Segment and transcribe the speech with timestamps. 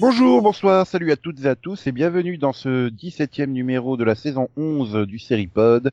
[0.00, 4.02] Bonjour, bonsoir, salut à toutes et à tous et bienvenue dans ce 17e numéro de
[4.02, 5.90] la saison 11 du Seripod,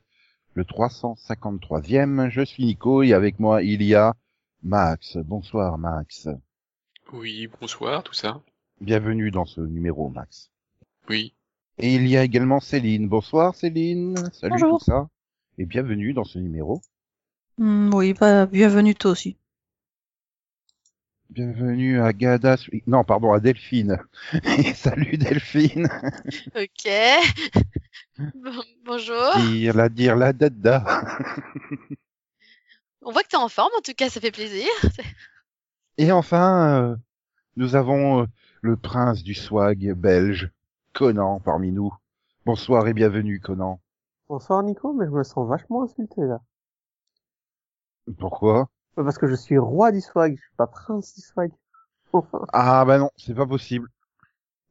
[0.58, 2.30] le 353e.
[2.30, 4.14] Je suis Nico et avec moi il y a
[4.64, 5.16] Max.
[5.18, 6.28] Bonsoir Max.
[7.12, 8.42] Oui, bonsoir, tout ça.
[8.80, 10.50] Bienvenue dans ce numéro Max.
[11.08, 11.32] Oui.
[11.78, 13.06] Et il y a également Céline.
[13.08, 14.16] Bonsoir Céline.
[14.32, 14.78] Salut Bonjour.
[14.80, 15.08] tout ça.
[15.58, 16.80] Et bienvenue dans ce numéro.
[17.58, 19.36] Hmm, oui, bah, bienvenue toi aussi.
[21.30, 22.56] Bienvenue à Gada.
[22.86, 23.98] Non, pardon, à Delphine.
[24.74, 25.88] Salut Delphine.
[26.56, 26.88] Ok.
[28.34, 29.32] Bon- bonjour.
[29.36, 30.82] Dire la dire la dada.
[33.02, 34.68] On voit que t'es en forme, en tout cas, ça fait plaisir.
[35.98, 36.96] Et enfin, euh,
[37.56, 38.26] nous avons euh,
[38.62, 40.50] le prince du swag belge,
[40.94, 41.94] Conan, parmi nous.
[42.44, 43.80] Bonsoir et bienvenue, Conan.
[44.28, 46.40] Bonsoir Nico, mais je me sens vachement insulté là.
[48.18, 48.68] Pourquoi?
[49.04, 51.50] Parce que je suis roi du swag, je suis pas prince du swag.
[52.12, 53.88] Enfin, Ah bah non, c'est pas possible.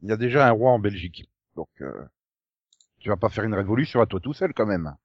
[0.02, 1.92] Il y a déjà un roi en Belgique, donc euh,
[3.00, 4.96] tu vas pas faire une révolution à toi tout seul quand même.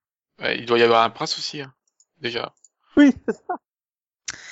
[0.41, 1.73] Ouais, il doit y avoir un prince aussi, hein,
[2.21, 2.55] déjà.
[2.97, 3.55] oui, c'est ça.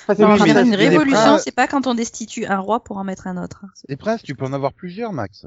[0.07, 2.97] Enfin, Non, une mais des révolution, princes- c'est pas quand on destitue un roi pour
[2.97, 3.65] en mettre un autre.
[3.87, 5.45] Les princes, tu peux en avoir plusieurs, Max.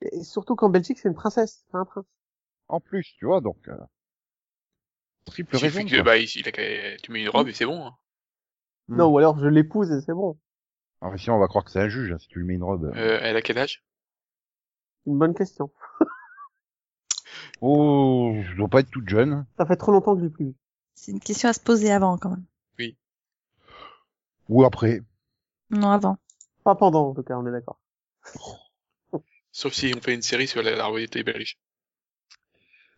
[0.00, 2.06] Et surtout qu'en Belgique, c'est une princesse, pas un prince.
[2.68, 3.76] En plus, tu vois, donc euh,
[5.24, 5.84] triple Il raison.
[5.84, 7.86] que, bah, il, il a qu'à- tu mets une robe et c'est bon.
[7.86, 7.94] hein.
[8.88, 8.96] Hmm.
[8.96, 10.38] Non, ou alors je l'épouse et c'est bon.
[11.00, 12.62] Alors ici, on va croire que c'est un juge hein, si tu lui mets une
[12.64, 12.92] robe.
[12.96, 13.84] Euh, elle a quel âge?
[15.06, 15.70] Une bonne question.
[17.60, 19.46] Oh, je dois pas être toute jeune.
[19.56, 20.54] Ça fait trop longtemps que je l'ai plus vue.
[20.94, 22.44] C'est une question à se poser avant quand même.
[24.48, 25.00] Ou après.
[25.70, 26.18] Non, avant.
[26.64, 27.80] Pas pendant, en tout cas, on est d'accord.
[29.52, 31.56] Sauf si on fait une série sur la, la royauté belge.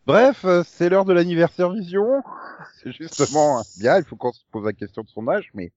[0.05, 2.21] Bref, euh, c'est l'heure de l'anniversaire Vision.
[2.83, 5.71] C'est justement bien, il faut qu'on se pose la question de son âge, mais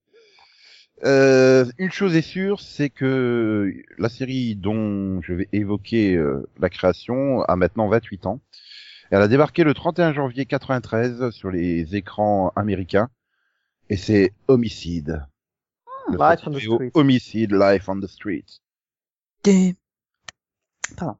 [1.03, 6.69] euh, une chose est sûre, c'est que la série dont je vais évoquer euh, la
[6.69, 8.41] création a maintenant 28 ans.
[9.11, 13.09] Elle a débarqué le 31 janvier 93 sur les écrans américains,
[13.89, 15.25] et c'est Homicide.
[16.09, 16.91] Le Life on the Street.
[16.93, 18.45] Homicide, Life on the Street.
[19.43, 19.75] Des-
[20.97, 21.17] Pardon.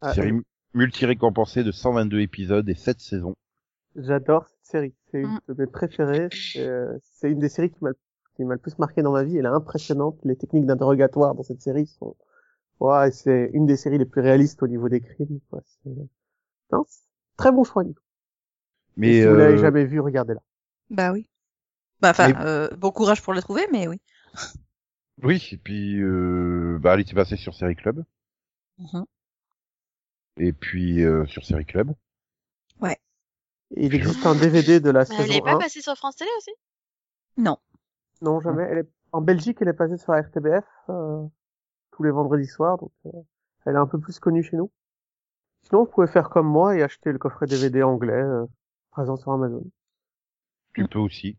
[0.00, 0.32] Ah, Série
[0.78, 3.34] multi-récompensée de 122 épisodes et 7 saisons.
[3.96, 4.94] J'adore cette série.
[5.10, 5.40] C'est une Mm.
[5.48, 6.28] de mes préférées.
[6.32, 7.90] C'est euh, une des séries qui m'a
[8.36, 9.36] qui m'a le plus marqué dans ma vie.
[9.36, 10.16] Elle est impressionnante.
[10.24, 12.14] Les techniques d'interrogatoire dans cette série sont,
[12.78, 15.40] ouais, c'est une des séries les plus réalistes au niveau des crimes.
[15.50, 15.60] quoi.
[16.70, 16.84] Non,
[17.36, 17.82] très bon choix.
[17.82, 18.00] Nico.
[18.96, 20.40] Mais si vous l'avez euh, jamais vu, regardez-la.
[20.90, 21.28] Bah oui.
[22.00, 24.00] Bah enfin, Mais- euh, bon courage pour le trouver, mais oui.
[25.24, 28.04] Oui, et puis euh, bah, elle était passée sur Série Club,
[28.78, 29.04] Mhm.
[30.38, 31.94] Et puis euh, sur Série Club.
[33.76, 35.58] Et Il existe un DVD de la Mais elle saison est pas 1.
[35.58, 36.50] passée sur France Télé aussi?
[37.36, 37.58] Non.
[38.22, 38.62] Non, jamais.
[38.70, 38.88] Elle est...
[39.12, 41.24] En Belgique, elle est passée sur la RTBF euh,
[41.92, 43.10] tous les vendredis soirs, donc euh,
[43.64, 44.70] elle est un peu plus connue chez nous.
[45.62, 48.46] Sinon, vous pouvez faire comme moi et acheter le coffret DVD anglais euh,
[48.90, 49.64] présent sur Amazon.
[50.74, 51.36] Tu peux aussi.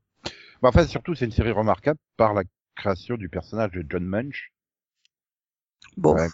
[0.62, 2.44] Enfin, surtout, c'est une série remarquable par la
[2.76, 4.52] création du personnage de John Munch.
[5.96, 6.16] Bon.
[6.16, 6.28] Ouais.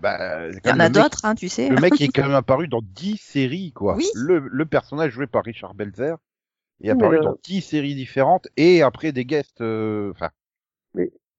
[0.00, 1.68] Bah, Il y en a le mec- d'autres, hein, tu sais.
[1.68, 3.96] Le mec est quand même apparu dans 10 séries, quoi.
[3.96, 4.06] Oui.
[4.14, 6.14] Le, le personnage joué par Richard Belzer
[6.82, 10.30] est Mais apparu le- dans 10 séries différentes et après des guests, euh, enfin,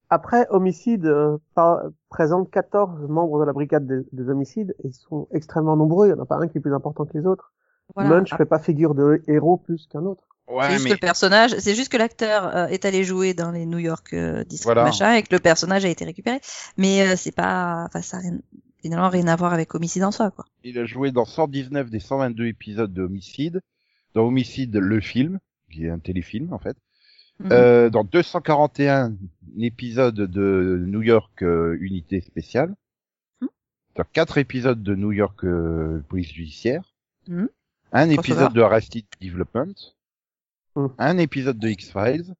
[0.09, 4.93] Après, Homicide euh, par- présente 14 membres de la brigade des, des homicides et ils
[4.93, 6.07] sont extrêmement nombreux.
[6.07, 7.53] Il n'y en a pas un qui est plus important que les autres.
[7.95, 8.09] Voilà.
[8.09, 10.23] Munch fait pas figure de héros plus qu'un autre.
[10.47, 13.33] C'est ouais, juste mais que le personnage, c'est juste que l'acteur euh, est allé jouer
[13.33, 14.83] dans les New York euh, District Voilà.
[14.83, 16.39] machin et que le personnage a été récupéré.
[16.77, 18.37] Mais euh, c'est pas, enfin ça a rien,
[18.81, 20.45] finalement rien à voir avec homicide en soi quoi.
[20.63, 23.61] il a joué dans 119 des 122 épisodes de Homicide,
[24.13, 25.39] dans Homicide le film,
[25.71, 26.75] qui est un téléfilm en fait,
[27.39, 27.49] Mhm.
[27.53, 29.13] euh, dans 241
[29.59, 32.75] épisodes de New York euh, Unité Spéciale,
[33.41, 33.47] Hmm.
[33.95, 36.83] dans 4 épisodes de New York euh, Police Judiciaire,
[37.27, 37.45] Hmm.
[37.93, 39.73] un épisode de Arrested Development,
[40.75, 40.87] Hmm.
[40.99, 42.33] un épisode de X-Files,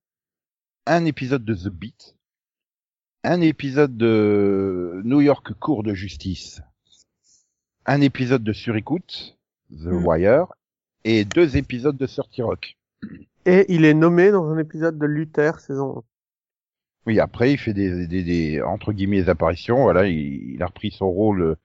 [0.85, 2.15] un épisode de The Beat,
[3.23, 6.61] un épisode de New York Cour de Justice,
[7.85, 9.37] un épisode de Surécoute,
[9.69, 10.05] The Hmm.
[10.05, 10.45] Wire,
[11.03, 12.77] et deux épisodes de Surty Rock.
[13.45, 16.03] Et il est nommé dans un épisode de Luther saison
[17.07, 19.81] Oui, après, il fait des, des, des entre guillemets, des apparitions.
[19.83, 21.57] Voilà, il, il a repris son rôle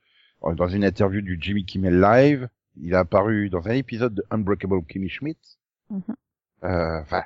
[0.42, 2.48] euh, dans une interview du Jimmy Kimmel Live.
[2.80, 5.38] Il a apparu dans un épisode de Unbreakable Kimmy Schmidt.
[5.90, 6.02] Mhm.
[6.08, 6.14] Euh,
[6.62, 7.22] Enfin,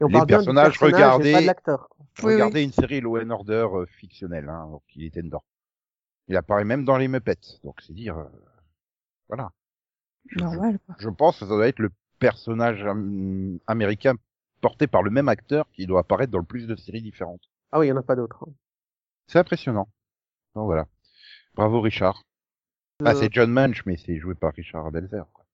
[0.00, 0.78] Et on Les personnages.
[2.22, 5.42] Oui, regardez une série Law and Order euh, fictionnelle, hein, donc il était dedans.
[6.28, 8.24] Il apparaît même dans les Muppets, donc c'est dire, euh,
[9.28, 9.50] voilà.
[10.26, 10.94] Je- Normal, quoi.
[10.98, 14.14] Je pense que ça doit être le personnage am- américain
[14.60, 17.42] porté par le même acteur qui doit apparaître dans le plus de séries différentes.
[17.72, 18.44] Ah oui, il y en a pas d'autres.
[18.48, 18.52] hein.
[19.26, 19.88] C'est impressionnant.
[20.54, 20.86] Donc voilà.
[21.54, 22.22] Bravo Richard.
[23.04, 25.24] Ah, Euh, c'est John Munch, mais c'est joué par Richard Belzer.
[25.32, 25.44] Quoi.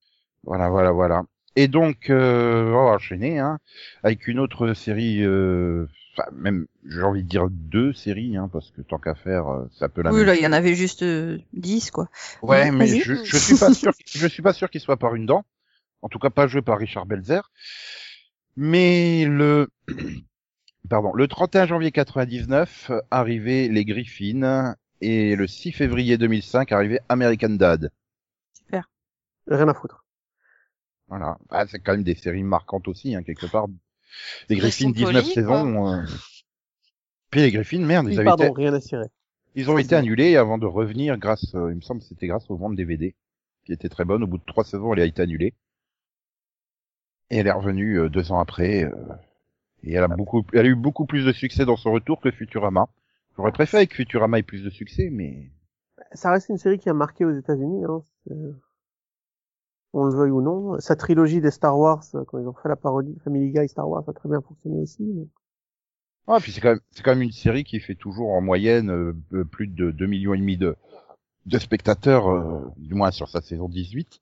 [0.45, 1.23] Voilà, voilà, voilà.
[1.57, 3.59] Et donc, euh, on va enchaîner, hein,
[4.03, 8.71] avec une autre série, euh, enfin, même, j'ai envie de dire deux séries, hein, parce
[8.71, 10.53] que tant qu'à faire, euh, c'est un peu la Oui, même là, il y en
[10.53, 12.09] avait juste euh, 10, quoi.
[12.43, 15.15] Ouais, Oui, mais je, je suis pas sûr, je suis pas sûr qu'il soit par
[15.15, 15.45] une dent.
[16.03, 17.51] En tout cas, pas joué par Richard Belzer.
[18.57, 19.69] Mais le,
[20.89, 27.01] pardon, le 31 janvier 99, euh, arrivaient les Griffins et le 6 février 2005 arrivait
[27.09, 27.91] American Dad.
[28.53, 28.89] Super.
[29.47, 30.05] Rien à foutre.
[31.11, 31.39] Voilà.
[31.51, 33.67] Ah, c'est quand même des séries marquantes aussi, hein, quelque part.
[34.49, 35.89] Les Griffins, 19 polis, saisons.
[35.95, 36.03] euh,
[37.31, 39.07] Puis les Griffins, merde, ils avaient pardon, été, rien à cirer.
[39.55, 42.49] ils ont été annulés avant de revenir grâce, euh, il me semble que c'était grâce
[42.51, 43.15] aux ventes DVD,
[43.65, 44.23] qui était très bonne.
[44.23, 45.55] Au bout de trois saisons, elle a été annulée.
[47.31, 48.85] Et elle est revenue euh, deux ans après.
[48.85, 48.95] euh,
[49.83, 52.31] et elle a beaucoup, elle a eu beaucoup plus de succès dans son retour que
[52.31, 52.89] Futurama.
[53.37, 55.51] J'aurais préféré que Futurama ait plus de succès, mais
[56.13, 57.85] Ça reste une série qui a marqué aux États-Unis.
[57.85, 58.03] Hein.
[59.93, 60.79] On le veuille ou non.
[60.81, 63.69] Sa trilogie des Star Wars, euh, quand ils ont fait la parodie de Family Guy
[63.69, 65.05] Star Wars, a très bien fonctionné aussi.
[65.05, 65.29] donc.
[66.27, 68.91] ah, puis c'est quand même, c'est quand même une série qui fait toujours en moyenne
[68.91, 70.77] euh, euh, plus de 2 millions et demi de,
[71.47, 74.21] de spectateurs, euh, du moins sur sa saison 18.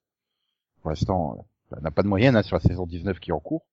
[0.82, 1.36] Pour l'instant,
[1.72, 3.66] euh, elle n'a pas de moyenne hein, sur la saison 19 qui est en cours.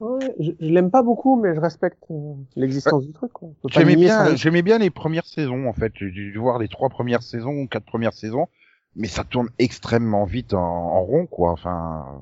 [0.00, 3.32] Ouais, je, je l'aime pas beaucoup, mais je respecte euh, l'existence du truc.
[3.68, 5.92] J'aimais bien, j'aimais bien les premières saisons en fait.
[5.96, 8.48] J'ai dû voir les trois premières saisons, quatre premières saisons,
[8.96, 11.52] mais ça tourne extrêmement vite en, en rond quoi.
[11.52, 12.20] Enfin,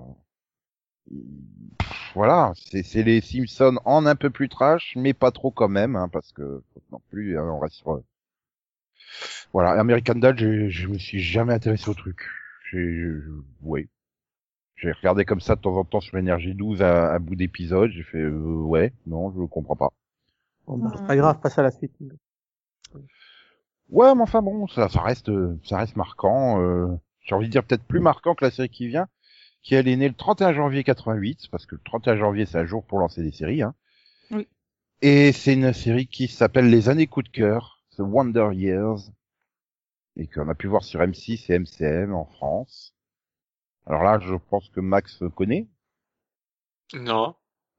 [1.78, 5.68] pff, voilà, c'est c'est les Simpsons en un peu plus trash, mais pas trop quand
[5.68, 8.00] même, hein, parce que faut non plus, hein, on reste sur.
[9.52, 12.20] Voilà, American Dad, je, je me suis jamais intéressé au truc.
[12.70, 13.20] J'ai, je-
[13.62, 13.88] ouais.
[14.76, 17.90] J'ai regardé comme ça de temps en temps sur Énergie 12 à, à bout d'épisode.
[17.92, 18.32] J'ai fait, euh,
[18.62, 19.90] ouais, non, je comprends pas.
[20.66, 21.92] Bon, bah, c'est pas grave, passe à la suite.
[23.90, 26.60] Ouais, mais enfin bon, ça, ça reste, euh, ça reste marquant.
[26.60, 26.88] euh,
[27.24, 29.06] J'ai envie de dire peut-être plus marquant que la série qui vient,
[29.62, 32.66] qui elle est née le 31 janvier 88, parce que le 31 janvier c'est un
[32.66, 33.62] jour pour lancer des séries.
[33.62, 33.74] Hein.
[34.30, 34.48] Oui.
[35.02, 39.10] Et c'est une série qui s'appelle Les années coup de cœur, The Wonder Years,
[40.16, 42.94] et qu'on a pu voir sur M6 et MCM en France.
[43.86, 45.68] Alors là, je pense que Max connaît.
[46.94, 47.36] Non.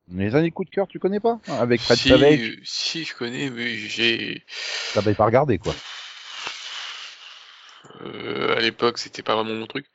[0.09, 1.39] Les années coup de cœur, tu connais pas?
[1.47, 4.45] Avec Fred si, Savage, si, je connais, mais j'ai,
[4.93, 5.73] t'avais pas regardé quoi.
[8.01, 9.87] Euh, à l'époque, c'était pas vraiment mon truc.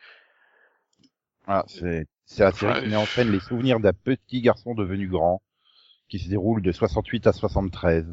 [1.47, 5.09] Ah, c'est c'est la série qui met en scène les souvenirs d'un petit garçon devenu
[5.09, 5.43] grand,
[6.09, 8.07] qui se déroule de 68 à 73.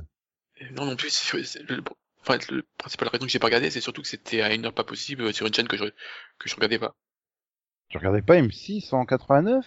[0.57, 1.83] Et Non, non plus, c'est, c'est- le,
[2.21, 4.73] enfin, le principal raison que j'ai pas regardé, c'est surtout que c'était à une heure
[4.73, 6.95] pas possible euh, sur une chaîne que je, que je regardais pas.
[7.89, 9.65] Tu regardais pas M6 en 89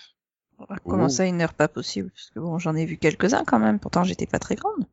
[0.85, 1.09] Comment Oh.
[1.09, 2.11] ça, une heure pas possible?
[2.11, 3.81] Parce que bon, j'en ai vu quelques-uns quand même.
[3.81, 4.87] Pourtant, j'étais pas très grande.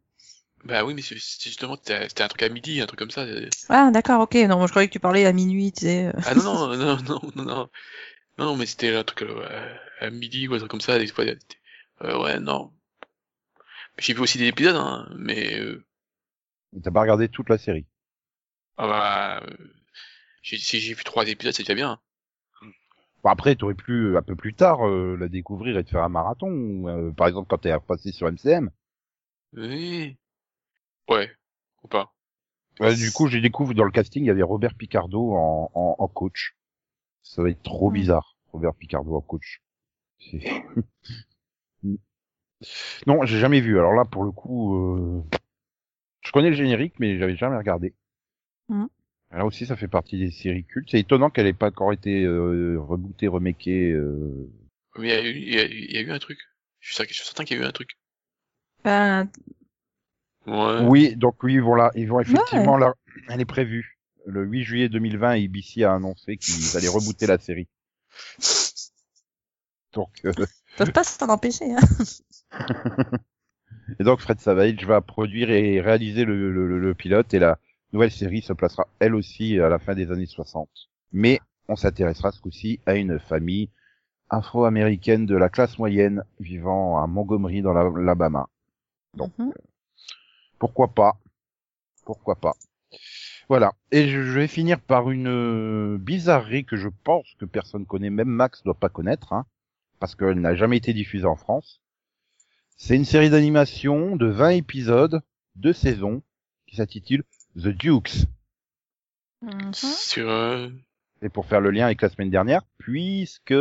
[0.66, 3.22] Bah oui, mais c'est- justement, c'était c'était un truc à midi, un truc comme ça.
[3.22, 3.48] euh.
[3.70, 4.36] Ah, d'accord, ok.
[4.36, 6.08] Non, moi, je croyais que tu parlais à minuit, tu sais.
[6.08, 6.12] euh.
[6.26, 7.70] Ah non, non, non, non, non, non.
[8.38, 11.08] Non, non, mais c'était un truc euh, à midi ou un truc comme ça, des
[11.08, 11.26] fois.
[11.26, 11.58] c'était-
[12.04, 12.74] Euh, ouais, non.
[14.00, 15.86] J'ai vu aussi des épisodes, hein, mais euh,
[16.84, 17.86] T'as pas regardé toute la série.
[18.78, 19.56] ah bah, euh,
[20.42, 22.00] j'ai- si j'ai vu trois épisodes, c'est déjà bien.
[23.24, 26.10] Bon, après, t'aurais pu un peu plus tard euh, la découvrir et te faire un
[26.10, 28.72] marathon, ou, euh, par exemple quand t'es repassé sur MCM.
[29.54, 30.18] Oui.
[31.10, 31.30] Ouais,
[31.84, 32.14] ou pas.
[32.80, 35.96] Ouais, du coup, j'ai découvert dans le casting, il y avait Robert Picardo en, en,
[36.00, 36.56] en coach.
[37.24, 37.94] Ça va être trop Mm.
[37.94, 39.62] bizarre, Robert Picardo en coach.
[43.08, 43.78] Non, j'ai jamais vu.
[43.80, 45.24] Alors là, pour le coup, euh,
[46.22, 47.94] je connais le générique, mais j'avais jamais regardé.
[48.68, 48.86] Mm.
[49.32, 50.90] Là aussi, ça fait partie des séries cultes.
[50.92, 53.92] C'est étonnant qu'elle ait pas encore été euh, rebootée, remakée.
[53.92, 54.50] Euh...
[54.98, 56.40] Mais il y, a eu- il y, a eu- il y a eu un truc.
[56.80, 57.92] Je suis certain, je suis certain qu'il y a eu un truc.
[58.84, 59.30] Ben,
[60.50, 60.88] Ouais.
[60.88, 62.94] Oui, donc oui, ils vont là, ils vont effectivement là,
[63.30, 63.98] elle est prévue.
[64.26, 67.68] Le 8 juillet 2020, ABC a annoncé qu'ils allaient rebooter la série.
[69.94, 71.66] Donc, euh, ils peuvent pas s'en empêcher.
[71.74, 71.80] Hein.
[74.00, 77.58] et donc Fred Savage va produire et réaliser le, le, le- le pilote et la
[77.92, 80.70] nouvelle série se placera elle aussi à la fin des années 60.
[81.12, 83.70] Mais on s'intéressera ce coup-ci à une famille
[84.30, 88.48] afro-américaine de la classe moyenne vivant à Montgomery dans la- l'Alabama.
[89.16, 89.54] Donc, Mhm.
[90.60, 91.18] Pourquoi pas
[92.06, 92.54] Pourquoi pas
[93.48, 93.74] Voilà.
[93.92, 98.10] Et je je vais finir par une euh, bizarrerie que je pense que personne connaît,
[98.10, 99.46] même Max doit pas connaître, hein,
[100.00, 101.82] parce qu'elle n'a jamais été diffusée en France.
[102.78, 105.22] C'est une série d'animation de 20 épisodes,
[105.56, 106.22] deux saisons,
[106.68, 107.24] qui s'intitule
[107.56, 108.26] The Dukes.
[109.42, 109.74] Mhm.
[109.74, 110.70] Sur, euh,
[111.22, 113.56] Et pour faire le lien avec la semaine dernière, puisque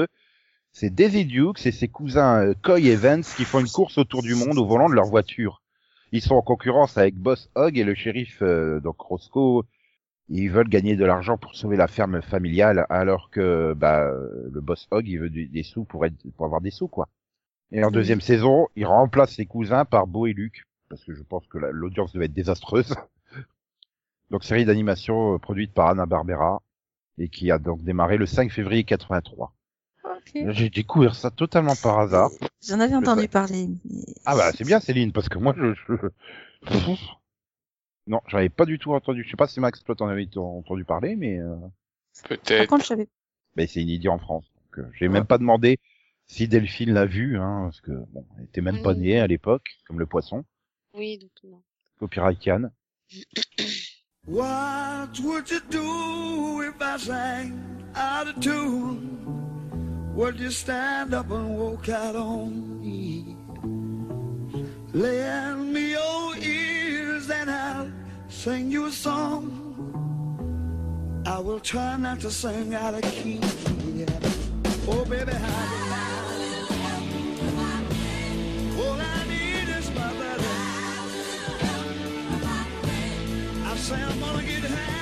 [0.72, 4.22] c'est Daisy Dukes et ses cousins euh, Coy et Vance qui font une course autour
[4.22, 5.62] du monde au volant de leur voiture.
[6.12, 9.64] Ils sont en concurrence avec Boss Hogg et le shérif, euh, donc Roscoe.
[10.30, 14.86] Ils veulent gagner de l'argent pour sauver la ferme familiale, alors que bah, le Boss
[14.90, 17.08] Hogg, il veut du- des sous pour, être, pour avoir des sous, quoi.
[17.72, 21.22] Et en deuxième saison, il remplace ses cousins par Beau et Luc, parce que je
[21.22, 22.94] pense que la- l'audience devait être désastreuse.
[24.30, 26.62] donc série d'animation euh, produite par Anna Barbera
[27.18, 29.52] et qui a donc démarré le 5 février 83.
[30.34, 32.30] J'ai découvert ça totalement par hasard.
[32.66, 33.68] J'en avais entendu parler.
[33.84, 35.94] mais- Ah bah c'est bien Céline parce que moi je, je...
[38.06, 39.22] non j'avais pas du tout entendu.
[39.24, 41.54] Je sais pas si Max toi t'en avais entendu parler mais euh...
[42.22, 42.66] Par peut-être.
[42.68, 43.08] contre, je savais.
[43.56, 44.44] ben, c'est inédit en France.
[44.56, 45.78] Donc euh, j'ai même pas demandé
[46.26, 49.68] si Delphine l'a vu hein parce que bon elle était même pas née à l'époque
[49.86, 50.44] comme le poisson.
[50.94, 51.62] Oui, donc non.
[52.00, 52.70] Copyright Cannes.
[54.26, 57.52] What would you do if I sang
[57.96, 59.57] out of tune?
[60.18, 63.36] Would you stand up and walk out on me?
[64.92, 67.88] Lend me your ears and I'll
[68.28, 69.44] sing you a song.
[71.24, 73.38] I will try not to sing out of key.
[74.88, 75.78] Oh, baby, how
[83.78, 84.97] say I'm gonna get high.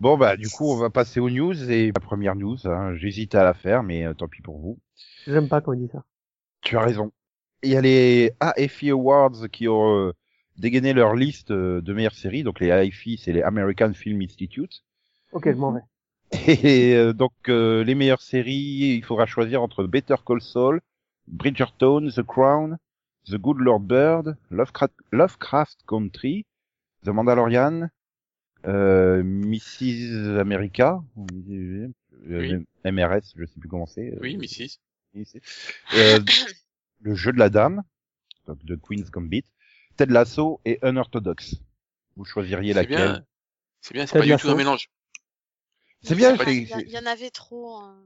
[0.00, 2.56] Bon bah du coup on va passer aux news et la première news.
[2.64, 4.78] Hein, J'hésitais à la faire mais euh, tant pis pour vous.
[5.26, 6.04] J'aime pas quand il dit ça.
[6.62, 7.12] Tu as raison.
[7.62, 10.12] Il y a les AFI Awards qui ont euh,
[10.56, 12.44] dégainé leur liste euh, de meilleures séries.
[12.44, 14.84] Donc les AFI, c'est les American Film Institute.
[15.32, 15.82] Ok, je m'en vais.
[16.46, 20.80] Et donc les meilleures séries, il faudra choisir entre Better Call Saul,
[21.26, 22.78] Bridgerton, The Crown,
[23.26, 26.46] The Good Lord Bird, Lovecraft, Lovecraft Country,
[27.04, 27.90] The Mandalorian,
[28.66, 30.38] euh, Mrs.
[30.38, 31.02] America,
[31.32, 31.88] euh,
[32.26, 32.54] Oui.
[32.84, 34.12] MRS, je sais plus comment c'est.
[34.12, 34.78] euh, Oui, Mrs.
[35.94, 36.18] Euh,
[37.00, 37.82] le jeu de la dame,
[38.46, 39.44] donc de Queen's Gambit,
[39.96, 41.56] Ted Lasso et Unorthodox.
[42.16, 42.96] Vous choisiriez C'est laquelle?
[43.12, 43.26] Bien.
[43.80, 44.48] C'est bien, c'est pas du Lasso.
[44.48, 44.90] tout un mélange.
[46.02, 47.76] C'est bien, Il y en a- c'est- il y, a- il y en avait trop.
[47.76, 48.02] hein.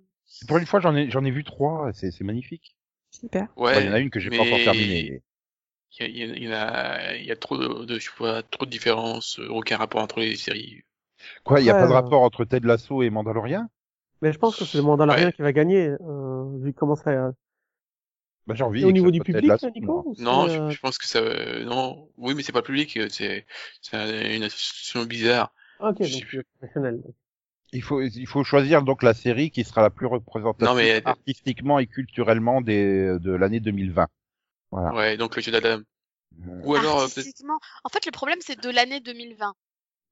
[0.48, 2.76] Pour une fois, j'en ai, j'en ai vu trois, c'est, c'est magnifique.
[3.10, 3.46] Super.
[3.56, 3.86] Bon, il Ouais.
[3.86, 5.22] y en a une que j'ai pas mais- encore terminée.
[5.98, 7.98] Il y a, il y a- il y a, il y a trop de, de,
[7.98, 10.82] je vois, trop de différences, euh, aucun rapport entre les séries.
[11.44, 13.68] Quoi, il y a Ouais, pas de euh, rapport entre Ted Lasso et Mandalorian?
[14.22, 15.32] Mais je pense que c'est le Mandalorian Ouais.
[15.32, 17.32] qui va gagner, euh, vu comment ça...
[18.46, 18.82] Bah, j'ai envie.
[18.82, 21.64] Et au niveau du public, Lasso, Nico Non, euh, je, je pense que ça, euh,
[21.64, 23.46] non, oui, mais c'est pas le public, euh, c'est,
[23.80, 25.52] c'est un- une association bizarre.
[25.80, 26.44] ah, Ok, je donc plus.
[26.58, 27.02] professionnel.
[27.72, 31.02] Il faut, il faut choisir donc la série qui sera la plus représentative Non, mais-
[31.04, 34.08] artistiquement et culturellement des, de l'année 2020.
[34.74, 34.92] Voilà.
[34.92, 35.82] Ouais, donc le jeu d'Adam.
[36.64, 37.60] Ou alors, euh, peut-être- Artistiquement.
[37.84, 39.54] En fait, le problème, c'est de l'année 2020.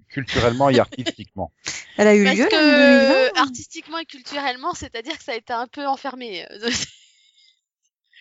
[0.09, 1.53] Culturellement et artistiquement.
[1.97, 5.35] Elle a eu Parce lieu que l'année 2020 artistiquement et culturellement, c'est-à-dire que ça a
[5.35, 6.47] été un peu enfermé.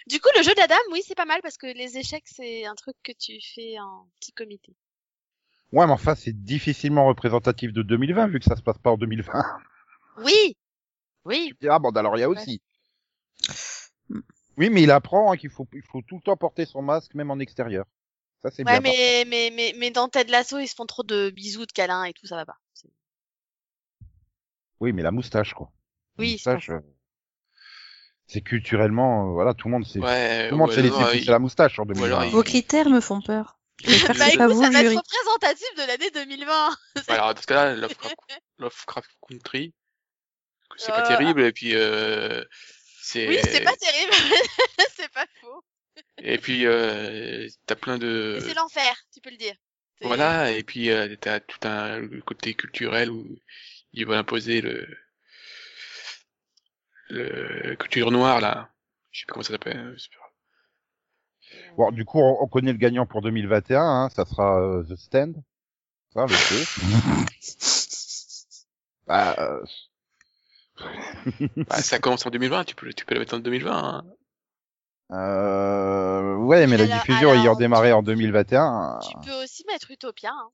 [0.08, 2.26] du coup, le jeu de la dame, oui, c'est pas mal parce que les échecs,
[2.26, 4.76] c'est un truc que tu fais en petit comité.
[5.72, 8.98] Ouais, mais enfin, c'est difficilement représentatif de 2020 vu que ça se passe pas en
[8.98, 9.44] 2020.
[10.18, 10.58] Oui,
[11.26, 11.54] oui.
[11.70, 12.62] Ah, Mandalorian aussi.
[14.10, 14.20] Mm.
[14.58, 17.14] Oui, mais il apprend hein, qu'il faut, il faut tout le temps porter son masque,
[17.16, 17.86] même en extérieur.
[18.42, 18.82] Ça, c'est Ouais, bien.
[18.82, 22.06] mais, mais, mais, mais dans Ted Lasso, ils se font trop de bisous, de câlins
[22.06, 22.58] et tout, ça va pas.
[24.82, 25.72] Oui, mais la moustache, quoi.
[26.18, 26.80] La Oui, c'est moustache, euh,
[28.28, 30.00] c'est culturellement, euh, voilà, tout le monde sait.
[30.00, 32.26] ouais, tout le monde sait il- la moustache en alors, 2020.
[32.26, 33.58] il- Vos critères me font peur.
[33.84, 36.70] J'espère que bah pas écoute, vous, ça va être représentatif de l'année 2020.
[37.08, 38.16] Alors, dans ce cas-là, Lovecraft,
[38.60, 39.74] Lovecraft Country,
[40.78, 42.44] c'est pas Euh, terrible, et puis, euh,
[43.16, 44.14] Oui, c'est pas terrible.
[44.96, 45.64] c'est pas faux.
[46.20, 49.56] et puis, euh, t'as plein de, c'est l'enfer, tu peux le dire.
[50.00, 53.26] C'est- voilà, et puis, euh, t'as tout un le côté culturel où
[53.94, 54.88] ils veulent imposer le,
[57.10, 58.70] le culture noire, là.
[59.12, 59.96] Je sais pas comment ça s'appelle.
[59.96, 60.28] pas-
[61.78, 64.96] Bon, du coup, on, on connaît le gagnant pour 2021, hein, ça sera euh, The
[64.96, 65.44] Stand.
[66.14, 66.66] Ça, le jeu.
[69.08, 69.64] bah, euh,
[71.68, 74.04] Bah, ça commence en 2020, tu peux, tu peux le mettre en 2020, hein.
[75.12, 79.00] euh, ouais, mais la Alors- diffusion ayant alors, démarré en 2021.
[79.08, 80.32] Tu peux aussi mettre Utopia.
[80.32, 80.50] Hein.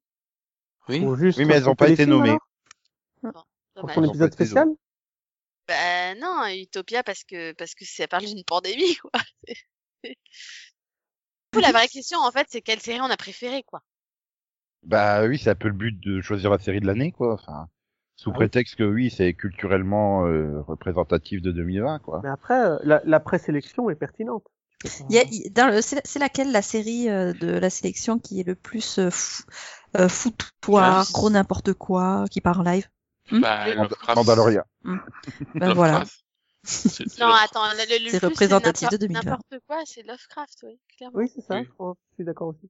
[0.89, 0.99] Oui.
[0.99, 2.37] Ou juste Oui, mais elles son ont pas été nommées.
[3.21, 4.67] Pour ont épisode spécial
[5.67, 9.11] Bah non, Utopia parce que parce que ça parle d'une pandémie quoi.
[11.53, 13.81] Du coup, la vraie question en fait, c'est quelle série on a préférée quoi.
[14.83, 17.33] Bah oui, c'est un peu le but de choisir la série de l'année, quoi.
[17.33, 17.67] Enfin,
[18.17, 18.37] sous Ah oui.
[18.39, 22.19] prétexte que oui, c'est culturellement euh, représentatif de 2020, quoi.
[22.23, 24.43] Mais après, euh, la, la présélection est pertinente.
[24.83, 27.31] Tu peux pas- Il y a- il- dans le- c'est c'est laquelle la série euh,
[27.33, 29.43] de la sélection qui est le plus euh, fou,
[29.97, 31.11] euh, foutoir, Yes.
[31.13, 32.87] gros n'importe quoi, qui part en live?
[33.31, 33.39] Hmm?
[33.41, 34.15] Bah, Lovecraft.
[34.17, 34.63] Mandalorian.
[35.55, 35.93] Ben voilà.
[35.99, 36.23] Lovecraft.
[36.63, 37.55] C'est- c'est Non, Lovecraft.
[37.55, 39.29] attends, le, le, représentatif de n'importe- 2020.
[39.31, 41.17] N'importe quoi, c'est Lovecraft, oui, clairement.
[41.19, 41.59] Oui, c'est ça.
[41.59, 41.67] Oui.
[42.11, 42.69] Je suis d'accord aussi.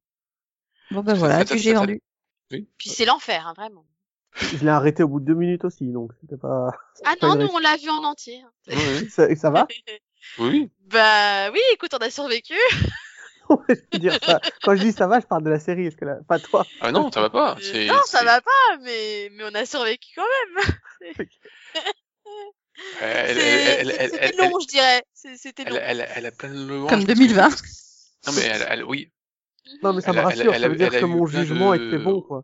[0.92, 2.01] Bon ben voilà, ça- j'ai vendu.
[2.50, 3.86] Puis c'est l'enfer, hein, vraiment.
[4.34, 6.70] Je l'ai arrêté au bout de deux minutes aussi, donc c'était pas.
[7.06, 8.44] Ah pas non, nous on l'a vu en entier.
[8.68, 9.10] Oui, oui.
[9.12, 9.68] Ça, ça va?
[10.40, 10.70] Oui.
[10.88, 12.54] bah oui, écoute, on a survécu.
[13.50, 15.86] Je veux dire, ça- Quand je dis ça va, je parle de la série.
[15.88, 16.66] Est-ce que pas toi?
[16.82, 17.56] Ah non, ça va pas.
[17.88, 20.66] Non, ça va pas, mais mais on a survécu quand même.
[22.76, 25.04] C'était long, je dirais.
[25.14, 25.78] C'était long.
[25.82, 26.90] elle, elle a plein de louanges.
[26.90, 27.50] Comme parce 2020.
[27.50, 29.12] que- Non mais elle, elle, oui.
[29.84, 30.54] Non, mais ça Elle me a- elle a- rassure.
[30.54, 32.44] elle ça veut dire que mon jugement de- était bon, quoi.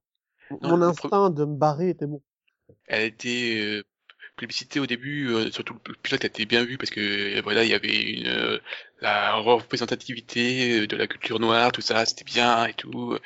[0.50, 2.22] Non, Mon instinct de me barrer était bon.
[2.88, 3.84] Elle a été euh,
[4.36, 7.70] publicité au début, euh, surtout le pilote a été bien vu parce que voilà, il
[7.70, 8.60] y avait une euh,
[9.02, 13.18] la représentativité de la culture noire, tout ça, c'était bien et tout.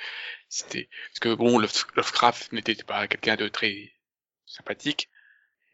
[0.50, 3.92] C'était parce que bon, Love- Lovecraft n'était pas quelqu'un de très
[4.46, 5.10] sympathique.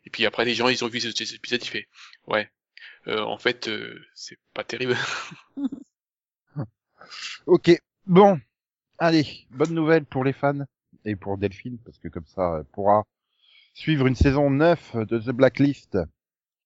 [0.06, 1.88] Et puis après, les gens, ils ont vu cet épisode, ils fait
[2.28, 2.50] ouais.
[3.08, 4.98] Euh, en fait, euh, c'est pas terrible.
[7.46, 7.72] Ok,
[8.06, 8.40] bon.
[9.00, 10.66] Allez, bonne nouvelle pour les fans
[11.06, 13.04] et pour Delphine, parce que comme ça, elle pourra
[13.74, 15.98] suivre une saison 9 de The Blacklist,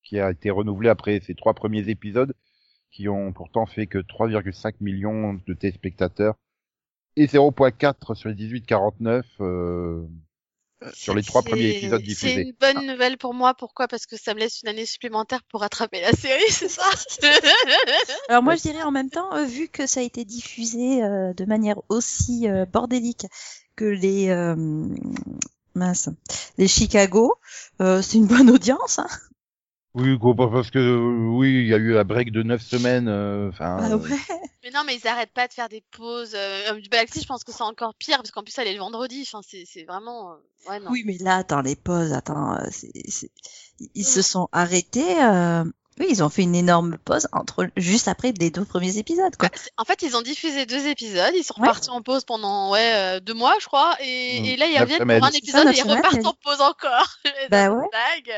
[0.03, 2.34] qui a été renouvelée après ses trois premiers épisodes,
[2.91, 6.36] qui ont pourtant fait que 3,5 millions de téléspectateurs
[7.15, 10.06] et 0.4 sur les 18-49 euh,
[10.94, 12.41] sur les trois C'est- premiers épisodes C'est diffusés.
[12.44, 13.56] une bonne nouvelle pour moi.
[13.56, 13.88] Pourquoi?
[13.88, 16.84] Parce que ça me laisse une année supplémentaire pour rattraper la série, c'est ça?
[18.29, 21.34] Alors moi je dirais en même temps, euh, vu que ça a été diffusé euh,
[21.34, 23.25] de manière aussi euh, bordélique
[23.77, 24.55] que les euh,
[25.75, 26.10] mince,
[26.57, 27.36] les Chicago,
[27.81, 29.00] euh, c'est une bonne audience.
[29.00, 29.07] Hein
[29.94, 33.07] Oui, parce que euh, oui, il y a eu un break de 9 semaines.
[33.07, 34.09] euh, Enfin, bah ouais.
[34.63, 36.33] Mais non, mais ils arrêtent pas de faire des pauses.
[36.35, 38.79] Euh, du Galaxy, je pense que c'est encore pire parce qu'en plus, elle est le
[38.79, 39.24] vendredi.
[39.25, 40.33] Enfin, c'est c'est vraiment.
[40.33, 40.35] euh,
[40.70, 40.92] Ouais, non.
[40.92, 43.31] Oui, mais là, attends, les pauses, attends, euh, c'est, c'est-
[43.94, 45.22] ils se sont arrêtés.
[45.24, 45.63] euh,
[46.00, 49.50] Oui, ils ont fait une énorme pause entre juste après les deux premiers épisodes, quoi.
[49.53, 51.31] C'est- en fait, ils ont diffusé deux épisodes.
[51.36, 51.68] Ils sont Ouais.
[51.68, 53.96] repartis en pause pendant ouais euh, deux mois, je crois.
[54.01, 54.46] Et, Mm.
[54.46, 57.07] et là, ils reviennent pour un épisode ça, et ils repartent en pause encore.
[57.51, 57.88] Bah ouais.
[57.92, 58.36] Blague.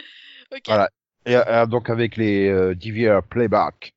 [0.54, 0.62] Ok.
[0.66, 0.90] Voilà.
[1.26, 3.94] Et euh, donc avec les euh, DVR playback,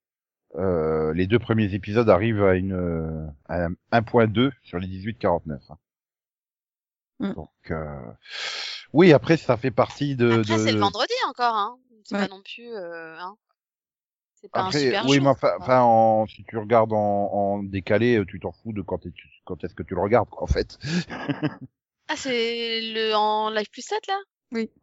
[0.58, 5.60] euh, les deux premiers épisodes arrivent à une euh, à un 1.2 sur les 18-49.
[5.70, 5.78] hein.
[7.20, 7.34] Mm.
[7.34, 7.86] Donc euh,
[8.94, 10.40] oui, après ça fait partie de.
[10.40, 10.66] Après, de...
[10.66, 11.56] c'est le vendredi encore.
[11.56, 11.78] Hein.
[12.06, 12.22] C'est Ouais.
[12.22, 12.74] pas non plus.
[12.74, 13.36] Euh, hein.
[14.36, 16.98] C'est pas un Après, super oui, mais enfin, enfin, en, si tu regardes en,
[17.34, 19.12] en décalé, tu t'en fous de quand, tu-
[19.44, 20.78] quand est-ce que tu le regardes, quoi, en fait.
[22.08, 24.20] Ah, c'est le en live plus 7 là?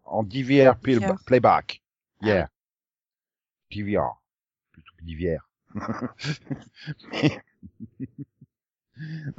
[0.03, 1.15] En DVR play- DVR.
[1.25, 1.81] playback.
[2.21, 2.51] Ah Yeah.
[3.71, 4.21] DVR.
[4.73, 5.49] Plutôt que DVR.
[7.13, 7.41] Mais-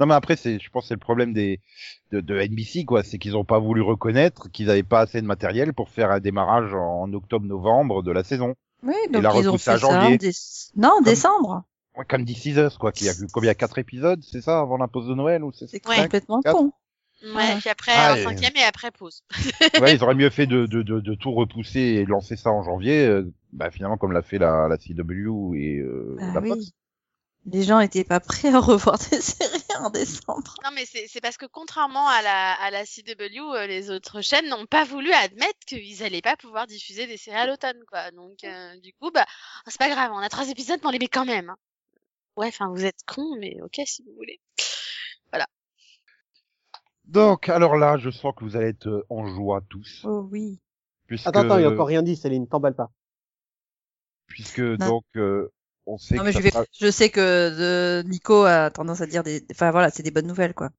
[0.00, 1.60] non mais après c'est je pense que c'est le problème des
[2.12, 5.26] de, de NBC quoi c'est qu'ils ont pas voulu reconnaître qu'ils avaient pas assez de
[5.26, 9.48] matériel pour faire un démarrage en octobre novembre de la saison Oui, donc l'a ils
[9.48, 11.64] ont à fait ça en déce- Non, en décembre.
[11.96, 15.08] ouais, comme Us, quoi qui a vu combien quatre épisodes c'est ça avant la pause
[15.08, 16.02] de Noël ou c'est C'est Ouais.
[16.02, 16.56] complètement quatre.
[16.56, 16.72] con.
[17.22, 17.56] Ouais, Ouais.
[17.58, 19.22] puis après Ah, et- cinquième et après pause.
[19.80, 22.50] ouais, ils auraient mieux fait de, de, de, de tout repousser et de lancer ça
[22.50, 26.40] en janvier euh, bah finalement comme l'a fait la, la CW et euh, Bah la
[26.40, 26.48] oui.
[26.50, 26.70] Fox
[27.46, 30.54] Les gens étaient pas prêts à revoir des séries en décembre.
[30.64, 34.22] Non, mais c'est c'est parce que contrairement à la, à la CW, euh, les autres
[34.22, 38.10] chaînes n'ont pas voulu admettre qu'ils allaient pas pouvoir diffuser des séries à l'automne, quoi.
[38.12, 39.26] Donc, euh, du coup, bah,
[39.66, 41.50] c'est pas grave, on a trois épisodes, mais on les met quand même.
[41.50, 41.56] hein.
[42.36, 44.40] Ouais, enfin, vous êtes cons, mais ok, si vous voulez.
[47.04, 50.58] donc alors là je sens que vous allez être euh, en joie tous Oh oui.
[51.06, 52.90] puisque Attends, attends, il a encore rien dit, Céline, t'emballe pas.
[54.26, 55.52] puisque donc euh,
[55.86, 59.06] on sait Non mais je vais, sera- je sais que euh, Nico a tendance à
[59.06, 60.70] dire des, enfin voilà, c'est des bonnes nouvelles quoi.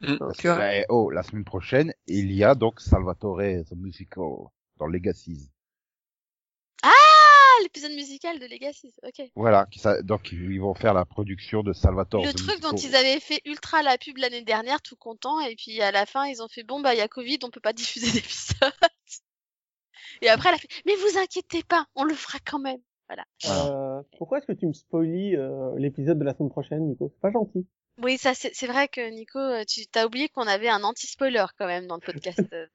[0.00, 0.16] Mm.
[0.38, 0.58] Tu vois.
[0.58, 5.50] Ouais, oh, la semaine prochaine, il y a donc Salvatore the Musical dans Legacies.
[6.82, 9.30] Ah, l'épisode musical de Legacy, ok.
[9.34, 9.66] Voilà,
[10.02, 13.40] donc ils vont faire la production de Salvatore Le the truc dont ils avaient fait
[13.46, 16.62] ultra la pub l'année dernière, tout content, et puis à la fin, ils ont fait
[16.62, 18.72] bon, bah, il y a Covid, on peut pas diffuser d'épisode.
[20.22, 22.80] Et après, elle a fait, mais vous inquiétez pas, on le fera quand même.
[23.08, 23.24] Voilà.
[23.46, 27.10] Euh, pourquoi est-ce que tu me spoilies euh, l'épisode de la semaine prochaine, Nico?
[27.12, 27.66] C'est pas gentil.
[28.02, 31.46] Oui, ça c'est c'est vrai que Nico, euh, tu t'as oublié qu'on avait un anti-spoiler
[31.58, 32.40] quand même dans le podcast.
[32.52, 32.66] euh.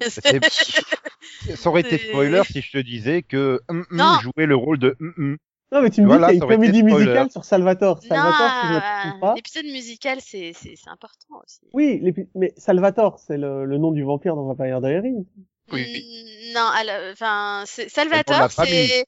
[1.56, 4.18] Ça aurait été spoiler si je te disais que hum, hum Non.
[4.20, 5.36] jouait le rôle de hum, hum.
[5.72, 8.02] Non, mais tu me Voilà, dis qu'il y a une comédie musicale sur Salvatore.
[8.02, 9.34] Salvatore, si je ne me non, trompe pas.
[9.34, 11.60] l'épisode musical c'est c'est c'est important aussi.
[11.72, 15.26] Oui, mais Salvatore, c'est le, le nom du vampire dans Vampire Diaries.
[15.70, 16.52] Oui, oui.
[16.54, 19.04] Non, alors, enfin, Salvatore, c'est,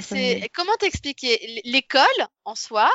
[0.00, 0.48] famille.
[0.54, 1.62] comment t'expliquer?
[1.64, 2.02] L'école,
[2.44, 2.90] en soi,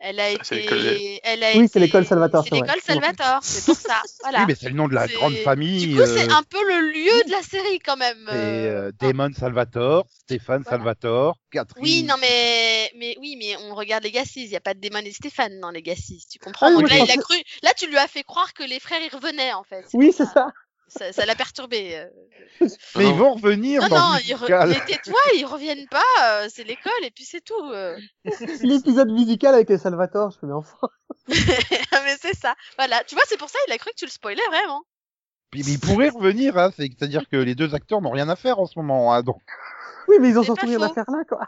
[0.00, 3.76] elle a Ah, été, elle a Oui, c'est l'école Salvatore, C'est l'école Salvatore, c'est pour
[3.76, 4.40] ça, voilà.
[4.40, 5.88] Oui, mais c'est le nom de la grande famille.
[5.88, 8.24] Du coup, c'est euh, un peu le lieu de la série quand même.
[8.26, 10.78] c'est euh, euh, Damon Salvatore, Stéphane Voilà.
[10.78, 11.82] Salvatore, Catherine.
[11.82, 14.44] Oui, non, mais, mais oui, mais on regarde Legacy.
[14.44, 16.24] Il n'y a pas de Damon et Stéphane dans Legacy.
[16.30, 17.36] Tu comprends Ah, Donc moi, là, il a cru.
[17.62, 19.84] Là, tu lui as fait croire que les frères y revenaient en fait.
[19.92, 20.48] Oui, c'est ça.
[20.90, 21.96] Ça, ça l'a perturbé.
[21.96, 22.66] euh.
[22.96, 24.68] Mais ils vont revenir Non, dans non, le ils re- musical.
[24.68, 26.02] mais tais-toi, ils reviennent pas.
[26.42, 27.54] euh, c'est l'école et puis c'est tout.
[27.72, 27.96] euh.
[28.62, 30.88] L'épisode musical avec les Salvatore, je fais mais enfin.
[31.28, 32.54] mais c'est ça.
[32.76, 33.02] Voilà.
[33.04, 34.82] Tu vois, c'est pour ça il a cru que tu le spoilais vraiment.
[35.50, 38.36] Puis, mais ils pourraient revenir, hein, c'est- c'est-à-dire que les deux acteurs n'ont rien à
[38.36, 39.40] faire en ce moment, hein, donc.
[40.08, 41.46] Oui, mais ils ont surtout rien à faire là, quoi.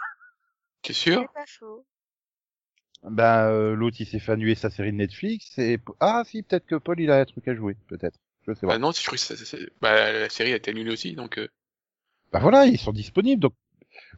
[0.82, 1.20] T'es sûr?
[1.20, 1.84] C'est pas faux.
[3.04, 6.66] Ben, euh, l'autre il s'est fait annuler sa série de Netflix et ah si peut-être
[6.66, 8.16] que Paul il a un truc à jouer, peut-être.
[8.46, 8.68] Je sais pas.
[8.68, 11.14] Bah non, je crois que ça, ça- ça- bah, la série a été annulée aussi,
[11.14, 11.48] donc euh,
[12.32, 13.54] Bah voilà, ils sont disponibles, donc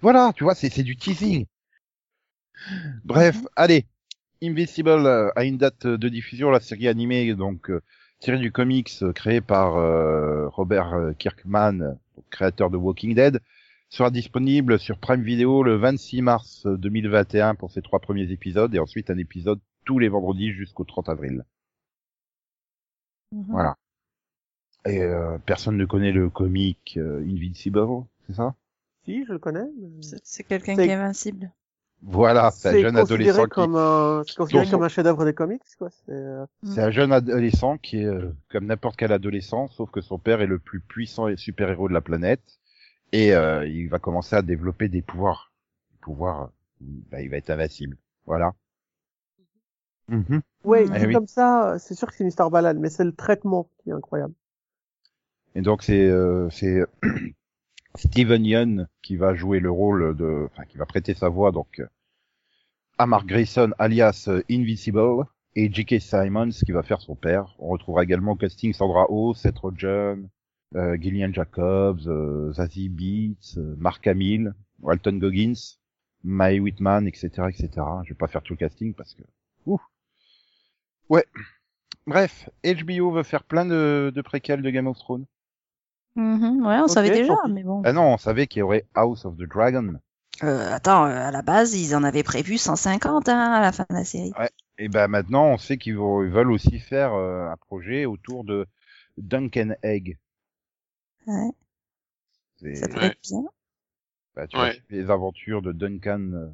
[0.01, 1.47] voilà, tu vois, c'est c'est du teasing.
[3.05, 3.87] Bref, allez,
[4.43, 7.83] Invincible euh, a une date de diffusion, la série animée, donc euh,
[8.21, 11.99] tirée du comics créé par euh, Robert Kirkman,
[12.31, 13.41] créateur de Walking Dead,
[13.91, 18.79] sera disponible sur Prime Video le 26 mars 2021 pour ses trois premiers épisodes et
[18.79, 21.45] ensuite un épisode tous les vendredis jusqu'au 30 avril.
[23.33, 23.45] Mhm.
[23.49, 23.77] Voilà.
[24.87, 27.81] Et euh, personne ne connaît le comic euh, Invincible,
[28.27, 28.55] c'est ça?
[29.05, 29.67] Si, je le connais.
[29.79, 31.53] mais- C'est- quelqu'un qui est invincible.
[32.03, 35.63] Voilà, c'est un jeune adolescent qui, comme un, c'est considéré comme un chef-d'œuvre des comics,
[35.79, 35.89] quoi.
[35.91, 40.01] C'est, euh, c'est un jeune adolescent qui est euh, comme n'importe quel adolescent, sauf que
[40.03, 42.59] son père est le plus puissant et super-héros de la planète,
[43.13, 45.53] et euh, il va commencer à développer des pouvoirs.
[45.93, 47.97] Des pouvoirs, euh, bah, il va être invincible.
[48.27, 48.55] Voilà.
[50.09, 50.41] Mhm.
[50.65, 50.95] Ouais, Mhm.
[50.97, 51.13] dit Eh oui.
[51.15, 53.93] comme ça, c'est sûr que c'est une histoire balade, mais c'est le traitement qui est
[53.93, 54.35] incroyable.
[55.55, 56.49] Et donc c'est euh,
[57.97, 61.83] Steven Yeun qui va jouer le rôle de, enfin qui va prêter sa voix donc
[62.99, 65.25] à Mark Grayson alias Invincible
[65.57, 66.01] et J.K.
[66.01, 67.55] Simons qui va faire son père.
[67.59, 70.29] On retrouvera également casting Sandra Oh, Seth Rogen,
[70.75, 72.91] euh, Gillian Jacobs, euh, Zazie
[73.57, 75.79] euh, Mark Hamill, Walton Goggins,
[76.25, 77.69] Mae Whitman, etc., etc.
[78.05, 79.23] Je vais pas faire tout le casting parce que,
[79.67, 79.81] ouh.
[81.09, 81.25] Ouais.
[82.07, 85.27] Bref, HBO veut faire plein de, de préquels de Game of Thrones.
[86.17, 87.83] Mhm, Ouais, on savait déjà, mais bon.
[87.85, 89.95] Ah non, on savait qu'il y aurait House of the Dragon.
[90.43, 93.87] Euh, attends, euh, à la base, ils en avaient prévu 150 hein, à la fin
[93.89, 94.33] de la série.
[94.79, 98.67] Et ben maintenant, on sait qu'ils veulent aussi faire euh, un projet autour de
[99.17, 100.19] Duncan Egg.
[101.27, 101.51] Ouais,
[102.57, 103.07] C'est- ça peut Ouais.
[103.07, 103.43] être bien.
[104.37, 104.73] bah, tu Ouais.
[104.73, 106.49] vois, les aventures de Duncan euh,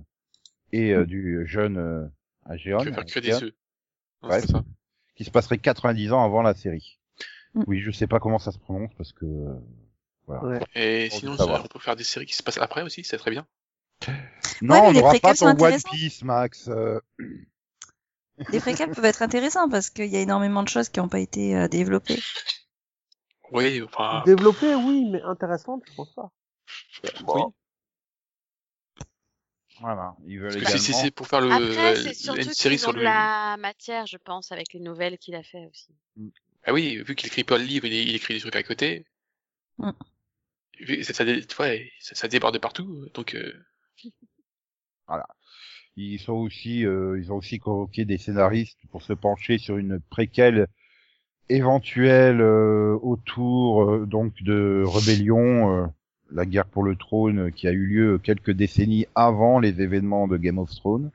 [0.73, 2.07] et euh, du jeune euh,
[2.47, 3.53] Ageon, tu faire que des œufs.
[4.23, 4.41] Ouais.
[4.41, 4.65] c'est ça.
[5.17, 7.00] qui se passerait 90 ans avant la série.
[7.55, 7.65] Mm.
[7.67, 9.55] Oui, je sais pas comment ça se prononce parce que euh,
[10.27, 10.43] voilà.
[10.45, 10.61] Ouais.
[10.75, 13.47] Et sinon, on peut faire des séries qui se passent après aussi, c'est très bien.
[14.63, 15.83] Non, mais on n'aura pas ton One.
[15.91, 16.69] Piece, Max.
[16.69, 17.01] euh,
[18.51, 21.19] Les préquels peuvent être intéressants parce qu'il y a énormément de choses qui n'ont pas
[21.21, 22.21] été euh, développées.
[23.53, 26.31] Oui, enfin, Développé, oui, mais intéressante, je pense pas.
[27.27, 27.43] oui.
[29.81, 31.05] Voilà, ils veulent que si si également.
[31.05, 33.03] c'est pour faire le, Après, c'est une surtout série qu'ils sur le.
[33.03, 35.95] la matière, je pense, avec les nouvelles qu'il a fait aussi.
[36.65, 39.05] Ah oui, vu qu'il écrit pas le livre, il, il écrit des trucs à côté.
[39.79, 39.91] Mm.
[40.81, 43.53] Vu- Ça, ça, ouais, ça, ça déborde de partout, donc euh,
[45.97, 50.01] Ils sont aussi, euh, ils ont aussi convoqué des scénaristes pour se pencher sur une
[50.11, 50.67] préquelle
[51.49, 55.87] éventuelle euh, autour euh, donc de rébellion, euh,
[56.31, 60.37] la guerre pour le trône qui a eu lieu quelques décennies avant les événements de
[60.39, 61.11] Game of Thrones.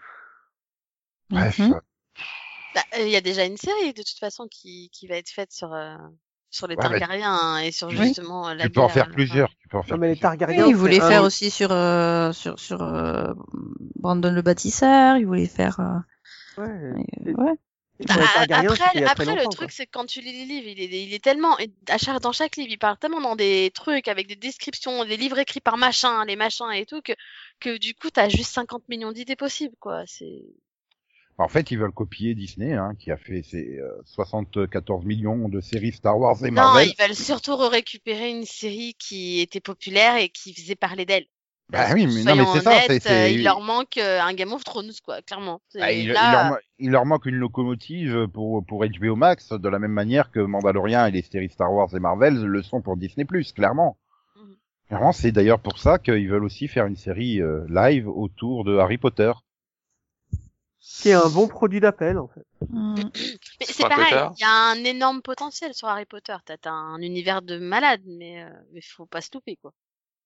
[1.29, 1.59] Bref,
[2.75, 5.29] Bah, euh, Il y a déjà une série, de toute façon, qui, qui va être
[5.29, 5.95] faite sur, euh,
[6.51, 9.07] sur les Ouais, mais- Targaryens hein, et sur justement euh, la tu peux en faire
[9.07, 9.49] euh, plusieurs.
[9.59, 10.31] Tu peux en faire Non, mais les plusieurs.
[10.33, 10.67] Oui, Targaryens.
[10.67, 13.33] ils voulaient faire un- aussi sur euh, sur sur euh,
[13.95, 15.17] Brandon le bâtisseur.
[15.17, 15.79] Ils voulaient faire.
[15.79, 17.33] euh, Ouais.
[17.33, 17.53] ouais.
[18.09, 20.81] Ah, Targaryens, il après, après le truc, c'est que quand tu lis les livres, il
[20.81, 21.55] est, il est tellement,
[21.87, 25.15] à chaque, dans chaque livre, il parle tellement dans des trucs avec des descriptions, des
[25.15, 27.13] livres écrits par machin, les machins et tout, que,
[27.61, 30.03] que du coup, t'as juste 50 millions d'idées possibles, quoi.
[30.07, 30.43] C'est,
[31.37, 35.59] En fait, ils veulent copier Disney, hein, qui a fait ses euh, 74 millions de
[35.59, 36.87] séries Star Wars et non, Marvel.
[36.97, 41.25] ils veulent surtout récupérer une série qui était populaire et qui faisait parler d'elle.
[41.69, 44.53] Bah oui, mais non, mais c'est ça, c'est- euh, il leur manque euh, un Game
[44.53, 45.61] of Thrones, quoi, clairement.
[45.73, 49.79] Bah, il, leur, ma- il leur manque une locomotive pour, pour HBO Max, de la
[49.79, 53.25] même manière que Mandalorian et les séries Star Wars et Marvel le sont pour Disney+,
[53.55, 53.97] clairement.
[54.37, 54.55] Mhm.
[54.87, 58.77] Clairement, c'est d'ailleurs pour ça qu'ils veulent aussi faire une série euh, live autour de
[58.77, 59.31] Harry Potter.
[61.01, 62.45] Qui est un bon produit d'appel, en fait.
[62.69, 62.95] Mm.
[63.59, 66.35] Mais C'est pareil, il y a un énorme potentiel sur Harry Potter.
[66.45, 69.73] T'as un univers de malade, mais euh, mais faut pas se louper, quoi.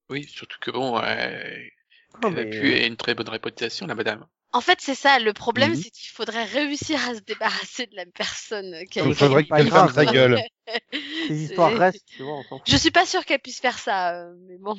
[0.09, 3.87] Oui, surtout que bon, euh, Ah, elle a mais, pu euh, une très bonne réputation,
[3.87, 4.25] la madame.
[4.51, 5.19] En fait, c'est ça.
[5.19, 5.75] Le problème, Mhm.
[5.75, 9.69] c'est qu'il faudrait réussir à se débarrasser de la personne qui a Il faudrait qu'elle
[9.69, 10.39] ferme sa gueule.
[11.27, 12.59] Ces histoires restent, tu vois, on.
[12.65, 14.75] Je suis pas sûre qu'elle puisse faire ça, euh, mais bon.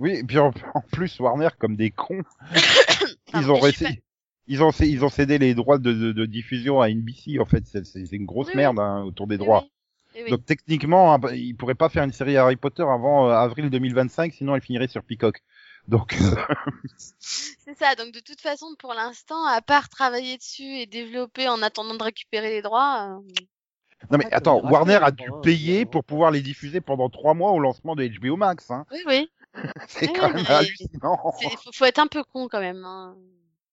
[0.00, 2.22] Oui, et puis en, en plus, Warner, comme des cons,
[3.34, 3.84] ils ont réussi...
[4.48, 7.64] Ils ont, ils ont cédé les droits de, de, de diffusion à NBC, en fait.
[7.66, 9.62] C'est une grosse Oui, merde hein, autour des Eh droits.
[9.62, 9.70] oui.
[10.18, 10.30] Eh oui.
[10.30, 14.32] Donc techniquement, hein, ils pourraient pas faire une série Harry Potter avant euh, avril 2025,
[14.32, 15.42] sinon elle finirait sur Peacock.
[15.88, 16.34] Donc, euh,
[17.18, 17.94] C'est ça.
[17.96, 22.02] Donc de toute façon, pour l'instant, à part travailler dessus et développer en attendant de
[22.02, 23.32] récupérer les droits, euh,
[24.10, 27.58] non mais attends, Warner a dû payer pour pouvoir les diffuser pendant trois mois au
[27.60, 28.70] lancement de HBO Max.
[28.70, 28.86] Hein.
[28.92, 29.30] oui, oui.
[29.88, 31.32] C'est Oui, quand même hallucinant.
[31.40, 32.84] Il faut, faut être un peu con quand même.
[32.84, 33.16] Hein.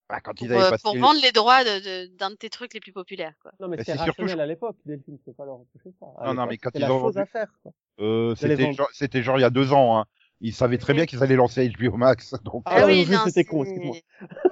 [0.08, 0.82] Ah, quand Pour, ils avaient euh, passé...
[0.82, 3.52] pour vendre les droits de- de- d'un de, tes trucs les plus populaires, quoi.
[3.58, 6.06] Non, mais Bah, c'est c'est surtout, rationnel à l'époque, Delphine, peux pas leur reprocher ça.
[6.18, 7.72] À Non, non, mais quand c'était ils la ont chose vendu- à faire, quoi.
[8.00, 9.98] Euh, de c'était genre, c'était genre il y a deux ans.
[9.98, 10.04] Hein.
[10.40, 12.34] Ils savaient très bien qu'ils allaient lancer HBO Max.
[12.44, 13.96] Donc, Ah euh, oui, c'était con, c'est- excuse-moi.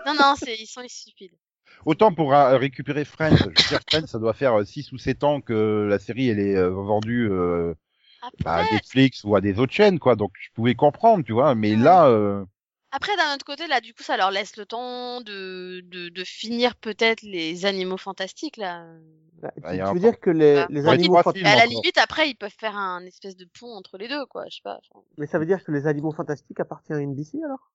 [0.06, 1.32] Non, non, c'est, ils sont stupides.
[1.84, 5.22] autant pour euh, récupérer Friends, je veux dire, Friends, ça doit faire 6 ou 7
[5.24, 7.74] ans que la série elle est euh, vendue euh,
[8.44, 10.14] bah, à Netflix ou à des autres chaînes, quoi.
[10.16, 11.54] Donc je pouvais comprendre, tu vois.
[11.54, 12.44] Mais là, euh,
[12.92, 16.24] après d'un autre côté, là, du coup, ça leur laisse le temps de, de, de
[16.24, 18.86] finir peut-être les animaux fantastiques, là.
[19.40, 21.98] Bah, Bah, tu, veux encore- dire que les, Bah, les animaux fantastiques, à la limite,
[21.98, 24.44] après, ils peuvent faire un espèce de pont entre les deux, quoi.
[24.48, 24.78] Je sais pas.
[25.18, 27.70] mais ça veut dire que les animaux fantastiques appartiennent à NBC, alors?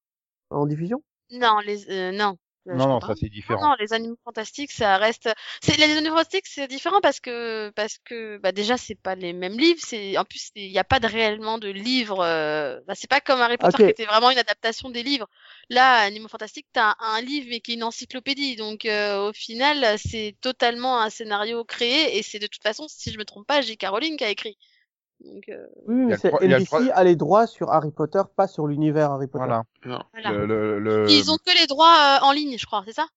[0.49, 1.03] En diffusion?
[1.31, 2.37] Non, les, euh, non.
[2.73, 3.69] Non, non, ça c'est différent.
[3.69, 5.29] non, les animaux fantastiques, ça reste.
[5.61, 9.33] C'est les animaux fantastiques, c'est différent parce que parce que bah déjà c'est pas les
[9.33, 9.79] mêmes livres.
[9.81, 12.19] C'est en plus il n'y a pas de réellement de livres.
[12.23, 12.79] Euh...
[12.87, 13.83] Bah, c'est pas comme Harry Potter Ok.
[13.83, 15.27] qui était vraiment une adaptation des livres.
[15.69, 18.55] Là, animaux fantastiques, t'as un, un livre mais qui est une encyclopédie.
[18.57, 23.11] Donc euh, au final, c'est totalement un scénario créé et c'est de toute façon, si
[23.11, 23.87] je me trompe pas, J.K.
[23.89, 24.57] Rowling qui a écrit.
[25.25, 29.11] Donc euh, Oui, c'est NBC trois- a les droits sur Harry Potter, pas sur l'univers
[29.11, 29.45] Harry Potter.
[29.45, 29.63] Voilà.
[29.85, 29.99] Non.
[30.13, 30.31] voilà.
[30.31, 32.83] Le, le, le- Ils ont que les droits euh, en ligne, je crois.
[32.85, 33.07] C'est ça?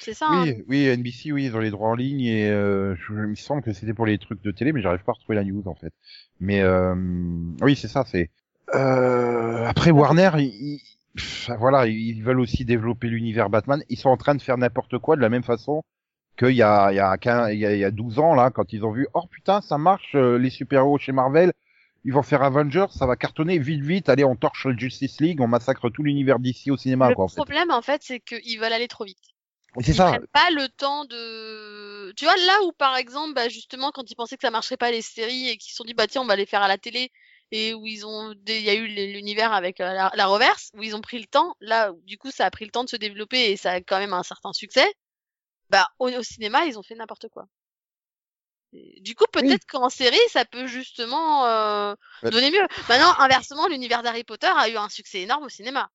[0.00, 0.26] C'est ça.
[0.28, 0.44] hein?
[0.46, 3.34] Oui, oui, NBC, oui, ils ont les droits en ligne et euh, je, il me
[3.34, 5.62] semble que c'était pour les trucs de télé, mais j'arrive pas à retrouver la news
[5.66, 5.92] en fait.
[6.40, 6.94] Mais euh,
[7.62, 8.04] oui, c'est ça.
[8.06, 8.30] C'est
[8.74, 10.82] euh, après Warner, ils, ils-
[11.16, 13.82] pff, voilà, ils veulent aussi développer l'univers Batman.
[13.88, 15.82] Ils sont en train de faire n'importe quoi de la même façon
[16.38, 18.34] qu'il y a il y a 15 il y a, il y a 12 ans
[18.34, 21.52] là, quand ils ont vu, oh putain, ça marche, euh, les super héros chez Marvel.
[22.04, 24.08] Ils vont faire Avengers, ça va cartonner vite vite.
[24.08, 27.08] Allez, on torche le Justice League, on massacre tout l'univers d'ici au cinéma.
[27.08, 27.34] le quoi, en fait.
[27.34, 29.18] problème, en fait, c'est qu'ils veulent aller trop vite.
[29.80, 30.06] C'est ils ça.
[30.06, 34.14] prennent pas le temps de tu vois là où par exemple bah, justement quand ils
[34.14, 36.26] pensaient que ça marcherait pas les séries et qu'ils se sont dit bah tiens on
[36.26, 37.12] va les faire à la télé
[37.52, 40.82] et où ils ont il y a eu l'univers avec euh, la, la reverse où
[40.82, 42.96] ils ont pris le temps là du coup ça a pris le temps de se
[42.96, 44.86] développer et ça a quand même un certain succès
[45.70, 47.46] bah au, au cinéma ils ont fait n'importe quoi
[48.72, 52.30] du coup peut-être qu'en série ça peut justement euh, Ouais.
[52.30, 55.88] donner mieux maintenant inversement l'univers d'Harry Potter a eu un succès énorme au cinéma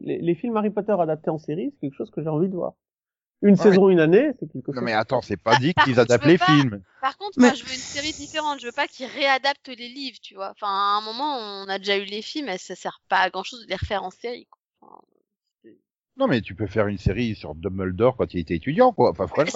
[0.00, 2.54] Les, les films Harry Potter adaptés en série, c'est quelque chose que j'ai envie de
[2.54, 2.74] voir.
[3.44, 3.62] Une Ouais.
[3.62, 4.76] saison, une année, c'est quelque chose.
[4.76, 6.80] Non mais attends, c'est pas dit qu'ils adaptent les pas- films.
[7.00, 8.60] Par contre, Mais- moi, je veux une série différente.
[8.60, 10.50] Je veux pas qu'ils réadaptent les livres, tu vois.
[10.52, 13.30] Enfin, à un moment, on a déjà eu les films, et ça sert pas à
[13.30, 14.61] grand chose de les refaire en série, quoi.
[16.22, 19.10] Non mais tu peux faire une série sur Dumbledore quand il était étudiant quoi.
[19.10, 19.50] Enfin voilà.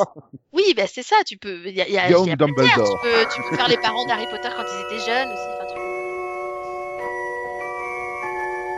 [0.53, 2.25] Oui, bah, c'est ça, tu peux, il y a, y a, a manières.
[2.33, 3.01] tu Dumbledore.
[3.03, 5.43] peux, tu peux faire les parents d'Harry Potter quand ils étaient jeunes aussi.
[5.55, 5.77] Enfin, tu-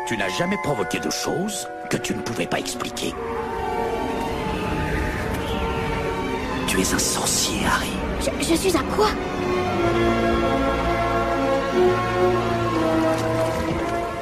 [0.08, 3.14] Tu n'as jamais provoqué de choses que tu ne pouvais pas expliquer.
[6.66, 7.88] Tu es un sorcier, Harry.
[8.20, 9.08] Je, je suis un quoi?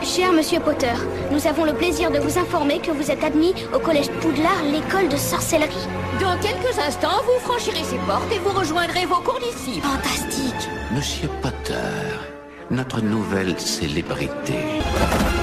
[0.06, 0.94] Cher Monsieur Potter,
[1.32, 5.08] nous avons le plaisir de vous informer que vous êtes admis au Collège Poudlard, l'école
[5.08, 5.88] de sorcellerie.
[6.20, 9.84] Dans quelques instants, vous franchirez ces portes et vous rejoindrez vos condisciples.
[9.84, 11.74] Fantastique Monsieur Potter,
[12.70, 14.54] notre nouvelle célébrité.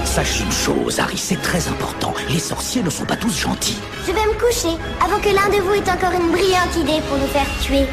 [0.06, 2.13] Sache une chose, Harry, c'est très important.
[2.30, 3.82] Les sorciers ne sont pas tous gentils.
[4.08, 7.17] Je vais me coucher avant que l'un de vous ait encore une brillante idée pour
[7.17, 7.86] nous faire tuer.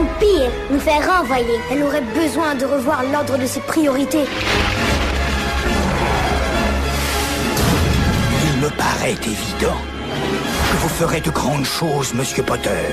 [0.00, 1.58] Ou pire, nous faire renvoyer.
[1.72, 4.26] Elle aurait besoin de revoir l'ordre de ses priorités.
[8.62, 12.86] Me paraît évident que vous ferez de grandes choses, Monsieur Potter.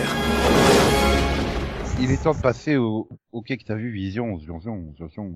[2.00, 5.36] Il est temps de passer au OK que t'as vu Vision, Vision, Vision, Vision,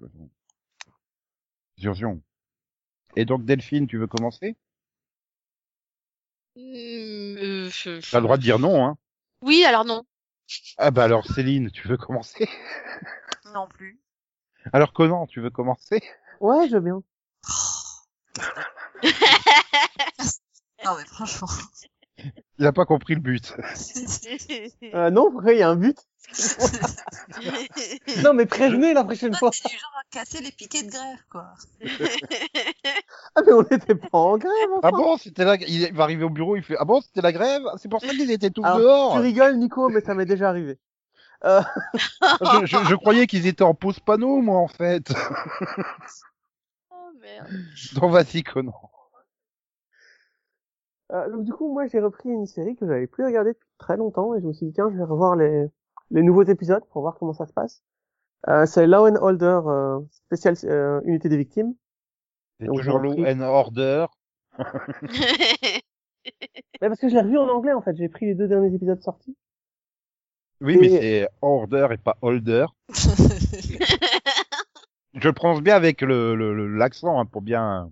[0.00, 0.30] Vision.
[1.78, 2.22] Vision.
[3.16, 4.56] Et donc Delphine, tu veux commencer?
[6.54, 8.96] Hmm, euh, je- T'as le droit de dire non, hein
[9.42, 10.04] Oui, alors non.
[10.78, 12.48] Ah bah alors Céline, tu veux commencer?
[13.52, 13.98] Non plus.
[14.72, 16.00] Alors Conan, tu veux commencer?
[16.40, 17.02] Ouais, je veux bien.
[20.84, 21.48] Non mais franchement.
[22.58, 23.54] Il a pas compris le but.
[24.94, 25.98] Euh, non, pourquoi il y a un but
[28.24, 29.50] Non, mais prévenez la prochaine fois.
[29.50, 31.52] T'es du genre à casser les piquets de grève, quoi.
[33.34, 34.80] Ah, mais on n'était pas en grève, enfin.
[34.88, 35.56] Ah bon, c'était la...
[35.56, 38.08] il va arriver au bureau, il fait ah bon, c'était la grève, c'est pour ça
[38.08, 39.12] qu'ils étaient tous Alors, dehors.
[39.14, 40.78] Tu rigoles, Nico, mais ça m'est déjà arrivé.
[41.44, 41.60] Euh,
[42.62, 45.12] Je, je- je croyais qu'ils étaient en pause panneau, moi en fait.
[46.90, 47.48] oh merde.
[47.94, 48.85] Donc vas-y Conan.
[51.12, 53.96] Euh, donc du coup, moi, j'ai repris une série que j'avais plus regardée depuis très
[53.96, 55.66] longtemps et je me suis dit tiens, je vais revoir les
[56.12, 57.82] les nouveaux épisodes pour voir comment ça se passe.
[58.48, 61.74] Euh, c'est Law and Order euh, spécial euh, unité des victimes.
[62.60, 64.06] C'est toujours Law and Order.
[66.80, 68.74] Mais parce que je l'ai revu en anglais en fait, j'ai pris les deux derniers
[68.74, 69.36] épisodes sortis.
[70.60, 72.66] Oui, mais c'est Order et pas Holder.
[75.14, 77.90] Je le prononce bien avec le le- le- l'accent hein, pour bien.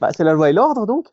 [0.00, 1.08] Bah, c'est la loi et l'ordre donc.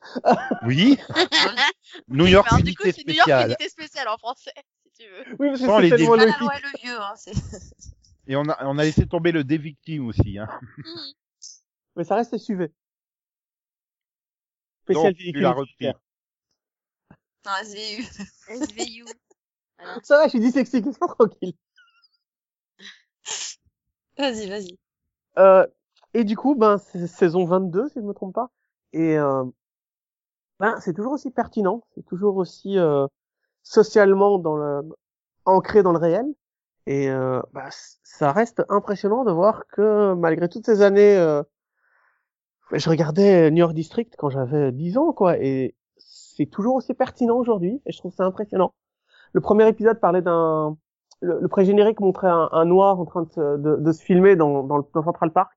[0.66, 0.98] Oui.
[2.10, 3.48] New York Alors, du coup, c'est New York spéciale.
[3.48, 4.52] unité spéciale en français,
[4.84, 5.24] si tu veux.
[5.40, 7.14] Oui, parce que c'est tellement Pas la loi et le vieux, hein.
[7.16, 7.32] c'est-
[8.28, 10.38] Et on a on a laissé tomber le des victimes aussi.
[10.38, 10.48] Hein.
[11.96, 12.72] Mais ça reste SUV.
[14.84, 15.88] Spécial Donc tu véhicule l'as repris.
[17.46, 18.04] Non, SVU.
[18.48, 19.04] SVU.
[19.78, 20.00] Voilà.
[20.04, 21.54] Ça va, je suis dyslexique, c'est tranquille.
[24.18, 24.78] Vas-y, vas-y.
[25.38, 25.66] Euh,
[26.14, 28.52] et du coup, ben, c'est saison 22, si je me trompe pas.
[28.94, 29.44] Et euh,
[30.60, 33.08] ben, c'est toujours aussi pertinent, c'est toujours aussi euh,
[33.64, 34.82] socialement dans le,
[35.46, 36.26] ancré dans le réel.
[36.88, 37.68] Et euh, ben,
[38.04, 41.44] ça reste impressionnant de voir que malgré toutes ces années, euh,
[42.72, 47.38] je regardais New York District quand j'avais 10 ans, quoi, et c'est toujours aussi pertinent
[47.38, 47.82] aujourd'hui.
[47.86, 48.74] Et je trouve ça impressionnant.
[49.34, 50.78] Le premier épisode parlait d'un,
[51.22, 54.36] le, le pré-générique montrait un, un noir en train de, se- de, de se filmer
[54.36, 55.52] dans, dans, le, dans Central Park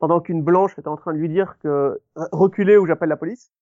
[0.00, 3.16] pendant qu'une blanche était en train de lui dire que euh, reculez ou j'appelle la
[3.16, 3.52] police.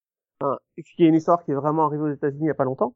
[0.41, 0.57] Hein,
[0.97, 2.95] qui est une histoire qui est vraiment arrivée aux États-Unis il y a pas longtemps.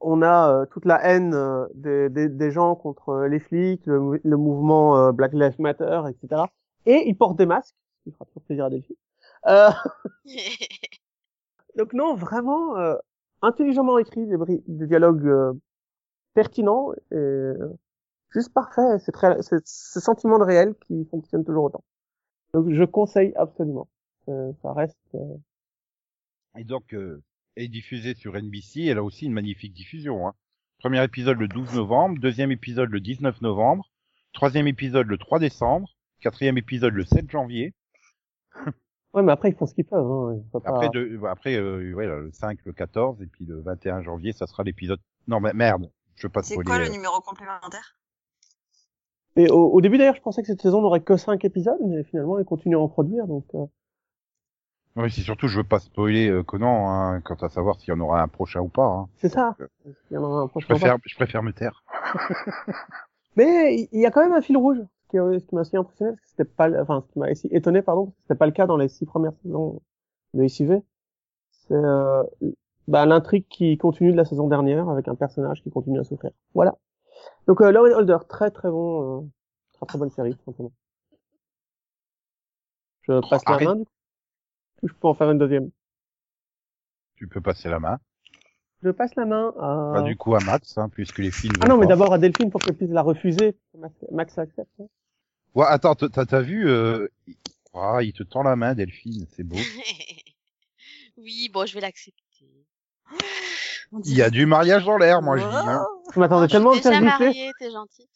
[0.00, 3.98] On a euh, toute la haine euh, des, des, des gens contre les flics, le,
[3.98, 6.42] mou- le mouvement euh, Black Lives Matter, etc.
[6.84, 8.96] Et ils portent des masques, ce qui fera toujours plaisir à Delphi.
[9.46, 9.70] Euh,
[11.76, 12.74] donc non, vraiment
[13.42, 15.58] intelligemment écrit, des, dialogues
[16.34, 17.52] pertinents et
[18.30, 18.98] juste parfait.
[18.98, 19.12] C'est
[19.64, 21.84] ce sentiment de réel qui fonctionne toujours autant.
[22.54, 23.88] Donc je conseille absolument.
[24.28, 24.98] Euh, ça reste.
[25.14, 25.36] euh,
[26.58, 27.22] Et donc euh,
[27.56, 28.84] est diffusée sur NBC.
[28.86, 30.26] Elle a aussi une magnifique diffusion.
[30.28, 30.34] Hein.
[30.78, 33.90] Premier épisode le 12 novembre, deuxième épisode le 19 novembre,
[34.32, 37.74] troisième épisode le 3 décembre, quatrième épisode le 7 janvier.
[39.14, 40.04] Ouais, mais après ils font ce qu'ils peuvent.
[40.04, 40.42] Hein.
[40.52, 44.32] Pas- Après, de, après euh, ouais, le 5, le 14 et puis le 21 janvier,
[44.32, 45.00] ça sera l'épisode.
[45.26, 46.90] Non mais merde, je veux pas C'est quoi le euh.
[46.90, 47.96] numéro complémentaire?
[49.36, 52.02] Et au, au début d'ailleurs, je pensais que cette saison n'aurait que cinq épisodes, mais
[52.04, 53.26] finalement ils continuent à en produire.
[53.26, 53.66] Donc euh,
[54.96, 57.96] Oui, c'est surtout, je veux pas spoiler euh, Conan hein, quant à savoir s'il y
[57.96, 58.86] en aura un prochain ou pas.
[58.86, 59.08] Hein.
[59.16, 59.54] c'est ça.
[59.60, 59.66] Euh,
[60.10, 61.84] Il y en aura un Je prochain préfère, je préfère me taire.
[63.36, 66.22] Mais il y a quand même un fil rouge, ce qui, m'a aussi impressionné, parce
[66.22, 68.66] que c'était pas, enfin, ce qui m'a étonné, pardon, parce que c'était pas le cas
[68.66, 69.82] dans les six premières saisons
[70.32, 70.80] de SUV.
[71.50, 72.22] C'est euh,
[72.88, 76.30] bah, l'intrigue qui continue de la saison dernière avec un personnage qui continue à souffrir.
[76.54, 76.76] Voilà.
[77.46, 79.26] Donc euh, Law and Holder, très très bon, euh,
[79.74, 80.72] très très bonne série, tout simplement.
[83.02, 83.90] Je passe la main du coup.
[84.82, 85.70] Ou je peux en faire une deuxième?
[87.14, 87.98] Tu peux passer la main.
[88.82, 89.92] Je passe la main à.
[89.94, 91.50] Bah, du coup à Max, hein, puisque les filles.
[91.50, 93.56] ne ah non, mais d'abord à Delphine pour qu'elle puisse la refuser.
[94.12, 94.68] Max, accepte.
[94.80, 94.86] hein.
[95.54, 97.08] Ouais, attends, t'as vu euh...
[97.72, 99.56] ah, il te tend la main, Delphine, c'est beau.
[101.16, 102.22] oui, bon, je vais l'accepter.
[104.04, 105.54] Il y a du mariage dans l'air, moi je dis.
[105.56, 105.86] Hein.
[106.14, 108.08] Je m'attendais Oh, tellement à faire mariée, t'es gentil.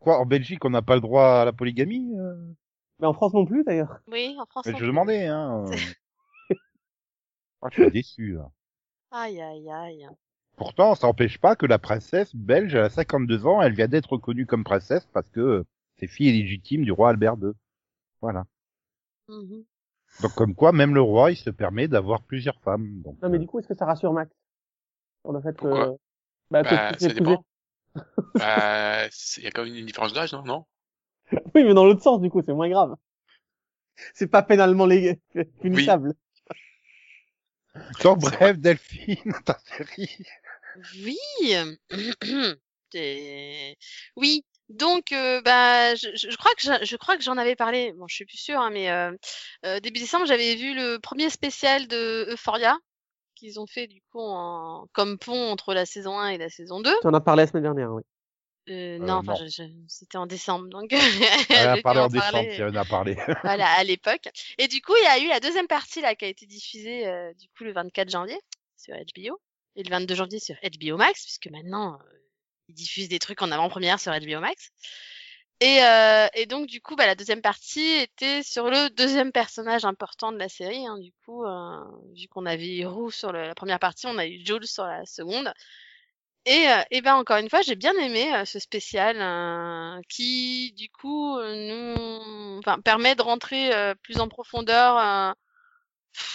[0.00, 2.34] Quoi, en Belgique, on n'a pas le droit à la polygamie euh?
[3.00, 4.00] Mais en France non plus d'ailleurs.
[4.10, 4.64] Oui, en France.
[4.66, 4.86] Mais non Je plus.
[4.88, 5.64] demandais, hein.
[5.68, 5.76] euh.
[7.62, 8.32] Ah, je suis déçu.
[8.34, 8.50] là.
[9.10, 10.06] Aïe, aïe, aïe.
[10.56, 14.12] Pourtant, ça n'empêche pas que la princesse belge, elle a 52 ans, elle vient d'être
[14.12, 15.64] reconnue comme princesse parce que
[15.98, 17.52] c'est fille légitime du roi Albert II.
[18.20, 18.44] Voilà.
[19.28, 19.64] Mhm.
[20.20, 23.02] Donc comme quoi, même le roi, il se permet d'avoir plusieurs femmes.
[23.02, 24.30] Donc, Non, mais euh, du coup, est-ce que ça rassure Max
[25.22, 25.96] Sur le fait que.
[26.50, 27.44] Bah, que Bah, tu ça dépend.
[28.34, 30.64] Bah, il y a quand même une différence d'âge, non, non?
[31.32, 32.94] Oui, mais dans l'autre sens, du coup, c'est moins grave.
[34.14, 35.20] C'est pas pénalement lég...
[35.60, 36.14] punissable.
[38.02, 40.24] Donc bref, Delphine, ta série.
[41.04, 41.18] Oui.
[42.92, 43.76] C'est-
[44.16, 44.44] oui.
[44.68, 47.92] Donc, euh, bah, je, je- je crois que je, je crois que j'en avais parlé.
[47.94, 49.12] Bon, je suis plus sûre, hein, mais euh,
[49.64, 52.76] euh, début décembre, j'avais vu le premier spécial de Euphoria
[53.34, 56.80] qu'ils ont fait du coup en, comme pont entre la saison 1 et la saison
[56.80, 56.94] 2.
[57.00, 58.02] Tu en as parlé la semaine dernière, oui.
[58.68, 59.38] Euh, Euh, non, enfin, non.
[59.46, 60.90] je- je- c'était en décembre, donc
[61.50, 63.16] Elle a parlé en en décembre, parler, si elle en a parlé.
[63.44, 64.28] voilà, à l'époque.
[64.58, 67.06] Et du coup, il y a eu la deuxième partie là qui a été diffusée
[67.06, 68.38] euh, du coup le 24 janvier
[68.76, 69.40] sur HBO
[69.76, 72.18] et le 22 janvier sur HBO Max, puisque maintenant euh,
[72.68, 74.70] ils diffusent des trucs en avant-première sur HBO Max.
[75.60, 79.84] Et, euh, et donc du coup, bah, la deuxième partie était sur le deuxième personnage
[79.84, 80.86] important de la série.
[80.86, 81.80] Hein, du coup, euh,
[82.14, 85.52] vu qu'on avait Roux sur la première partie, on a eu Jules sur la seconde.
[86.48, 90.72] Et, euh, et ben encore une fois, j'ai bien aimé euh, ce spécial euh, qui,
[90.72, 93.70] du coup, nous, permet de rentrer
[94.02, 95.34] plus en profondeur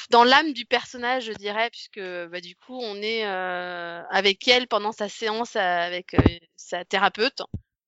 [0.09, 4.67] dans l'âme du personnage, je dirais, puisque bah, du coup, on est euh, avec elle
[4.67, 7.41] pendant sa séance euh, avec euh, sa thérapeute,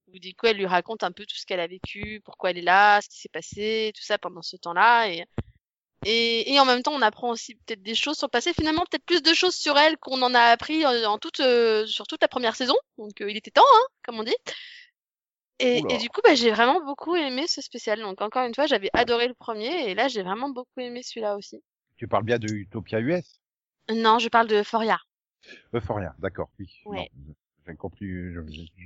[0.07, 2.57] où du coup, elle lui raconte un peu tout ce qu'elle a vécu, pourquoi elle
[2.57, 5.25] est là, ce qui s'est passé, tout ça pendant ce temps-là, et
[6.05, 8.53] et, et en même temps, on apprend aussi peut-être des choses sur le passé.
[8.53, 11.87] Finalement, peut-être plus de choses sur elle qu'on en a appris en, en toute, euh,
[11.87, 12.75] sur toute la première saison.
[12.99, 14.35] Donc, euh, il était temps, hein, comme on dit.
[15.57, 18.01] Et, et du coup, bah, j'ai vraiment beaucoup aimé ce spécial.
[18.01, 21.37] Donc, encore une fois, j'avais adoré le premier, et là, j'ai vraiment beaucoup aimé celui-là
[21.37, 21.63] aussi.
[21.97, 23.39] Tu parles bien de Utopia US
[23.89, 24.99] Non, je parle de Foria.
[25.73, 26.69] Euphoria, d'accord, oui.
[26.85, 27.09] Ouais.
[27.67, 28.39] J'ai compris, je,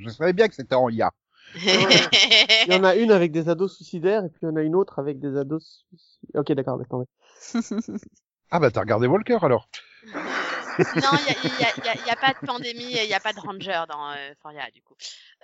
[0.03, 1.11] je savais bien que c'était en IA.
[1.55, 4.61] Il y en a une avec des ados suicidaires et puis il y en a
[4.61, 6.41] une autre avec des ados suicidaires.
[6.41, 7.05] Ok, d'accord, tomber.
[8.51, 9.69] Ah bah t'as regardé Walker alors
[10.95, 14.11] non, il y a, pas de pandémie et il y a pas de ranger dans
[14.11, 14.95] euh, Foria, du coup.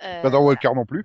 [0.02, 1.04] Euh, Pas dans Walker non plus.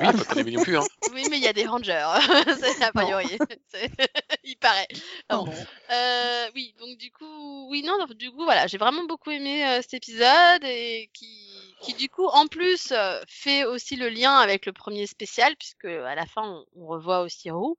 [0.00, 0.84] Oui, pas de pandémie non plus, hein.
[1.12, 2.06] Oui, mais il y a des rangers,
[2.60, 3.38] c'est a priori.
[4.44, 4.88] Il paraît.
[5.30, 5.46] Bon.
[5.90, 9.66] Euh, oui, donc du coup, oui, non, donc, du coup, voilà, j'ai vraiment beaucoup aimé
[9.66, 14.34] euh, cet épisode et qui, qui du coup, en plus, euh, fait aussi le lien
[14.36, 17.78] avec le premier spécial puisque à la fin, on, on revoit aussi Roux.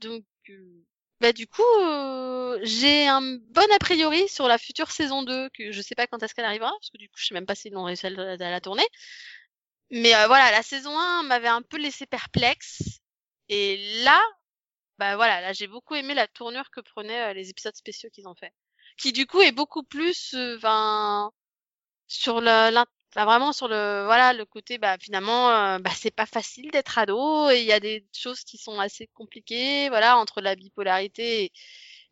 [0.00, 0.84] Donc, euh,
[1.20, 5.72] bah du coup, euh, j'ai un bon a priori sur la future saison 2 que
[5.72, 7.54] je sais pas quand est-ce qu'elle arrivera parce que du coup, je sais même pas
[7.54, 8.84] s'ils l'ont réussi à, la- la tourner.
[9.90, 13.00] Mais euh, voilà, la saison 1 m'avait un peu laissé perplexe.
[13.48, 14.20] Et là,
[14.98, 18.28] bah voilà, là j'ai beaucoup aimé la tournure que prenaient euh, les épisodes spéciaux qu'ils
[18.28, 18.52] ont fait.
[18.98, 21.32] Qui du coup est beaucoup plus, euh, ben,
[22.08, 22.86] sur le, l'in-
[23.16, 26.98] enfin, vraiment sur le, voilà, le côté, bah finalement, euh, bah c'est pas facile d'être
[26.98, 31.52] ado et il y a des choses qui sont assez compliquées, voilà, entre la bipolarité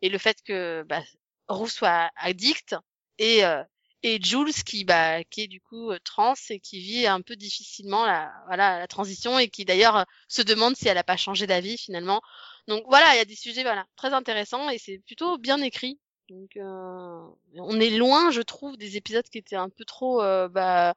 [0.01, 1.01] et, le fait que, bah,
[1.47, 2.75] Roux soit addict
[3.19, 3.63] et euh,
[4.03, 7.35] et Jules qui bah qui est du coup euh, trans et qui vit un peu
[7.35, 11.17] difficilement la voilà la transition et qui d'ailleurs euh, se demande si elle a pas
[11.17, 12.21] changé d'avis finalement.
[12.67, 15.99] Donc voilà, il y a des sujets voilà très intéressants et c'est plutôt bien écrit.
[16.29, 17.21] Donc euh,
[17.55, 20.95] on est loin, je trouve, des épisodes qui étaient un peu trop euh, bah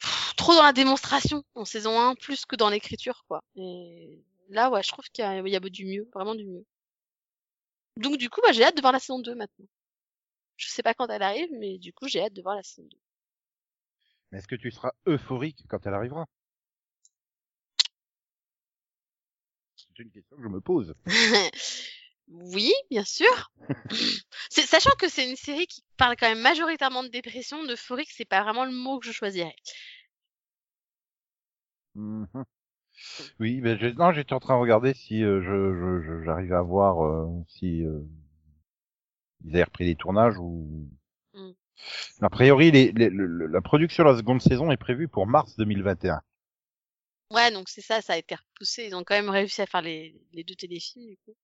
[0.00, 3.42] pff, trop dans la démonstration en saison 1 plus que dans l'écriture quoi.
[3.56, 6.46] Et là ouais, je trouve qu'il y a, il y a du mieux, vraiment du
[6.46, 6.64] mieux.
[7.96, 9.66] Donc du coup, bah, j'ai hâte de voir la saison 2 maintenant.
[10.56, 12.86] Je sais pas quand elle arrive, mais du coup, j'ai hâte de voir la saison
[12.90, 12.96] 2.
[14.30, 16.26] Mais est-ce que tu seras euphorique quand elle arrivera?
[19.76, 20.94] C'est une question que je me pose.
[22.28, 23.50] oui, bien sûr.
[24.50, 28.42] Sachant que c'est une série qui parle quand même majoritairement de dépression, d'euphorique, c'est pas
[28.42, 29.56] vraiment le mot que je choisirais.
[31.94, 32.44] Mhm.
[33.40, 33.86] Oui, mais je...
[33.88, 38.00] non, j'étais en train de regarder si euh, je, j'arrivais à voir euh, si euh,
[39.44, 40.90] ils avaient repris les tournages ou.
[41.34, 41.52] Mm.
[42.20, 46.20] A priori, les, les- la production de la seconde saison est prévue pour mars 2021.
[47.30, 48.86] Ouais, donc c'est ça, ça a été repoussé.
[48.86, 51.36] Ils ont quand même réussi à faire les, les deux téléfilms, du coup.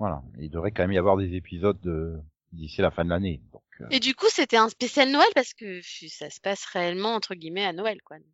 [0.00, 2.18] Voilà, il devrait quand même y avoir des épisodes de...
[2.52, 3.40] d'ici la fin de l'année.
[3.52, 7.14] Donc, euh, Et du coup, c'était un spécial Noël parce que ça se passe réellement,
[7.14, 8.18] entre guillemets, à Noël, quoi.
[8.18, 8.26] Donc,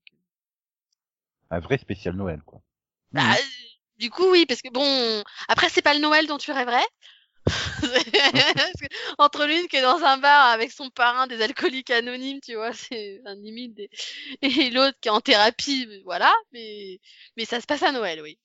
[1.50, 2.60] un vrai spécial Noël, quoi.
[3.12, 3.42] Bah, euh,
[3.98, 6.86] du coup, oui, parce que bon, après, c'est pas le Noël dont tu rêverais.
[9.18, 12.72] Entre l'une qui est dans un bar avec son parrain des alcooliques anonymes, tu vois,
[12.72, 13.90] c'est un limite, des-
[14.42, 17.00] et l'autre qui est en thérapie, voilà, mais,
[17.36, 18.38] mais ça se passe à Noël, oui.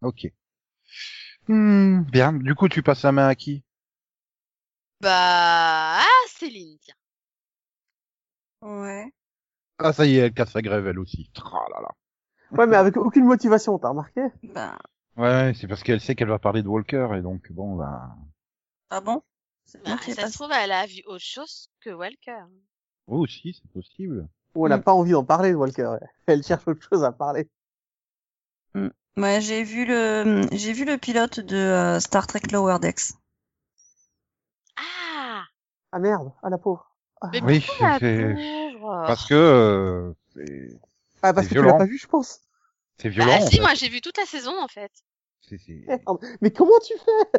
[0.00, 0.32] Ok.
[1.46, 2.32] Hmm, bien.
[2.32, 3.62] Du coup, tu passes la main à qui?
[5.00, 6.94] Bah, ah, Céline, tiens.
[8.62, 9.12] Ouais.
[9.78, 11.30] Ah, ça y est, elle casse la grève, elle aussi.
[11.34, 11.88] Tra là là.
[12.50, 14.20] Ouais, mais avec aucune motivation, t'as remarqué?
[14.42, 14.78] Ben,
[15.16, 18.14] Ouais, c'est parce qu'elle sait qu'elle va parler de Walker et donc bon, bah.
[18.90, 19.22] ah bon?
[19.64, 22.44] C'est bien Bah, ça pas se trouve, elle a vu autre chose que Walker.
[23.06, 24.28] Oh, aussi, c'est possible.
[24.54, 24.82] Ou elle a Mm.
[24.82, 25.96] pas envie d'en parler, Walker.
[26.26, 27.48] Elle cherche autre chose à parler.
[29.16, 33.12] Ouais, j'ai vu le j'ai vu le pilote de euh, Star Trek Lower Decks.
[34.76, 35.44] Ah!
[35.92, 36.90] Ah merde, ah la pauvre.
[37.20, 39.04] Ah, Mais Oui, pourquoi la c'est- pauvre?
[39.06, 40.80] Parce que euh, C'est
[41.22, 41.72] Ah, parce C'est que tu violent.
[41.78, 42.40] l'as pas vu, je pense.
[42.98, 43.38] c'est violent.
[43.40, 43.60] Ah si, fait.
[43.60, 44.92] moi j'ai vu toute la saison en fait.
[45.42, 46.18] C'est- Merde.
[46.40, 47.38] Mais comment tu fais?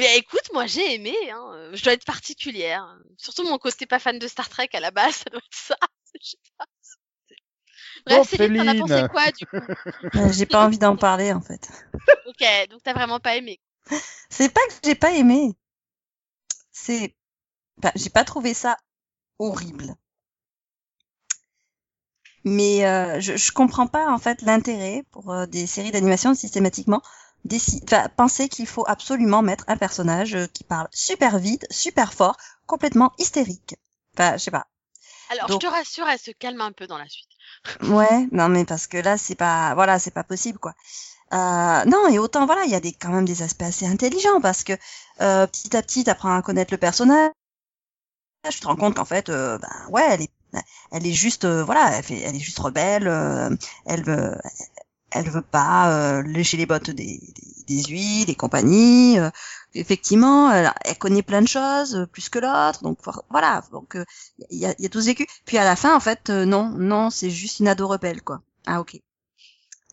[0.00, 1.70] Mais écoute, moi j'ai aimé, hein.
[1.72, 2.98] je dois être particulière.
[3.16, 5.76] Surtout mon côté pas fan de Star Trek à la base, ça doit être ça.
[6.22, 6.66] Je sais pas.
[8.08, 9.56] Bon, Bref, Céline, t'en as pensé quoi du coup
[10.16, 11.68] Euh, J'ai pas envie d'en parler en fait.
[12.26, 13.58] Ok, donc t'as vraiment pas aimé.
[14.30, 15.54] C'est pas que j'ai pas aimé.
[16.72, 17.14] C'est,
[17.78, 18.76] enfin, j'ai pas trouvé ça
[19.38, 19.94] horrible.
[22.44, 27.02] Mais euh, je, je comprends pas en fait l'intérêt pour euh, des séries d'animation systématiquement
[28.16, 32.36] penser qu'il faut absolument mettre un personnage euh, qui parle super vite, super fort,
[32.66, 33.76] complètement hystérique.
[34.14, 34.66] Enfin, je sais pas.
[35.30, 37.28] Alors Donc- je te rassure, elle se calme un peu dans la suite.
[37.82, 40.74] Ouais, non mais parce que là c'est pas voilà, c'est pas possible quoi.
[41.32, 44.40] Euh, non et autant voilà, il y a des quand même des aspects assez intelligents
[44.40, 44.72] parce que
[45.20, 47.30] euh, petit à petit t'apprends à connaître le personnage,
[48.50, 50.30] tu te rends compte qu'en fait euh, ben ouais, elle est
[50.92, 53.50] elle est juste euh, voilà, elle fait elle est juste rebelle, euh,
[53.86, 54.34] elle veut
[55.10, 59.18] elle veut pas euh, lécher les bottes des, des, des huiles et compagnie.
[59.74, 62.82] Effectivement, elle, elle connaît plein de choses, euh, plus que l'autre.
[62.82, 62.98] Donc
[63.30, 64.04] voilà, donc euh,
[64.50, 65.26] il y a, y a tout vécu.
[65.46, 68.42] Puis à la fin, en fait, euh, non, non, c'est juste une ado rebelle, quoi.
[68.66, 69.00] Ah ok.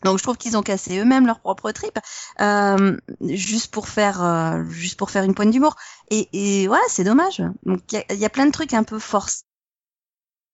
[0.04, 1.98] Donc je trouve qu'ils ont cassé eux-mêmes leur propre trip,
[2.40, 5.76] euh, juste pour faire, euh, juste pour faire une pointe d'humour.
[6.10, 7.42] Et, et voilà, c'est dommage.
[7.64, 9.42] Donc il y a, y a plein de trucs un peu forcés.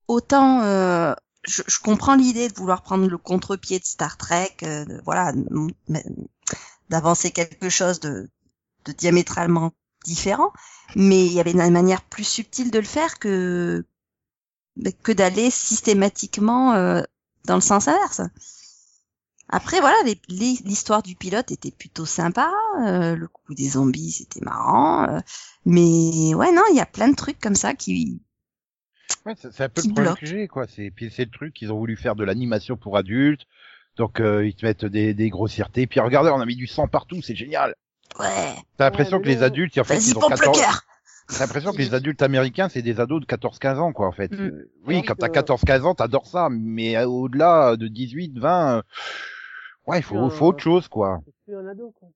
[0.06, 1.12] Autant euh,
[1.44, 5.32] je, je comprends l'idée de vouloir prendre le contre-pied de Star Trek, de- voilà,
[6.90, 8.28] d'avancer quelque chose de,
[8.84, 9.72] de diamétralement
[10.04, 10.52] différent,
[10.96, 13.84] mais il y avait une manière plus subtile de le faire que
[15.02, 17.02] que d'aller systématiquement euh,
[17.44, 18.22] dans le sens inverse.
[19.48, 19.96] Après voilà,
[20.28, 25.20] l'histoire du pilote était plutôt sympa, euh, le coup des zombies c'était marrant, euh,
[25.66, 28.20] mais ouais non, il y a plein de trucs comme ça qui
[29.26, 30.66] Ouais, c'est un peu le problème que j'ai, quoi.
[30.66, 33.46] C'est puis c'est le truc qu'ils ont voulu faire de l'animation pour adultes.
[33.96, 35.86] Donc ils te mettent des, des grossièretés.
[35.86, 37.76] Puis regardez, on a mis du sang partout, c'est génial.
[38.20, 40.60] Ouais, T'as l'impression Ouais, que les adultes, en fait, ils ont pompe le 14...
[40.60, 40.82] cœur.
[41.28, 44.32] T'as l'impression que les adultes américains, c'est des ados de 14-15 ans, quoi, en fait.
[44.32, 44.40] Mm.
[44.40, 48.38] Euh, oui, Oui, quand t'as euh, 14-15 ans, t'adores ça, mais euh, au-delà de 18,
[48.38, 48.82] 20, euh,
[49.86, 51.22] ouais, il faut, faut autre chose, quoi.
[51.24, 52.08] C'est plus un ado, quoi.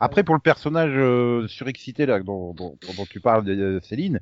[0.00, 4.20] Après, pour le personnage euh, surexcité là dont, dont, dont tu parles, de Céline,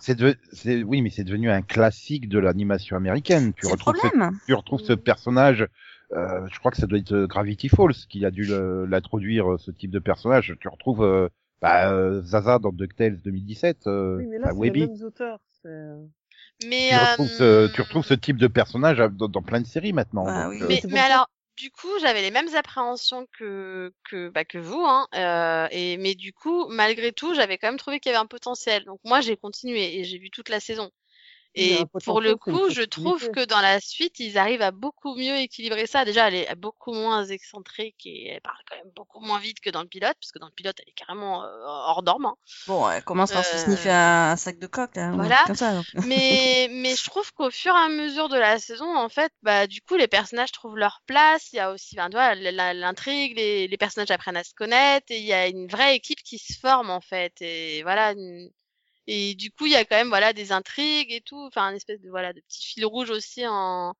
[0.00, 3.52] c'est oui, mais c'est devenu un classique de l'animation américaine.
[3.54, 4.08] Tu retrouves ce
[4.46, 5.66] tu retrouves ce personnage,
[6.12, 8.44] euh, je crois que ça doit être euh, Gravity Falls qui a dû
[8.88, 10.54] l'introduire, euh, ce type de personnage.
[10.60, 11.28] Tu retrouves euh,
[11.60, 15.38] bah, euh, Zaza dans DuckTales 2017, euh, Oui, mais là, c'est les mêmes auteurs.
[16.64, 19.66] Mais Tu, retrouves ce, euh, tu retrouves ce type de personnage dans, dans plein de
[19.66, 20.24] séries maintenant.
[20.24, 20.80] Bah donc, oui.
[20.88, 25.06] Mais, alors, du coup, j'avais les mêmes appréhensions que que bah, que vous, hein.
[25.14, 28.26] euh, et mais du coup, malgré tout, j'avais quand même trouvé qu'il y avait un
[28.26, 28.84] potentiel.
[28.84, 30.90] Donc moi, j'ai continué et j'ai vu toute la saison.
[31.54, 35.36] Et pour le coup, je trouve que dans la suite, ils arrivent à beaucoup mieux
[35.36, 36.04] équilibrer ça.
[36.04, 39.70] Déjà, elle est beaucoup moins excentrique et elle parle quand même beaucoup moins vite que
[39.70, 42.26] dans le pilote, parce que dans le pilote, elle est carrément euh, hors norme.
[42.26, 42.36] hein.
[42.66, 45.44] Bon, elle commence par se Euh, sniffer un sac de coque, là, ou un voilà.
[45.44, 45.82] comme ça.
[46.02, 49.66] mais mais je trouve qu'au fur et à mesure de la saison en fait bah
[49.66, 52.08] du coup les personnages trouvent leur place il y a aussi ben,
[52.74, 56.22] l'intrigue les, les personnages apprennent à se connaître et il y a une vraie équipe
[56.22, 58.50] qui se forme en fait et voilà une-
[59.06, 61.74] et du coup il y a quand même voilà des intrigues et tout enfin un
[61.74, 63.94] espèce de voilà de petit fil rouge aussi en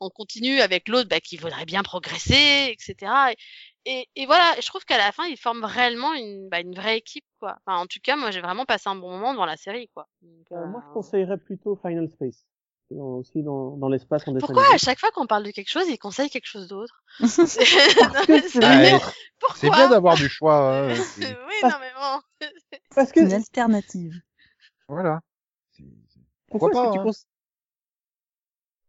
[0.00, 3.12] en continu avec l'autre bah, qui voudrait bien progresser etc
[3.86, 6.74] et, et, et voilà je trouve qu'à la fin ils forment réellement une bah, une
[6.74, 9.46] vraie équipe quoi enfin en tout cas moi j'ai vraiment passé un bon moment devant
[9.46, 12.44] la série quoi Donc, euh, moi, je euh, conseillerais plutôt Final Space.
[12.90, 15.88] Dans- aussi dans, dans l'espace en Pourquoi à chaque fois qu'on parle de quelque chose,
[15.88, 17.02] il conseille quelque chose d'autre?
[19.54, 20.56] C'est bien d'avoir du choix.
[20.56, 22.48] hein, Oui, c'est- non, mais bon.
[22.94, 24.20] Parce que, Une alternative.
[24.94, 25.20] Voilà.
[25.72, 25.82] C'est-
[26.48, 27.04] pourquoi pourquoi est-ce pas, que tu hein.
[27.04, 27.26] conse-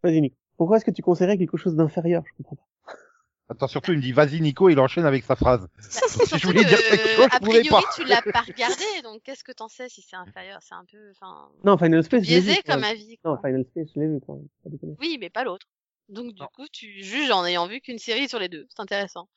[0.04, 0.36] Vas-y, Nick.
[0.58, 2.24] Pourquoi est-ce que tu conseillerais quelque chose d'inférieur?
[2.28, 2.64] Je comprends pas.
[3.50, 5.68] Attends, surtout, il me dit vas-y Nico, il enchaîne avec sa phrase.
[5.80, 7.90] Si je voulais dire que, quelque chose, je a pouvais priori, pas.
[7.96, 10.60] tu l'as pas regardé, donc qu'est-ce que t'en sais si c'est inférieur?
[10.62, 12.46] C'est un peu, enfin, Non, Final Space, je l'ai vu.
[12.48, 12.92] biaisé comme même.
[12.92, 13.20] avis.
[13.26, 13.50] Non, quoi.
[13.50, 14.48] Final Space, je l'ai vu quand même.
[14.64, 14.96] Pas déconner.
[15.00, 15.68] Oui, mais pas l'autre.
[16.10, 16.48] Donc du Non.
[16.54, 18.66] coup, tu juges en ayant vu qu'une série sur les deux.
[18.70, 19.28] C'est intéressant.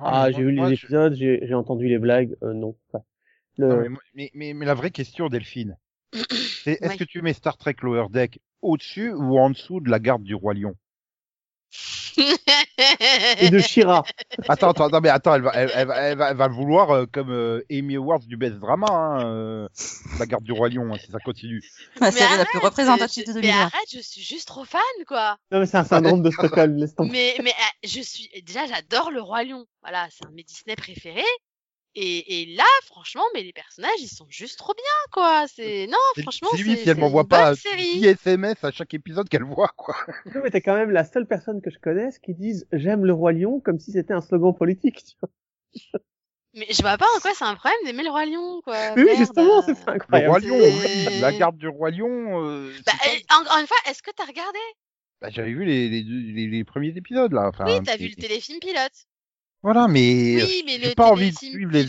[0.00, 2.76] Ah, mais j'ai vu les épisodes, j'ai j'ai entendu les blagues, euh, non.
[2.92, 3.04] Enfin,
[3.58, 3.68] le...
[3.68, 5.76] Non, mais, moi- mais, mais, mais la vraie question, Delphine,
[6.64, 9.98] c'est est-ce que tu mets Star Trek Lower Deck au-dessus ou en dessous de la
[9.98, 10.74] garde du Roi Lion?
[13.40, 14.02] Et de Shira.
[14.48, 16.54] Attends, attends, non mais attends, elle va, elle, elle va, elle va, elle va le
[16.54, 19.68] vouloir euh, comme euh, Emmy Awards du best drama, hein, euh,
[20.18, 21.62] la garde du Roi Lion, hein, si ça continue.
[22.00, 23.60] La Mais série la arrête, plus représentative de Mais 2020.
[23.60, 25.38] arrête, je suis juste trop fan, quoi.
[25.50, 27.10] Non, mais c'est un syndrome de Stockholm, laisse tomber.
[27.12, 29.64] mais mais euh, je suis déjà j'adore le roi lion.
[29.82, 31.22] Voilà, c'est un de mes Disney préférés.
[31.94, 35.44] Et, et là, franchement, mais les personnages, ils sont juste trop bien, quoi.
[35.46, 38.00] C'est non, C'est franchement, c'est c'est si elle c'est m'envoie pas série.
[38.00, 39.94] 10 SMS à chaque épisode qu'elle voit, quoi.
[40.34, 43.12] Non, mais t'es quand même la seule personne que je connaisse qui dise j'aime le
[43.12, 45.04] roi lion comme si c'était un slogan politique.
[45.04, 46.00] Tu vois.
[46.54, 48.92] Mais je vois pas en quoi c'est un problème d'aimer le roi lion, quoi.
[48.96, 49.18] Oui, Merde.
[49.18, 50.28] justement, c'est Le incroyable.
[50.30, 52.42] roi lion, c'est- oui, la garde du roi lion.
[52.46, 54.58] euh, Bah, c'est euh, encore une fois, est-ce que t'as regardé?
[55.20, 57.48] Pas- bah, j'avais vu les, les, deux- les, les premiers épisodes là.
[57.48, 59.06] Enfin, Oui, t'as c'est- vu le téléfilm pilote.
[59.62, 61.84] Voilà, mais Oui, mais j'ai pas envie de suivre les-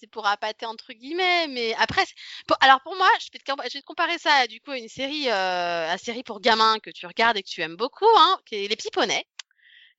[0.00, 1.48] c'est pour appâter entre guillemets.
[1.48, 2.04] Mais après,
[2.46, 4.70] pour- alors pour moi, je vais, te, compa- je vais te comparer ça du coup
[4.70, 7.76] à une série, euh, à série pour gamins que tu regardes et que tu aimes
[7.76, 9.26] beaucoup, hein, qui est Les.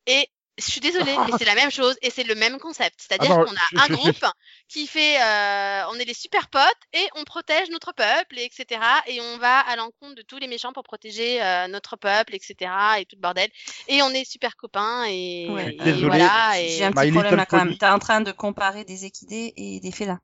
[0.08, 2.96] Et je suis désolée, mais c'est la même chose et c'est le même concept.
[3.00, 4.26] C'est-à-dire non, qu'on je- a un je- je- groupe
[4.68, 6.62] qui fait, euh, on est les super potes
[6.94, 8.82] et on protège notre peuple, et etc.
[9.08, 12.72] Et on va à l'encontre de tous les méchants pour protéger euh, notre peuple, etc.
[13.00, 13.50] Et tout le bordel.
[13.88, 16.60] Et on est super copains et, Ouais, et voilà.
[16.60, 16.70] Et...
[16.70, 17.78] J'ai un My petit Little problème là quand même.
[17.78, 20.20] T'es en train de comparer des équidés et des félins.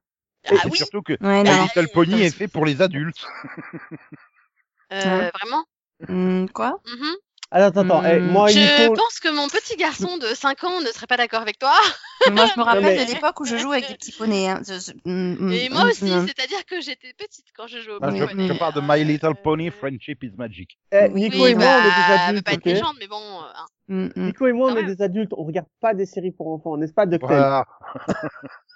[0.47, 1.49] Ah Et oui, surtout que Ouais, My.
[1.63, 3.25] Little Pony est fait pour les adultes.
[4.93, 5.65] euh, vraiment?
[6.07, 6.79] Hum, quoi?
[6.85, 7.15] Mhm.
[7.51, 10.87] Attends, attends, eh, moi Je Nico, pense que mon petit garçon de 5 ans ne
[10.87, 11.73] serait pas d'accord avec toi.
[12.31, 14.47] Moi, je me rappelle mais- de l'époque où je jouais avec des petits poneys.
[14.49, 14.61] Hein.
[15.05, 18.57] Hum, Et moi hum, aussi, c'est-à-dire que j'étais petite quand je jouais au Bah, je,
[18.57, 20.79] parle de My Little Euh, Pony, Friendship is Magic.
[20.91, 23.21] eh, Nico oui, et moi, bah, on est des adultes, pas être méchante, mais bon.
[23.21, 24.09] euh, hein.
[24.15, 26.93] Nico et moi, on est des adultes, on regarde pas des séries pour enfants, n'est-ce
[26.93, 27.65] pas, DuckTales Voilà.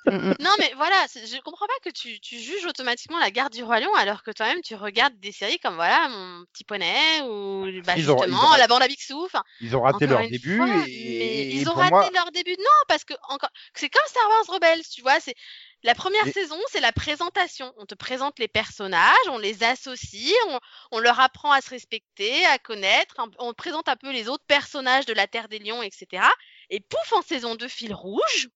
[0.07, 0.35] Hum, hum.
[0.39, 3.79] Non, mais voilà, je comprends pas que tu, tu juges automatiquement la garde du roi
[3.79, 7.95] lion alors que toi-même tu regardes des séries comme voilà mon petit poney ou bah,
[7.95, 9.25] Ils ont- justement ils ont- la bande à.
[9.25, 12.31] Enfin, Ils ont raté leur début fois, et, mais et ils ont raté moi, leur
[12.31, 12.55] début.
[12.57, 15.35] Non, parce que encore, c'est comme Star Wars Rebels, tu vois, c'est
[15.83, 17.73] la première saison, c'est la présentation.
[17.77, 20.59] On te présente les personnages, on les associe, on,
[20.91, 25.05] on leur apprend à se respecter, à connaître, on présente un peu les autres personnages
[25.05, 26.23] de la Terre des Lions, etc.
[26.69, 28.49] Et pouf, en saison 2, fil rouge.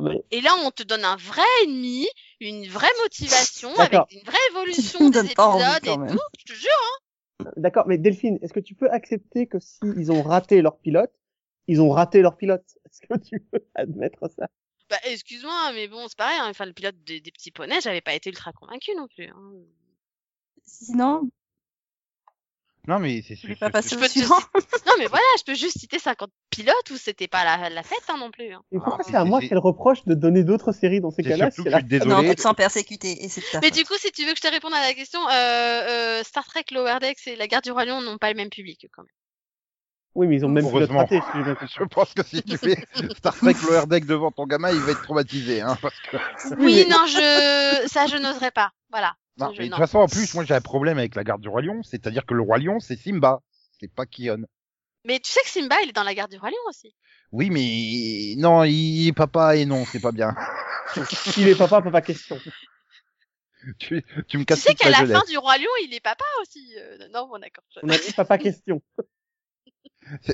[0.00, 2.06] Mais- Et là, on te donne un vrai ennemi,
[2.40, 6.10] une vraie motivation, avec une vraie évolution des donnes pas envie, épisodes et quand même.
[6.16, 6.22] tout.
[6.38, 7.50] Je te jure.
[7.56, 11.12] D'accord, mais Delphine, est-ce que tu peux accepter que s'ils ont raté leur pilote,
[11.66, 12.64] ils ont raté leur pilote?
[12.84, 14.48] Est-ce que tu peux admettre ça?
[14.90, 16.38] Bah, excuse-moi, mais bon, c'est pareil.
[16.40, 19.26] Hein, enfin, le pilote des, des petits poneys, j'avais pas été ultra convaincue non plus.
[19.28, 19.52] Hein.
[20.64, 21.30] Sinon,
[22.86, 23.48] non mais c'est sûr.
[23.58, 24.18] pas Je peux te.
[24.88, 27.98] Non, mais voilà, je peux juste citer 50 pilotes où c'était pas la, la fête
[28.08, 28.52] hein, non plus.
[28.52, 28.62] Hein.
[28.72, 31.22] Et pourquoi Ah, c'est à moi c'est- qu'elle reproche de donner d'autres séries dans ces
[31.22, 33.68] cas-là si que elle a- je suis Non, tu te sens persécuté et ta Mais
[33.68, 33.74] faute.
[33.76, 36.44] du coup, si tu veux que je te réponde à la question, euh, euh, Star
[36.46, 39.02] Trek, Lower Decks et la Garde du Roi Lion n'ont pas le même public quand
[39.02, 39.10] même.
[40.14, 41.42] Oui, mais ils ont même raté, compris.
[41.78, 42.76] Je pense que si tu fais
[43.18, 46.16] Star Trek Lower Deck devant ton gamin, il va être traumatisé, hein, parce que.
[46.58, 48.70] Oui, non, je, ça, je n'oserais pas.
[48.90, 49.14] Voilà.
[49.38, 51.48] Non, mais de toute façon, en plus, moi, j'ai un problème avec la garde du
[51.48, 53.40] roi lion, c'est-à-dire que le roi lion, c'est Simba,
[53.78, 54.44] c'est pas Kion.
[55.04, 56.92] Mais tu sais que Simba, il est dans la Garde du Roi Lion aussi.
[57.30, 60.34] Oui, mais non, il est papa et non, c'est pas bien.
[61.36, 62.40] Il est papa, papa question.
[63.78, 66.00] tu, tu me Tu casses sais toute qu'à la fin du Roi Lion, il est
[66.00, 66.74] papa aussi.
[66.76, 67.62] euh, non, bon, d'accord.
[67.72, 68.82] je- On a dit papa question.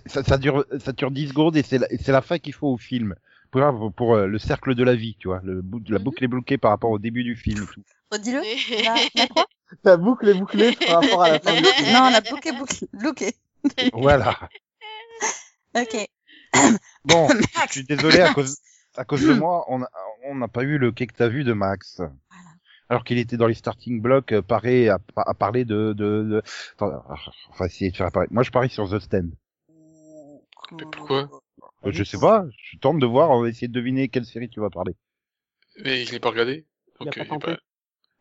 [0.06, 2.68] Ça, ça dure, ça dure 10 secondes et c'est la, c'est la fin qu'il faut
[2.68, 3.14] au film.
[3.50, 6.04] Pour, pour euh, le cercle de la vie, tu vois, le, bout- la Mhm.
[6.04, 7.82] boucle est bloquée par rapport au début du film et tout.
[8.12, 8.84] Redis-le.
[8.84, 9.46] La, la quoi
[9.84, 11.54] La boucle est bouclée par rapport à la fin.
[11.54, 11.82] La boucle.
[11.92, 13.34] Non, la boucle est boucle- bloquée.
[13.92, 14.38] Voilà.
[15.74, 15.96] Ok.
[17.06, 17.28] Bon,
[17.68, 18.58] je suis désolé à cause,
[18.96, 19.88] à cause de moi, on a-
[20.26, 22.02] on n'a pas eu le quai que t'as vu de Max.
[22.90, 26.42] Alors qu'il était dans les starting blocks, euh, paré à, à parler de, de, de...
[26.74, 27.02] Attends,
[27.50, 28.32] on va essayer de faire apparaître.
[28.34, 29.30] Moi, je parie sur The Stand.
[30.72, 31.30] Mais pourquoi?
[31.86, 34.50] Euh, je sais pas, je tente de voir, on va essayer de deviner quelle série
[34.50, 34.94] tu vas parler.
[35.82, 36.66] Mais je l'ai pas regardé.
[37.00, 37.46] Il a Donc, pas euh, j'ai tenté.
[37.54, 37.58] pas-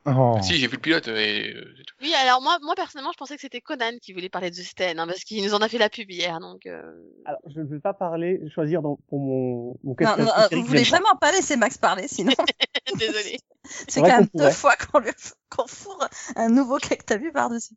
[0.06, 0.40] Oh.
[0.42, 1.84] Si, j'ai vu le pilote, mais euh, c'est.
[2.04, 4.98] Oui, alors moi, moi personnellement, je pensais que c'était Conan qui voulait parler de Stand,
[4.98, 6.66] hein, parce qu'il nous en a fait la pub hier, donc.
[6.66, 6.82] euh,
[7.26, 10.64] Alors, je ne vais pas parler, choisir dans, pour mon, mon Non, non, euh, vous
[10.66, 12.34] voulez vraiment pas laisser Max parler, sinon
[12.98, 13.38] Désolée.
[13.64, 14.52] c'est quand même deux pourrait.
[14.54, 15.12] fois qu'on lui
[15.50, 17.76] qu'on fourre un nouveau cas que t'as vu par-dessus.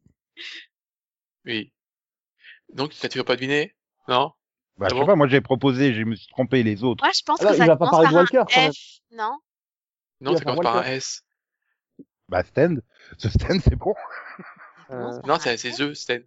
[1.44, 1.72] Oui.
[2.72, 3.74] Donc, ça tu vas pas deviner?
[4.08, 4.32] Non?
[4.78, 7.04] Bah, Ah je sais pas, moi j'ai proposé, je me suis trompé les autres.
[7.04, 8.44] Moi, je pense Alors, que il ça va pas parler de Walker.
[8.48, 8.76] F,
[9.12, 9.36] non?
[10.22, 10.82] Non, Il ça commence par un.
[10.84, 11.20] S.
[12.28, 12.82] Bah, Stand.
[13.18, 13.94] Ce Stand, c'est bon.
[14.90, 16.22] Euh, Non, c'est c'est The Stand.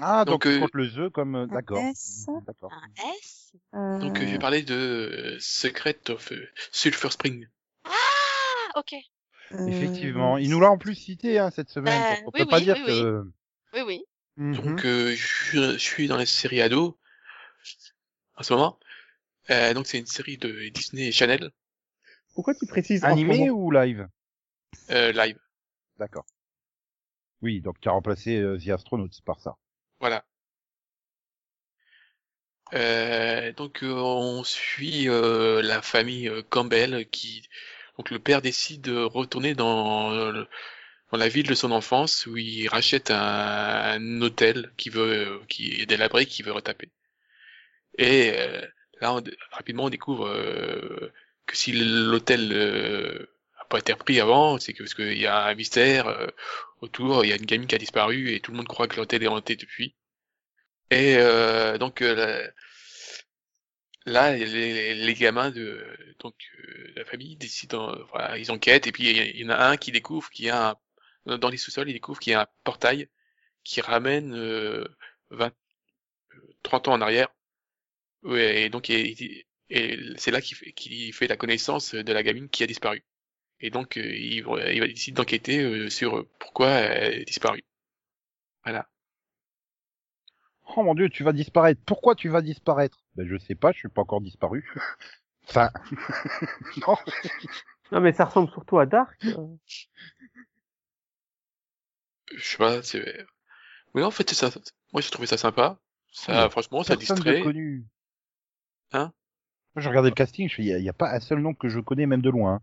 [0.00, 1.78] Ah, donc, Donc, euh, le jeu comme, euh, d'accord.
[1.78, 2.26] S.
[2.46, 2.72] D'accord.
[2.72, 3.52] Un S?
[3.74, 6.32] Euh, Donc, euh, je vais parler de Secret of
[6.72, 7.46] Sulphur Spring.
[7.84, 8.94] Ah, ok.
[9.52, 10.38] euh, Effectivement.
[10.38, 12.00] Il nous l'a en plus cité, hein, cette semaine.
[12.02, 13.24] Bah, on oui, peut pas oui, dire oui, que...
[13.74, 14.04] Oui, oui.
[14.36, 14.54] Mhm.
[14.54, 16.98] Donc, euh, je suis- je suis dans la série ado
[18.36, 18.78] en ce moment.
[19.50, 21.50] Euh, donc, c'est une série de Disney et Channel
[22.34, 24.08] Pourquoi tu précises Animé ou live?
[24.90, 25.38] Euh, live.
[25.98, 26.26] D'accord.
[27.42, 29.56] Oui, donc tu as remplacé euh, The Astronauts par ça.
[30.00, 30.24] Voilà.
[32.74, 37.46] Euh, donc euh, on suit euh, la famille Campbell qui
[37.98, 42.68] donc le père décide de retourner dans, dans la ville de son enfance où il
[42.68, 46.90] rachète un, un hôtel qui veut qui est délabré qui veut retaper.
[47.98, 48.60] Et euh,
[49.00, 50.28] là on- rapidement on découvre
[51.46, 53.26] que si l'hôtel euh,
[53.72, 56.26] pas été repris avant, c'est que parce qu'il y a un mystère euh,
[56.82, 58.96] autour, il y a une gamine qui a disparu et tout le monde croit que
[58.96, 59.94] l'hôtel est hanté depuis.
[60.90, 62.50] Et euh, donc euh, la-
[64.06, 65.84] là, les, les- gamins de
[66.18, 66.34] donc
[66.68, 69.92] euh, la famille décident, voilà, ils enquêtent et puis il y en a un qui
[69.92, 70.76] découvre qu'il y a
[71.26, 73.08] un, dans les sous-sols, il découvre qu'il y a un portail
[73.64, 74.86] qui ramène euh,
[75.30, 75.54] 20,
[76.34, 77.28] euh, 30 ans en arrière.
[78.24, 82.22] Ouais, et donc il- et c'est là qu'il fait, qu'il fait la connaissance de la
[82.24, 83.04] gamine qui a disparu.
[83.62, 87.62] Et donc euh, il, il va décider d'enquêter euh, sur pourquoi elle a disparu.
[88.64, 88.88] Voilà.
[90.76, 91.80] Oh mon dieu, tu vas disparaître.
[91.86, 92.98] Pourquoi tu vas disparaître?
[93.14, 94.64] Ben je sais pas, je suis pas encore disparu.
[95.48, 95.70] enfin,
[96.86, 96.96] non.
[97.92, 99.16] Non, mais ça ressemble surtout à Dark.
[99.24, 99.46] euh.
[102.34, 103.26] Je sais pas, c'est.
[103.94, 104.50] Oui, en fait, c'est ça.
[104.92, 105.78] Moi, j'ai trouvé ça sympa.
[106.12, 107.40] Ça, Oui, franchement, ça distrait.
[107.42, 107.84] connu.
[108.92, 109.12] Hein?
[109.74, 111.80] Moi, j'ai regardé le casting, il y, y a pas un seul nom que je
[111.80, 112.60] connais, même de loin.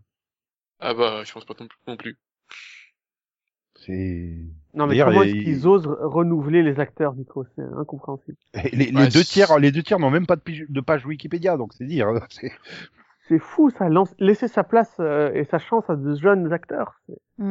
[0.80, 2.18] Ah bah, je pense pas non plus- non plus.
[3.76, 4.36] C'est
[4.74, 8.36] Non, mais comment il- est-ce qu'ils osent renouveler les acteurs, Nico C'est incompréhensible.
[8.72, 11.06] les, les Ouais, deux tiers, les deux tiers n'ont même pas de, pige- de page
[11.06, 12.08] Wikipédia, donc c'est dire.
[12.08, 12.52] hein, c'est-
[13.28, 13.88] C'est fou, ça.
[13.88, 14.12] Lance...
[14.18, 17.00] Laisser sa place euh, et sa chance à de jeunes acteurs.
[17.06, 17.44] c'est- t'as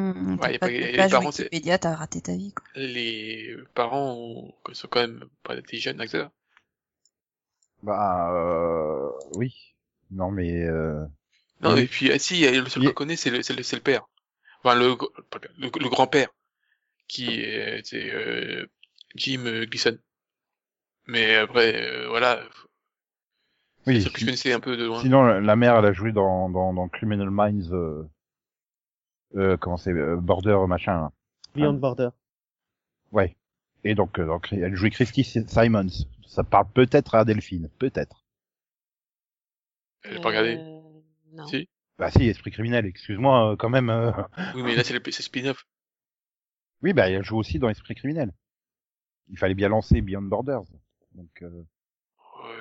[0.50, 2.66] Ouais, pas les page parents, c'est- Wikipédia, t'as raté ta vie, quoi.
[2.76, 6.32] Les parents ont- sont quand même pas des jeunes acteurs.
[7.82, 9.74] Bah euh, oui.
[10.12, 11.06] Non mais euh,
[11.62, 11.82] Non, Oui.
[11.82, 14.04] et puis, ah, si, le seul qu'on connaît, c'est le, c'est le, c'est le père.
[14.64, 16.30] Enfin, le, le, père, le, le grand-père.
[17.08, 18.66] Qui est, c'est, euh,
[19.16, 19.98] Jim euh, Gleason.
[21.08, 22.40] Mais après, euh, voilà.
[23.86, 24.02] C'est oui.
[24.02, 25.02] seul que je connaissais un peu de loin.
[25.02, 27.72] Sinon, la mère, elle a joué dans dans, dans Criminal Minds.
[27.72, 28.04] Euh,
[29.36, 30.94] euh, comment c'est euh, Border machin.
[30.94, 31.12] Là.
[31.56, 32.10] Beyond Border.
[33.12, 33.36] Ouais.
[33.84, 36.06] Et donc, euh, donc elle jouait Christy Simons.
[36.28, 38.24] Ça parle peut-être à Delphine, peut-être.
[40.04, 40.79] Elle a pas regardé.
[41.32, 41.48] Euh, Non.
[41.48, 41.70] Si.
[41.98, 42.86] Bah si, esprit criminel.
[42.86, 43.90] Excuse-moi, euh, quand même.
[43.90, 44.12] euh,
[44.56, 45.66] Oui, mais là, c'est le, c'est spin-off.
[46.82, 48.32] Oui, bah elle joue aussi dans Esprit criminel.
[49.30, 50.64] Il fallait bien lancer Beyond Borders.
[51.14, 51.64] Donc, euh,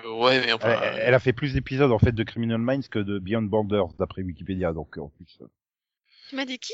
[0.05, 0.81] Euh, ouais, mais enfin.
[0.83, 3.93] elle, elle a fait plus d'épisodes en fait de Criminal Minds que de Beyond Borders
[3.99, 4.73] d'après Wikipédia.
[4.73, 5.39] Donc en plus,
[6.29, 6.73] Tu m'as dit qui?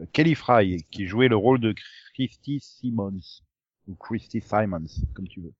[0.00, 1.72] Euh, Kelly Fry qui jouait le rôle de
[2.14, 3.20] Christy Simmons
[3.86, 5.52] ou Christy Simons, comme tu veux.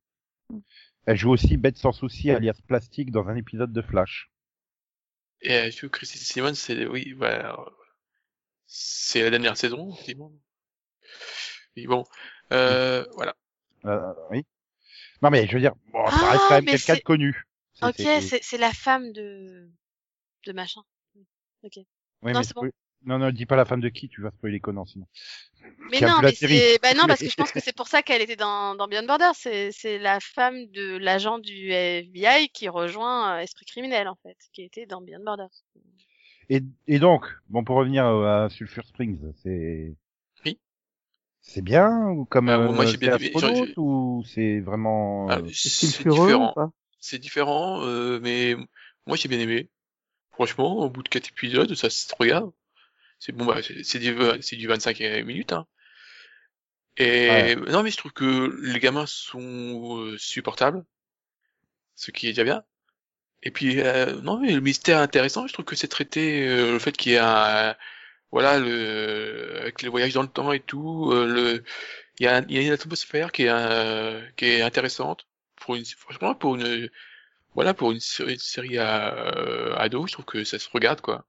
[1.06, 4.30] Elle joue aussi Bête sans souci alias Plastique dans un épisode de Flash.
[5.42, 7.56] Et euh, je trouve que Christy Simmons, c'est, oui, voilà.
[8.66, 10.32] C'est la dernière saison, effectivement.
[11.76, 12.04] Et bon,
[12.52, 13.34] euh, voilà.
[13.84, 14.44] Euh, oui.
[15.22, 17.04] Non mais je veux dire, bon, ça Ah, reste quand même mais quelqu'un c'est- de
[17.04, 17.44] connu.
[17.82, 17.94] Ok,
[18.42, 19.68] c'est- la femme de
[20.46, 20.82] de machin.
[21.62, 21.76] Ok.
[22.22, 22.70] Oui, non, mais c'est bon.
[23.04, 25.06] Non, non, dis pas la femme de qui, tu vas spoiler Conan sinon.
[25.90, 28.22] Mais non, mais c'est bah non parce que je pense que c'est pour ça qu'elle
[28.22, 29.34] était dans dans Beyond Borders.
[29.34, 34.36] C'est c'est la femme de l'agent du FBI qui rejoint euh, Esprit criminel en fait,
[34.52, 35.48] qui était dans Beyond Borders.
[36.50, 39.94] Et, et donc, bon, pour revenir euh, à Sulphur Springs, c'est...
[40.46, 40.58] Oui.
[41.42, 43.32] C'est bien ou comme Ah, euh, moi, j'ai bien c'est aimé.
[43.66, 45.28] J'ai- ou c'est vraiment...
[45.28, 46.54] Ah, euh, C'est ou différent.
[47.00, 48.56] C'est différent, euh, mais
[49.06, 49.68] moi j'ai bien aimé.
[50.32, 52.50] Franchement, au bout de quatre épisodes, ça se regarde.
[53.18, 55.66] C'est bon, bah, c'est du, c'est du 25 minutes, hein.
[56.98, 57.56] Et Ouais.
[57.56, 60.84] non, mais je trouve que les gamins sont euh, supportables,
[61.94, 62.64] ce qui est déjà bien.
[63.44, 65.46] Et puis, euh, non, mais le mystère est intéressant.
[65.48, 67.76] Je trouve que c'est traité euh, le fait qu'il y ait un,
[68.32, 71.64] voilà, le avec les voyages dans le temps et tout, euh, le,
[72.20, 75.76] il y a, il y a une atmosphère qui est, euh, qui est intéressante pour
[75.76, 76.90] une, franchement, pour une,
[77.54, 81.00] voilà, pour une série, une série à, euh, ado, je trouve que ça se regarde,
[81.02, 81.26] quoi.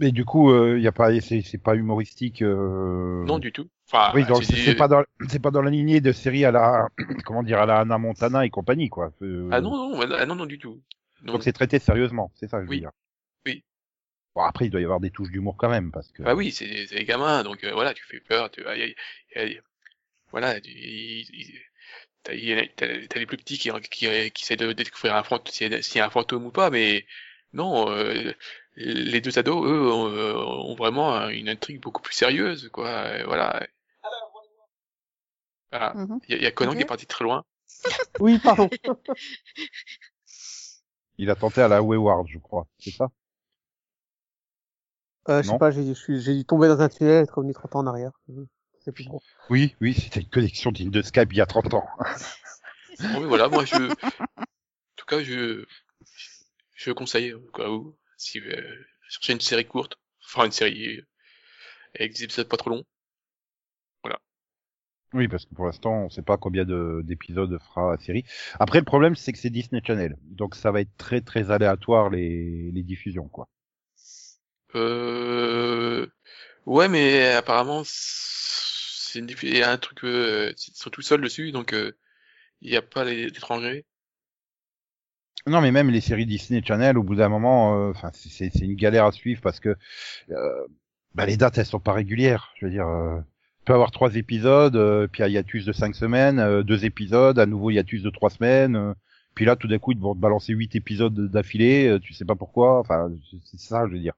[0.00, 2.40] Mais du coup, il y a pas, c'est pas humoristique.
[2.42, 3.22] Euh...
[3.26, 3.68] Non, du tout.
[3.86, 6.88] Enfin, Oui, donc c'est pas dans, c'est pas dans la lignée de séries à la,
[7.24, 9.12] comment dire, à la Anna Montana et compagnie, quoi.
[9.20, 10.80] Euh, Ah non, non, ah non, non, du tout.
[11.22, 11.34] Non.
[11.34, 12.90] Donc c'est traité sérieusement, c'est ça que je veux dire.
[13.44, 13.62] Oui.
[14.34, 16.22] Bon, après, il doit y avoir des touches d'humour quand même, parce que...
[16.22, 18.94] Bah oui, c'est les gamins, donc euh, voilà, tu fais peur, tu, aïe, aïe,
[19.36, 19.60] aïe,
[20.30, 20.70] voilà, tu,
[22.22, 25.82] t'as les plus petits qui qui, qui essaient de découvrir un fantôme, s'il y, a-
[25.82, 27.04] s'il y a un fantôme ou pas, mais
[27.52, 28.32] non, euh,
[28.76, 32.88] les deux ados, eux, ont, euh, ont vraiment une intrigue beaucoup plus sérieuse, quoi.
[32.88, 33.66] euh, Voilà.
[35.70, 35.94] Voilà.
[35.94, 36.18] Mhm.
[36.28, 37.44] Il y, a- il y a Conan qui est parti très loin.
[38.20, 38.68] Oui, pardon.
[41.18, 42.66] Il a tenté à la Wayward, je crois.
[42.78, 43.10] C'est ça?
[45.28, 45.84] Euh, je sais pas, j'ai
[46.34, 48.12] dû tomber dans un tunnel et être revenu 30 ans en arrière.
[48.94, 49.06] Plus.
[49.50, 51.86] Oui, oui, c'était une connexion digne de Skype il y a 30 ans.
[53.12, 53.94] Bon, mais voilà, moi je, en
[54.96, 55.64] tout cas, je,
[56.74, 58.76] je conseille où si vous euh,
[59.08, 61.06] cherchez une série courte, enfin une série euh,
[61.96, 62.84] avec des épisodes pas trop longs.
[65.12, 68.24] Oui, parce que pour l'instant, on sait pas combien de- d'épisodes fera la série.
[68.60, 70.16] Après, le problème, c'est que c'est Disney Channel.
[70.22, 73.48] Donc, ça va être très, très aléatoire, les, les diffusions, quoi.
[74.74, 76.06] Euh...
[76.66, 81.20] Ouais, mais apparemment, c'est une il y a un truc, euh, ils sont tout seuls
[81.22, 81.92] dessus, donc euh,
[82.62, 83.86] il n'y a pas les étrangers.
[85.46, 88.64] Non, mais même les séries Disney Channel, au bout d'un moment, euh, enfin, c'est- c'est
[88.64, 89.74] une galère à suivre parce que
[90.30, 90.66] euh,
[91.14, 92.52] bah, les dates, elles sont pas régulières.
[92.58, 93.18] Je veux dire, euh,
[93.60, 97.38] tu peux avoir trois épisodes, euh, puis un hiatus de cinq semaines, euh, deux épisodes,
[97.38, 98.76] à nouveau hiatus de trois semaines.
[98.76, 98.94] euh,
[99.34, 102.24] puis là, tout d'un coup, ils vont te balancer huit épisodes d'affilée, euh, tu sais
[102.26, 102.80] pas pourquoi.
[102.80, 103.10] Enfin,
[103.44, 104.14] c'est ça, je veux dire.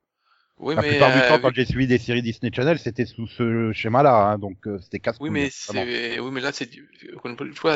[0.59, 3.07] Oui, La mais plupart du euh, temps, quand j'ai suivi des séries Disney Channel, c'était
[3.07, 6.69] sous ce schéma-là, hein, donc euh, c'était casse Oui, mais c'est, oui, mais là, c'est,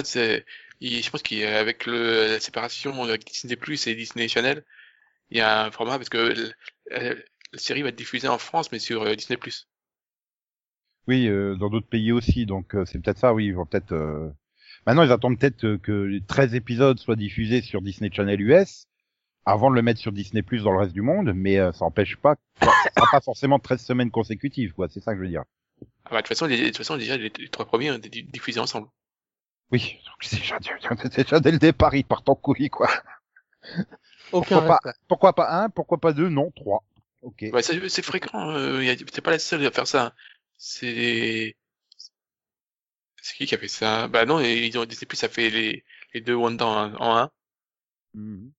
[0.05, 0.45] c'est,
[0.81, 4.65] il- je pense qu'avec le, la séparation avec Disney Plus et Disney Channel,
[5.31, 6.35] il y a un format parce que
[6.91, 7.15] la
[7.59, 9.69] série va être diffusée en France, mais sur euh, Disney Plus.
[11.09, 13.93] Oui, euh, dans d'autres pays aussi, donc euh, c'est peut-être ça, oui, ils vont peut-être...
[13.93, 14.29] euh,
[14.87, 18.87] Maintenant, ils attendent peut-être euh, que les 13 épisodes soient diffusés sur Disney Channel US,
[19.47, 21.85] avant de le mettre sur Disney Plus dans le reste du monde, mais euh, ça
[21.87, 22.37] n'empêche pas,
[22.85, 25.45] ça sera pas forcément 13 semaines consécutives, quoi, c'est ça que je veux dire.
[26.05, 27.99] Ah bah, de toute façon, les- de toute façon, déjà, les, les trois premiers ont
[27.99, 28.89] été diffusés ensemble.
[29.73, 29.99] Oui,
[30.33, 32.89] déjà, déjà dès le départ, ils partent en couille, quoi.
[34.33, 36.83] Aucun Pourquoi pas, pourquoi pas un, pourquoi pas deux, non, trois.
[37.23, 37.43] Ok.
[37.53, 40.15] Ouais, c'est fréquent, euh, y a- t'es pas la seule à faire ça.
[40.59, 41.57] C'est,
[43.21, 44.09] c'est qui qui a fait ça?
[44.09, 47.31] Bah non, ils ont Disney Plus, ça fait les, les deux Wanda en, en un.
[48.15, 48.55] Mhm.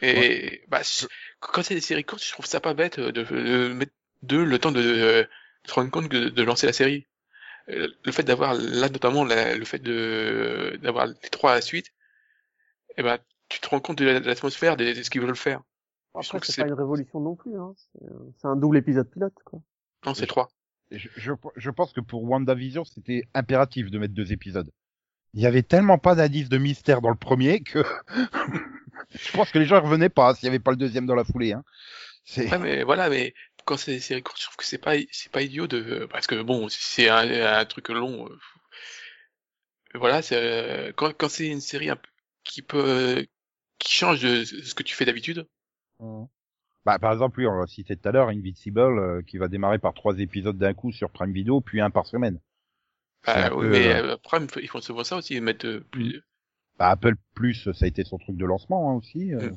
[0.00, 1.06] Et bah, je-
[1.40, 3.92] quand c'est des séries courtes, je trouve ça pas bête de, de mettre
[4.22, 5.28] deux le temps de, de
[5.66, 7.06] se rendre compte que de lancer la série.
[7.70, 11.60] Euh, Le fait d'avoir là notamment la- le fait de d'avoir les trois à la
[11.62, 11.86] suite,
[12.96, 15.36] et ben tu te rends compte de la- de l'atmosphère, de, de ce qu'ils veulent
[15.36, 15.62] faire.
[16.20, 17.74] Je Après, c'est pas une révolution non plus, hein.
[17.76, 19.60] C'est un- C'est un double épisode pilote, quoi.
[20.06, 20.50] non c'est trois.
[20.90, 24.70] je, je, je pense que pour WandaVision, c'était impératif de mettre deux épisodes.
[25.32, 27.82] Il y avait tellement pas d'indice de mystère dans le premier que
[29.10, 31.14] je pense que les gens ne revenaient pas s'il y avait pas le deuxième dans
[31.16, 31.52] la foulée.
[31.52, 31.64] Hein.
[32.24, 33.34] C'est Ouais, mais voilà, mais
[33.64, 36.26] quand c'est des séries courtes, je trouve que c'est pas c'est pas idiot de parce
[36.26, 38.28] que bon, si c'est un, un truc long.
[38.28, 38.38] euh,
[39.94, 42.08] voilà, c'est euh, quand quand c'est une série un peu
[42.44, 43.26] qui peut
[43.78, 45.46] qui change de ce que tu fais d'habitude.
[46.84, 49.78] bah, par exemple, oui, on l'a cité tout à l'heure, Invincible, euh, qui va démarrer
[49.78, 52.38] par trois épisodes d'un coup sur Prime Video, puis un par semaine.
[53.26, 54.16] Bah, oui, peu, mais euh, euh,
[54.48, 56.22] faut- ils font souvent ça aussi, ils mettent euh, plus.
[56.78, 59.34] Bah, Apple Plus, ça a été son truc de lancement hein, aussi.
[59.34, 59.50] euh.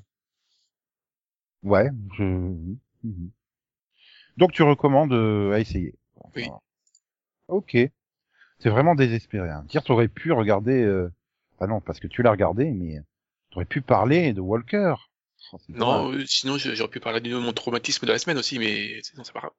[1.64, 1.89] Ouais.
[2.18, 2.24] Je...
[2.24, 3.32] Mhm.
[4.38, 5.95] Donc tu recommandes euh, à essayer.
[6.35, 6.43] Oui.
[6.43, 6.59] Voilà.
[7.47, 7.77] Ok.
[8.59, 9.49] C'est vraiment désespéré.
[9.49, 9.63] Hein.
[9.67, 10.81] Dire t'aurais pu regarder.
[10.83, 11.11] Euh...
[11.59, 13.01] Ah non, parce que tu l'as regardé, mais
[13.51, 14.95] t'aurais pu parler de Walker.
[15.53, 18.99] Oh, Non, euh, sinon j'aurais pu parler de mon traumatisme de la semaine aussi, mais
[19.03, 19.51] c'est- non, c'est pas grave.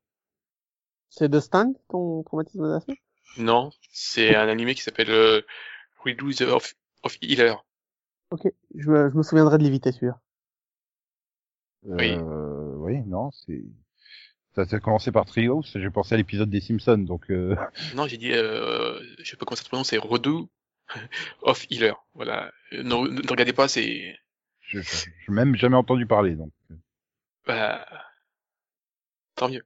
[1.11, 2.97] C'est de Stan, ton traumatisme de la semaine?
[3.39, 5.41] Non, c'est un animé qui s'appelle euh,
[6.05, 7.55] Redo the of, of Healer.
[8.31, 10.21] Ok, je me, je me souviendrai de l'éviter, celui-là.
[11.85, 12.13] oui.
[12.13, 13.63] Euh, oui, non, c'est.
[14.67, 17.57] Ça a commencé par Trios, j'ai pensé à l'épisode des Simpsons, donc euh...
[17.95, 20.49] Non, j'ai dit, euh, je sais pas comment ça se prononce, c'est Redo
[21.43, 21.95] of Healer.
[22.15, 22.53] Voilà.
[22.73, 22.95] Euh, Ne,
[23.31, 24.19] regardez pas, c'est,
[24.61, 26.53] je, je, je même jamais entendu parler, donc.
[27.47, 27.87] bah,
[29.37, 29.65] tant mieux.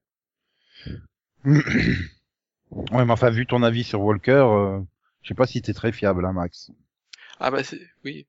[1.44, 4.80] ouais, mais enfin, vu ton avis sur Walker, euh,
[5.22, 6.70] je sais pas si t'es très fiable, hein, Max.
[7.38, 8.26] Ah bah c'est, oui.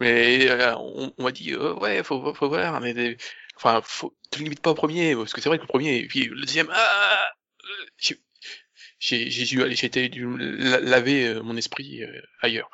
[0.00, 3.16] Mais euh, on, on m'a dit, euh, ouais, faut, faut voir, mais
[3.56, 6.06] enfin, faut, te limite pas au premier, parce que c'est vrai que le premier, et
[6.06, 7.26] puis le deuxième, ah,
[7.98, 8.20] j'ai,
[8.98, 12.70] j'ai, j'ai dû aller, j'ai été dû la- laver euh, mon esprit euh, ailleurs.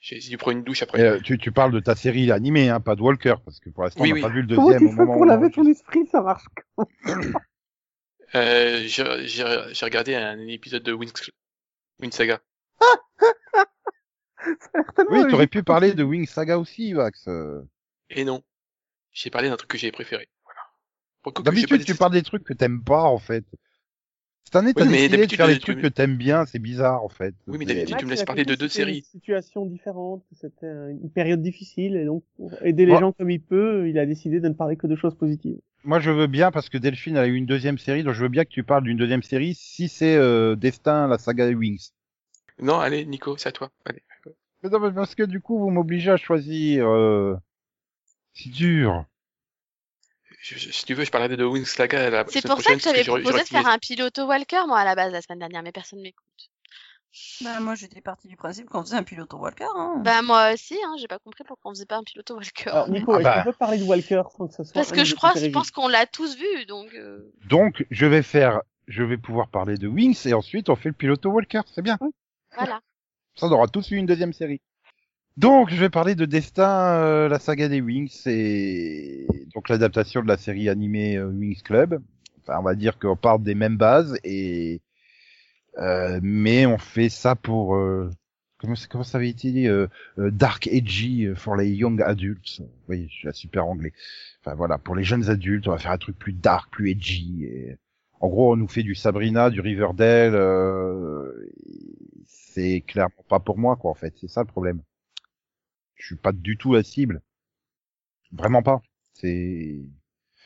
[0.00, 1.00] J'ai dû prendre une douche après.
[1.00, 3.84] Euh, tu, tu parles de ta série animée, hein, pas de Walker, parce que pour
[3.84, 4.20] l'instant, Oui, on n'a oui.
[4.22, 6.88] pas vu le Comment deuxième tu au fais pour laver ton esprit, ça marche comment
[8.34, 11.12] Euh, j'ai, j'ai, j'ai regardé un épisode de Wings,
[12.00, 12.40] Wings Saga.
[14.44, 16.94] Ça a l'air tellement Oui, t'aurais pu parler de Wing Saga aussi,
[17.26, 17.62] euh.
[18.10, 18.42] Et non,
[19.14, 20.28] j'ai parlé d'un truc que j'ai préféré.
[20.44, 21.40] Voilà.
[21.42, 23.44] D'habitude, tu parles des trucs que t'aimes pas, en fait.
[24.44, 26.58] Cette année, t'as Oui, mais décidé de d'habitude, faire tu- trucs que t'aimes bien, c'est
[26.58, 27.34] bizarre, en fait.
[27.46, 28.98] Oui, mais d'habitude, tu me laisses parler de deux séries.
[28.98, 33.40] Une situation différente, c'était une période difficile, et donc pour aider les gens comme il
[33.40, 35.58] peut, il a décidé de ne parler que de choses positives.
[35.84, 38.28] Moi, je veux bien, parce que Delphine a eu une deuxième série, donc je veux
[38.28, 41.90] bien que tu parles d'une deuxième série, si c'est euh, Destin, la saga des Wings.
[42.58, 43.70] Non, allez, Nico, c'est à toi.
[43.84, 44.02] Allez.
[44.62, 46.86] Mais non, mais parce que du coup, vous m'obligez à choisir.
[46.88, 47.34] Euh...
[48.34, 49.04] C'est dur.
[50.42, 52.80] Je- je- si tu veux, je parlerai de Wings Saga la C'est pour ça que
[52.82, 55.72] j'avais proposé de faire un pilote Walker, moi, à la base, la semaine dernière, mais
[55.72, 56.24] personne m'écoute.
[57.42, 59.64] Bah, moi, j'étais partie du principe qu'on faisait un pilote au Walker.
[59.76, 60.02] Hein.
[60.04, 62.68] Bah moi aussi, hein, j'ai pas compris pourquoi on faisait pas un pilote au Walker.
[62.70, 63.36] Alors, Nico, Ah est-ce bah.
[63.38, 65.70] qu'on peut parler de Walker sans que ce soit Parce que je crois, je pense
[65.70, 66.92] qu'on l'a tous vu, donc.
[66.94, 70.88] euh, Donc, je vais faire, je vais pouvoir parler de Wings et ensuite on fait
[70.88, 71.60] le pilote Walker.
[71.72, 71.98] C'est bien.
[72.56, 72.80] Voilà.
[73.36, 74.60] Ça, on aura tous eu une deuxième série.
[75.36, 80.28] Donc, je vais parler de Destin, euh, la saga des Wings, c'est donc l'adaptation de
[80.28, 82.00] la série animée euh, Wings Club.
[82.40, 84.80] Enfin, on va dire qu'on part des mêmes bases et
[85.78, 88.10] euh, mais on fait ça pour euh,
[88.58, 92.62] comment comment ça avait été dit euh, dark edgy for les young adults.
[92.88, 93.92] Oui, je suis super anglais.
[94.40, 97.44] Enfin voilà, pour les jeunes adultes, on va faire un truc plus dark, plus edgy.
[97.44, 97.76] Et...
[98.20, 100.34] En gros, on nous fait du Sabrina, du Riverdale.
[102.26, 103.90] C'est clairement pas pour moi, quoi.
[103.90, 104.80] En fait, c'est ça le problème.
[106.04, 107.22] Je suis pas du tout la cible.
[108.30, 108.82] Vraiment pas.
[109.14, 109.78] C'est.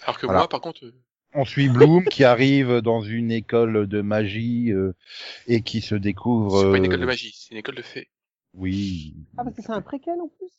[0.04, 0.42] Alors que Voilà.
[0.42, 0.94] moi, par contre, euh,
[1.34, 4.94] On suit Bloom qui arrive dans une école de magie euh,
[5.48, 6.60] et qui se découvre.
[6.60, 8.08] c'est pas une euh, école de magie, c'est une école de fées.
[8.54, 9.16] Oui.
[9.36, 10.52] Ah, parce que c'est un préquel en plus?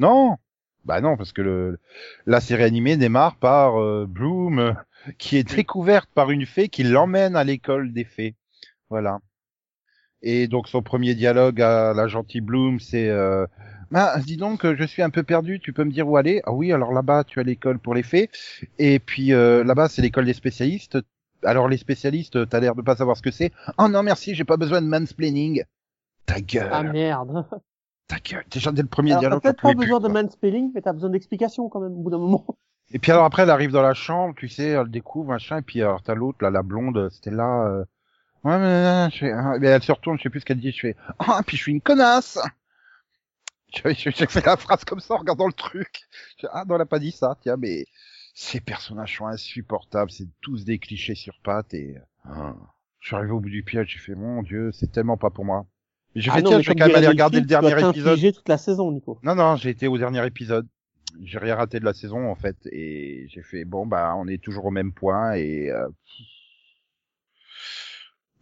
[0.00, 0.36] Non.
[0.84, 1.78] Bah non, parce que le
[2.26, 4.72] la série animée démarre par euh, Bloom euh,
[5.16, 8.34] qui est découverte par une fée qui l'emmène à l'école des fées.
[8.90, 9.20] Voilà.
[10.22, 13.46] Et donc son premier dialogue à la gentille Bloom, c'est euh,
[13.94, 16.42] bah, dis donc, euh, je suis un peu perdu, tu peux me dire où aller?
[16.46, 18.28] Ah oui, alors là-bas, tu as l'école pour les fées.
[18.78, 20.98] Et puis euh, là-bas, c'est l'école des spécialistes.
[21.44, 23.52] Alors les spécialistes, t'as l'air de pas savoir ce que c'est.
[23.78, 25.62] Oh non, merci, j'ai pas besoin de mansplaining.
[26.26, 27.46] Ta gueule, Ah merde
[28.08, 28.44] ta gueule.
[28.50, 30.80] Déjà dès le premier Alors, t'as dialogue, peut-être j'en pas besoin plus, de mansplaining, mais
[30.80, 32.44] t'as besoin d'explications quand même au bout d'un moment.
[32.90, 35.62] Et puis alors après, elle arrive dans la chambre, tu sais, elle découvre, machin, et
[35.62, 37.84] puis alors t'as l'autre, là, la blonde, c'était là, euh...
[38.42, 40.72] ouais, mais, je fais, ah, mais elle se retourne, je sais plus ce qu'elle dit,
[40.72, 42.38] je fais, ah, puis je suis une connasse!
[43.84, 46.02] J'ai fait la phrase comme ça en regardant le truc.
[46.52, 47.86] Ah, non, elle a pas dit ça, tiens, mais
[48.34, 52.54] ces personnages sont insupportables, c'est tous des clichés sur pattes, et, ah.
[53.00, 55.44] je suis arrivé au bout du piège, j'ai fait, mon dieu, c'est tellement pas pour
[55.44, 55.66] moi.
[56.14, 58.34] J'ai Ah fait, non, tiens, mais je vais quand même aller regarder le dernier épisode.
[58.34, 59.18] toute la saison, Nico.
[59.22, 60.66] Non, non, j'ai été au dernier épisode.
[61.22, 62.56] J'ai rien raté de la saison, en fait.
[62.70, 65.88] Et j'ai fait, bon, bah, on est toujours au même point et, euh...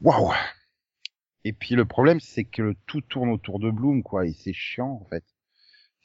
[0.01, 0.33] waouh!
[1.45, 4.53] Et puis le problème, c'est que le tout tourne autour de Bloom, quoi, et c'est
[4.53, 5.24] chiant, en fait.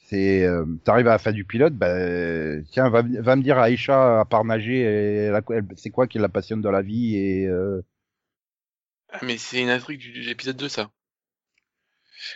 [0.07, 1.95] C'est, euh, t'arrives à la fin du pilote, bah,
[2.71, 6.19] tiens, va, va me dire Aïcha, à part nager, elle a- elle- c'est quoi qui
[6.19, 7.81] la passionne dans la vie et, euh...
[9.09, 10.89] Ah, mais c'est une intrigue du- de l'épisode 2, ça.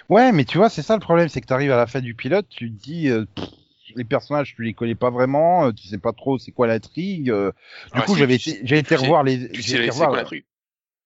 [0.10, 2.14] Ouais, mais tu vois, c'est ça le problème, c'est que t'arrives à la fin du
[2.16, 3.50] pilote, tu te dis, euh, pff,
[3.96, 7.30] les personnages, tu les connais pas vraiment, euh, tu sais pas trop c'est quoi l'intrigue.
[7.30, 7.52] euh.
[7.94, 10.18] du Ah, coup, j'avais été, j'ai été revoir les, Tu j'ai sais, été c'est quoi
[10.18, 10.46] revoir, l'intrigue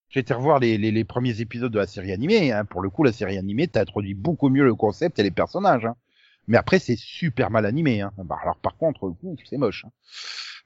[0.10, 2.52] j'ai été revoir les, les, les premiers épisodes de la série animée.
[2.52, 2.66] Hein.
[2.66, 5.86] Pour le coup, la série animée t'as introduit beaucoup mieux le concept et les personnages.
[5.86, 5.96] Hein.
[6.48, 8.02] Mais après, c'est super mal animé.
[8.02, 8.14] Hein.
[8.18, 9.16] Bah, alors par contre,
[9.50, 9.86] c'est moche.
[9.86, 9.92] Hein.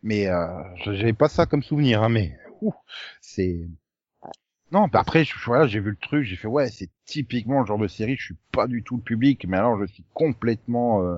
[0.03, 0.47] Mais euh,
[0.83, 2.03] j'avais pas ça comme souvenir.
[2.03, 2.37] Hein, mais
[3.21, 3.67] c'est
[4.71, 7.65] non, bah après, je, voilà, j'ai vu le truc, j'ai fait ouais, c'est typiquement le
[7.65, 11.03] genre de série, je suis pas du tout le public, mais alors je suis complètement.
[11.03, 11.17] Euh...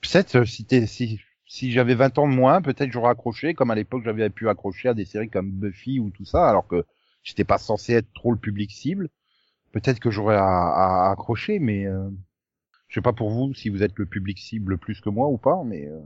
[0.00, 3.70] Peut-être euh, si t'es, si si j'avais 20 ans de moins, peut-être j'aurais accroché, comme
[3.70, 6.84] à l'époque j'avais pu accrocher à des séries comme Buffy ou tout ça, alors que
[7.26, 9.10] j'étais pas censé être trop le public cible.
[9.72, 12.08] Peut-être que j'aurais à, à accrocher, mais euh...
[12.88, 15.36] je sais pas pour vous si vous êtes le public cible plus que moi ou
[15.36, 16.00] pas, mais euh...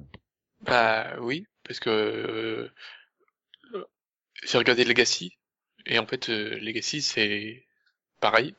[0.62, 2.68] Bah oui, parce que euh,
[3.74, 3.84] euh,
[4.42, 5.38] j'ai regardé Legacy,
[5.86, 7.64] et en fait, euh, Legacy, c'est
[8.20, 8.54] pareil.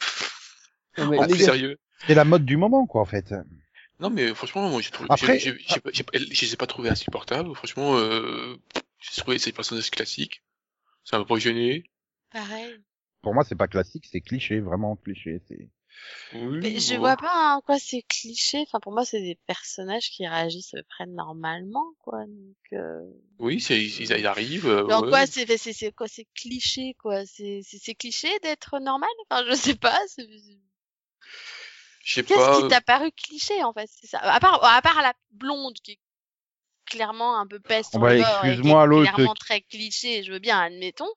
[0.97, 1.79] Non, mais en les plus gars, sérieux.
[2.07, 3.33] c'est la mode du moment, quoi, en fait.
[3.99, 6.53] Non, mais franchement, moi, j'ai trouvé, Après- j'ai- j'ai- j'ai pas- j'ai pas- je les
[6.53, 7.53] ai pas trouvés insupportables.
[7.55, 8.57] Franchement, euh,
[8.99, 10.41] j'ai trouvé ces personnages classiques.
[11.03, 11.83] Ça m'a pas gêné.
[12.31, 12.81] Pareil.
[13.21, 15.41] Pour moi, c'est pas classique, c'est cliché, vraiment cliché.
[15.47, 15.69] C'est
[16.33, 18.63] Oui, Mais je vois pas en quoi c'est cliché.
[18.67, 22.25] Enfin, pour moi, c'est des personnages qui réagissent à peu près normalement, quoi.
[22.25, 23.01] Donc, euh...
[23.39, 24.67] Oui, c'est, ils, arrivent.
[24.67, 25.09] euh, donc ouais.
[25.09, 27.25] quoi, c'est, c'est, c'est quoi, c'est cliché, quoi?
[27.25, 29.09] C'est, c'est, cliché d'être normal?
[29.29, 29.99] Enfin, je sais pas.
[30.07, 30.27] c'est-
[32.03, 32.61] Je sais Qu'est-ce pas.
[32.61, 34.19] qui t'a paru cliché, en fait, c'est ça.
[34.19, 35.99] À part, à part la blonde qui est
[36.85, 40.59] clairement un peu peste Oh bah, excuse-moi, l'autre clairement qui- très cliché, je veux bien,
[40.59, 41.09] admettons.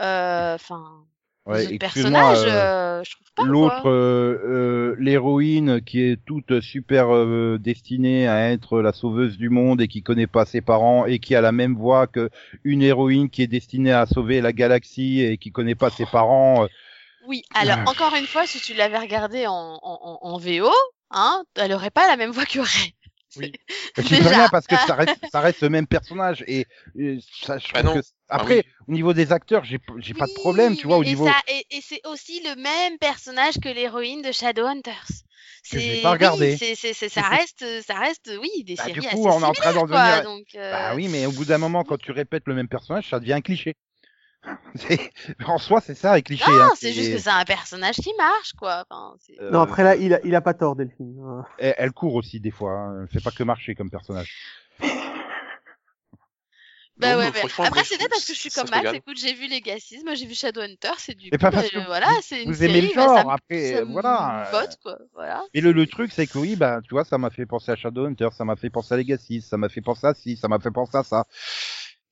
[0.00, 1.04] Euh, Enfin,
[1.46, 3.02] ouais, excuse-moi, euh, euh.
[3.44, 7.08] L'autre, euh, euh, l'héroïne qui est toute super
[7.58, 11.34] destinée à être la sauveuse du monde et qui connaît pas ses parents et qui
[11.34, 12.30] a la même voix que
[12.64, 16.66] une héroïne qui est destinée à sauver la galaxie et qui connaît pas ses parents.
[17.26, 20.70] Oui, alors encore une fois, si tu l'avais regardé en, en, en, en VO,
[21.10, 22.94] hein, elle aurait pas la même voix que Ray.
[23.36, 23.52] Oui.
[23.96, 24.28] Je sais Déjà.
[24.28, 26.66] rien parce que ça reste, ça reste le même personnage et,
[26.98, 27.94] et ça, je Bah non.
[27.94, 28.62] que- après, oui.
[28.88, 31.24] au niveau des acteurs, j'ai, j'ai pas de Oui, problème, tu vois, au mais niveau.
[31.24, 35.06] ça- et, et c'est aussi le même personnage que l'héroïne de Shadowhunters.
[35.62, 36.58] C'est pas regardé.
[36.58, 36.74] oui, c'est
[37.08, 39.72] ça reste ça reste oui des Bah, du séries coup, assez on est en train
[39.72, 42.12] d'en similaires, quoi, venir- donc euh, Bah oui, mais au bout d'un moment, quand tu
[42.12, 43.74] répètes le même personnage, ça devient un cliché.
[45.46, 46.50] En soi, c'est ça, un cliché.
[46.50, 48.84] Non, hein, c'est juste que c'est un personnage qui marche, quoi.
[48.90, 51.16] Enfin, c'est- euh, Non, après là, il a, il a pas tort, Delphine.
[51.58, 52.72] Elle, elle court aussi des fois.
[52.72, 53.02] Hein.
[53.02, 54.32] Elle fait pas que marcher comme personnage.
[56.98, 57.40] Bah Non, ouais, mais après
[57.84, 60.26] c'est trouve parce que je suis ça comme Max, écoute, j'ai vu Legacy, moi j'ai
[60.26, 62.62] vu Shadowhunter, c'est du Mais coup, pas parce euh, que voilà, vous- c'est une vous
[62.62, 65.42] aimez le bah, ça genre, après, ça euh, me voilà, euh, botte, quoi, voilà.
[65.54, 67.76] Et le, le truc, c'est que oui, bah, tu vois, ça m'a fait penser à
[67.76, 70.58] Shadowhunter, ça m'a fait penser à Legacy, ça m'a fait penser à ci, ça m'a
[70.60, 71.24] fait penser à ça.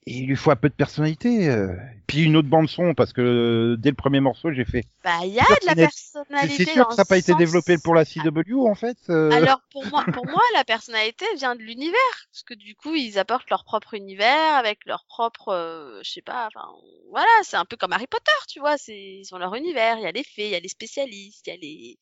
[0.07, 1.49] Et il lui faut un peu de personnalité.
[1.51, 1.75] euh.
[2.07, 4.85] Puis une autre bande son, parce que euh, dès le premier morceau, j'ai fait.
[5.05, 7.77] Bah, il y a de la Personnalité- C'est sûr que ça n'a pas été développé
[7.79, 8.97] pour la CW, en fait.
[9.11, 9.31] euh.
[9.31, 12.01] Alors pour moi, pour moi, la personnalité vient de l'univers,
[12.33, 16.23] parce que du coup, ils apportent leur propre univers avec leur propre, euh, je sais
[16.23, 16.67] pas, enfin,
[17.11, 20.03] voilà, c'est un peu comme Harry Potter, tu vois, c'est ils ont leur univers, il
[20.03, 21.99] y a les fées, il y a les spécialistes, il y a les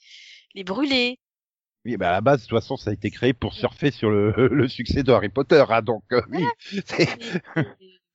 [0.54, 1.18] les brûlés.
[1.84, 4.10] Oui, bah à la base, de toute façon, ça a été créé pour surfer sur
[4.10, 6.44] le, le succès de Harry Potter, hein, donc euh, oui.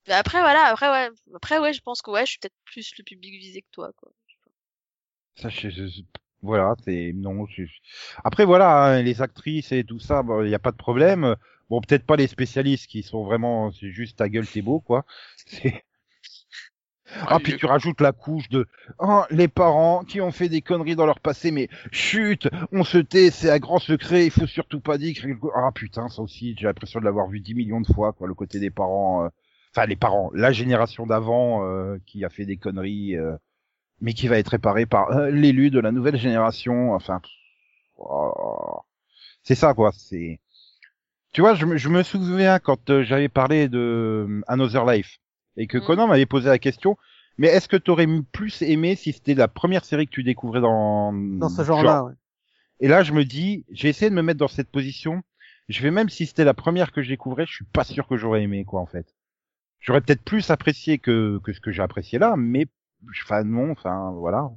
[0.08, 3.04] après voilà, après ouais, après ouais, je pense que ouais, je suis peut-être plus le
[3.04, 4.12] public visé que toi, quoi.
[5.36, 6.02] Ça, je- je-
[6.42, 7.46] voilà, c'est non.
[7.48, 7.64] je-
[8.24, 11.36] Après, voilà, hein, les actrices et tout ça, il n'y a pas de problème.
[11.70, 15.06] Bon, peut-être pas les spécialistes qui sont vraiment, c'est juste ta gueule, t'es beau, quoi.
[15.46, 15.84] C'est-
[17.28, 18.68] Ah, puis je- tu rajoutes la couche de
[19.00, 22.98] oh, les parents qui ont fait des conneries dans leur passé, mais chut, on se
[22.98, 25.16] tait, c'est un grand secret, il faut surtout pas dire.
[25.56, 28.34] Ah putain, ça aussi, j'ai l'impression de l'avoir vu dix millions de fois, quoi, le
[28.34, 29.26] côté des parents.
[29.26, 29.30] euh,
[29.76, 33.36] Enfin, les parents, la génération d'avant euh, qui a fait des conneries, euh,
[34.02, 36.94] mais qui va être réparée par euh, l'élu de la nouvelle génération.
[36.94, 37.22] Enfin,
[37.98, 38.80] oh.
[39.44, 39.92] c'est ça, quoi.
[39.94, 40.40] C'est.
[41.34, 45.20] Tu vois, je me, je me souviens quand j'avais parlé de Another Life
[45.58, 45.86] et que Mhm.
[45.86, 46.98] Conan m'avait posé la question.
[47.38, 51.12] Mais est-ce que t'aurais plus aimé si c'était la première série que tu découvrais dans
[51.14, 52.14] dans ce genre-là, ouais.
[52.80, 55.24] Et là, je me dis, j'ai essayé de me mettre dans cette position.
[55.70, 58.18] Je vais même si c'était la première que je découvrais, je suis pas sûr que
[58.18, 59.16] j'aurais aimé quoi en fait.
[59.80, 62.68] J'aurais peut-être plus apprécié que que ce que j'ai apprécié là, mais
[63.12, 64.52] enfin non, enfin voilà.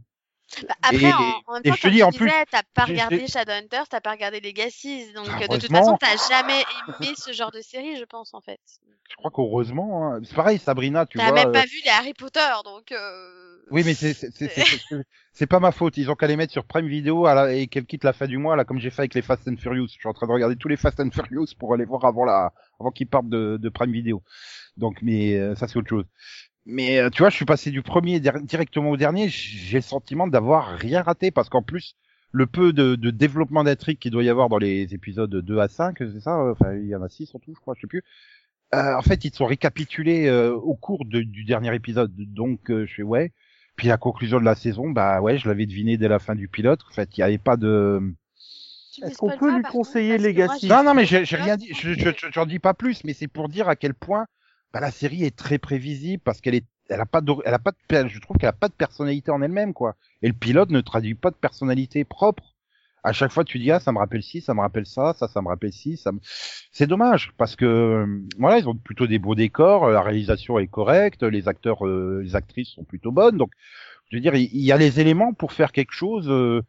[0.68, 1.18] Bah, après, Et- en,
[1.48, 4.12] en même temps, je te dis, tu en plus, t'as pas regardé Shadowhunters, t'as pas
[4.12, 6.62] regardé Legacy, donc Ah, euh, de toute façon, t'as jamais
[7.00, 8.60] aimé ce genre de série, je pense, en fait.
[9.10, 10.20] Je crois qu'heureusement, hein.
[10.24, 11.34] c'est pareil, Sabrina, tu T'as vois.
[11.34, 12.92] même euh, pas vu les Harry Potter, donc.
[12.92, 13.56] Euh...
[13.70, 15.96] Oui, mais c'est pas ma faute.
[15.96, 18.26] Ils ont qu'à les mettre sur Prime Video à la- et qu'elles quittent la fin
[18.26, 19.88] du mois là, comme j'ai fait avec les Fast and Furious.
[19.88, 22.24] Je suis en train de regarder tous les Fast and Furious pour aller voir avant
[22.24, 24.22] la, avant qu'ils partent de, de Prime Video.
[24.76, 26.04] Donc, mais euh, ça c'est autre chose.
[26.66, 29.28] Mais euh, tu vois, je suis passé du premier dir- directement au dernier.
[29.28, 31.94] J'ai le sentiment d'avoir rien raté parce qu'en plus,
[32.32, 35.68] le peu de, de développement d'intrigue qu'il doit y avoir dans les épisodes 2 à
[35.68, 37.82] 5, c'est ça euh, Enfin, il y en a 6 en tout, je crois, je
[37.82, 38.02] sais plus.
[38.74, 42.12] Euh, en fait, ils sont récapitulés euh, au cours de- du dernier épisode.
[42.16, 43.32] Donc, euh, je fais ouais.
[43.76, 46.48] Puis la conclusion de la saison, bah ouais, je l'avais deviné dès la fin du
[46.48, 46.80] pilote.
[46.90, 48.00] En fait, il n'y avait pas de.
[49.02, 51.68] Est-ce qu'on peut lui conseiller Legacy Non, non, mais j'ai j'ai rien dit.
[51.74, 54.26] Je, je, je- j'en dis pas plus, mais c'est pour dire à quel point
[54.72, 57.58] bah, la série est très prévisible parce qu'elle est, elle a pas de, elle a
[57.58, 59.96] pas de, je trouve qu'elle a pas de personnalité en elle-même, quoi.
[60.22, 62.54] Et le pilote ne traduit pas de personnalité propre.
[63.02, 65.28] À chaque fois, tu dis ah, ça me rappelle ci, ça me rappelle ça, ça,
[65.28, 66.18] ça me rappelle ci, ça me...
[66.72, 70.58] C'est dommage parce que euh, voilà, ils ont plutôt des beaux décors, euh, la réalisation
[70.58, 73.52] est correcte, les acteurs, euh, les actrices sont plutôt bonnes, donc
[74.10, 76.62] je veux dire, il y a les éléments pour faire quelque chose, euh,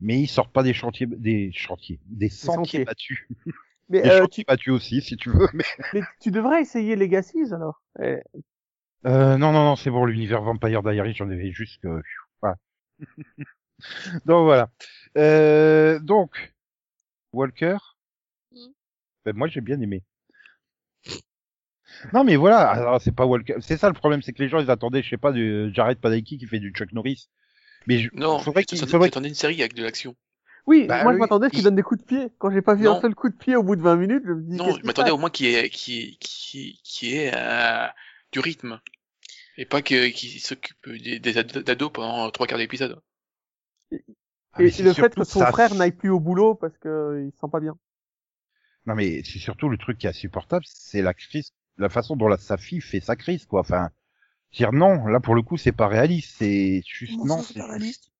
[0.00, 2.84] mais ils sortent pas des chantiers, des chantiers, des sentiers sentiers.
[2.84, 3.26] battus.
[3.88, 5.48] Mais, euh, battus aussi, si tu veux.
[5.52, 7.82] Mais mais tu devrais essayer Legacy alors.
[8.02, 8.18] Eh,
[9.06, 12.00] euh, non, non, non, c'est bon, l'univers Vampire Diaries, j'en avais juste que.
[12.40, 12.56] Voilà.
[14.24, 14.70] donc voilà.
[15.18, 16.54] Euh, donc
[17.32, 17.76] Walker.
[18.52, 18.58] Mm.
[19.26, 20.02] Ben, moi, j'ai bien aimé.
[22.12, 23.56] Non, mais voilà, alors, c'est pas Walker.
[23.60, 25.98] C'est ça le problème, c'est que les gens ils attendaient, je sais pas, du Jared
[25.98, 27.28] Padalecki qui fait du Chuck Norris.
[27.86, 28.10] Mais je...
[28.14, 30.16] Non, faudrait je qu'il t'attendais- faudrait j'attendais une série avec de l'action.
[30.66, 32.28] Oui, Bah moi oui, je m'attendais qu'il il- donne des coups de pied.
[32.38, 32.96] Quand j'ai pas vu Non.
[32.96, 34.56] un seul coup de pied au bout de 20 minutes, je me dis.
[34.56, 37.32] Non, je qui m'attendais au moins qu'il y ait, qu'il y ait- qu'il qui est
[37.34, 37.86] euh,
[38.32, 38.80] du rythme.
[39.56, 43.00] Et pas que, qu'il s'occupe des, des ad- d'ados pendant trois quarts d'épisode.
[44.52, 45.52] Ah, Et, c'est le fait que son ça.
[45.52, 47.76] frère n'aille plus au boulot parce que il se sent pas bien.
[48.86, 52.28] Non, mais c'est surtout le truc qui est insupportable, c'est la crise, la façon dont
[52.28, 53.60] la, sa fille fait sa crise, quoi.
[53.60, 53.90] Enfin,
[54.52, 57.42] dire non, là pour le coup c'est pas réaliste, c'est juste Comment non.
[57.42, 58.10] c'est pas réaliste?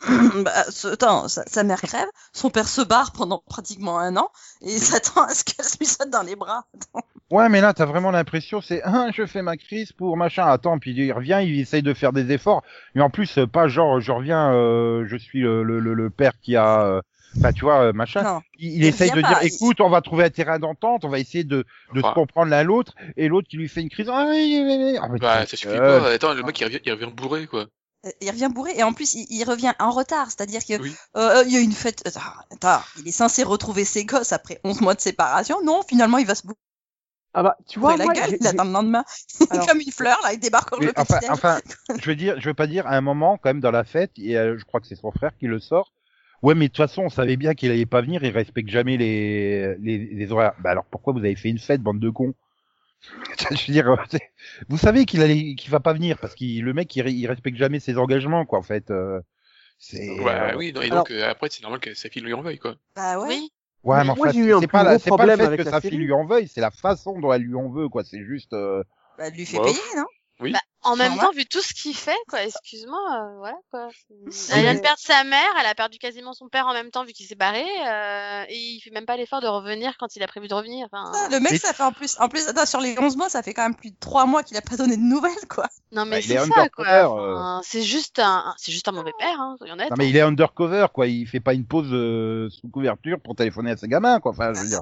[0.44, 4.30] bah, ce- attends, sa, sa mère crève, son père se barre pendant pratiquement un an
[4.62, 6.64] et il s'attend à ce qu'elle se lui saute dans les bras.
[6.74, 7.06] Attends.
[7.30, 10.46] Ouais, mais là, t'as vraiment l'impression, c'est, ah, je fais ma crise pour machin.
[10.46, 12.62] Attends, puis il revient, il essaye de faire des efforts.
[12.94, 16.32] Mais en plus, pas genre, je reviens, euh, je suis le, le, le, le père
[16.40, 17.02] qui a, euh,
[17.36, 18.22] enfin, tu vois, euh, machin.
[18.22, 18.40] Non.
[18.58, 21.10] Il, il il essaye de dire, il- écoute, on va trouver un terrain d'entente, on
[21.10, 22.94] va essayer de, de se comprendre l'un l'autre.
[23.18, 24.08] Et l'autre qui lui fait une crise.
[24.10, 24.98] Ah, oui, oui, oui.
[24.98, 26.10] Ah, Bah, ça suffit pas.
[26.10, 27.66] Attends, le mec, il revient, il revient bourré, quoi.
[28.06, 30.94] Euh, Il revient bourré et en plus il, il revient en retard, c'est-à-dire que Oui.
[31.16, 32.02] euh, il y a une fête.
[32.06, 32.20] Attends,
[32.52, 35.60] attends, il est censé retrouver ses gosses après 11 mois de séparation.
[35.64, 36.42] Non, finalement il va se
[37.34, 39.04] Ah bah, tu vois, la moi, gueule, il attend le lendemain.
[39.50, 41.60] Alors- Comme une fleur, là, il débarque au le enfin, enfin,
[42.00, 44.12] je veux dire, je veux pas dire, à un moment, quand même, dans la fête,
[44.16, 45.92] et euh, je crois que c'est son frère qui le sort.
[46.42, 48.96] Ouais, mais de toute façon, on savait bien qu'il allait pas venir, il respecte jamais
[48.96, 50.54] les, les, les horaires.
[50.62, 52.32] Bah alors pourquoi vous avez fait une fête, bande de cons?
[53.50, 53.96] Je veux dire,
[54.68, 57.56] vous savez qu'il allait, qu'il va pas venir parce que le mec, il, il respecte
[57.56, 58.90] jamais ses engagements, quoi, en fait.
[58.90, 59.20] euh,
[59.78, 60.08] c'est.
[60.20, 62.42] Ouais, euh, oui, non, et donc euh, après, c'est normal que sa fille lui en
[62.42, 62.76] veuille, quoi.
[62.96, 63.28] Bah ouais.
[63.28, 63.50] Oui.
[63.84, 66.12] Ouais, mais eu un c'est pas, la- pas le problème fait que sa fille lui
[66.12, 68.04] en veuille, c'est la façon dont elle lui en veut, quoi.
[68.04, 68.52] C'est juste.
[68.52, 68.82] euh,
[69.16, 69.66] Bah, elle lui fait Bof.
[69.66, 70.06] payer, non?
[70.40, 70.52] Oui.
[70.52, 71.26] Bah, en même Normal.
[71.26, 73.88] temps, vu tout ce qu'il fait, quoi, excuse-moi, euh, voilà, quoi.
[74.52, 77.04] Elle vient de perdre sa mère, elle a perdu quasiment son père en même temps
[77.04, 80.22] vu qu'il s'est barré, euh, et il fait même pas l'effort de revenir quand il
[80.22, 80.86] a prévu de revenir.
[80.90, 83.16] Enfin, Ah, Le mec, Mais- ça fait en plus, en plus, attends, sur les 11
[83.16, 85.32] mois, ça fait quand même plus de 3 mois qu'il a pas donné de nouvelles,
[85.50, 85.66] quoi.
[85.90, 86.86] non mais Bah, c'est est ça, quoi.
[86.86, 87.06] euh.
[87.34, 89.90] Enfin, C'est juste un, c'est juste un mauvais père, hein, soyons honnêtes.
[89.90, 91.08] Non, mais il est undercover, quoi.
[91.08, 94.30] Il fait pas une pause euh, sous couverture pour téléphoner à ses gamins, quoi.
[94.30, 94.80] Enfin, je veux dire.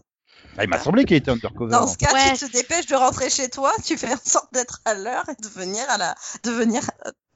[0.58, 1.72] Ah, il m'a semblé qu'il était undercover.
[1.72, 2.32] Dans ce cas, Ouais.
[2.32, 5.34] tu te dépêches de rentrer chez toi, tu fais en sorte d'être à l'heure et
[5.42, 6.14] de venir à la,
[6.44, 6.82] de venir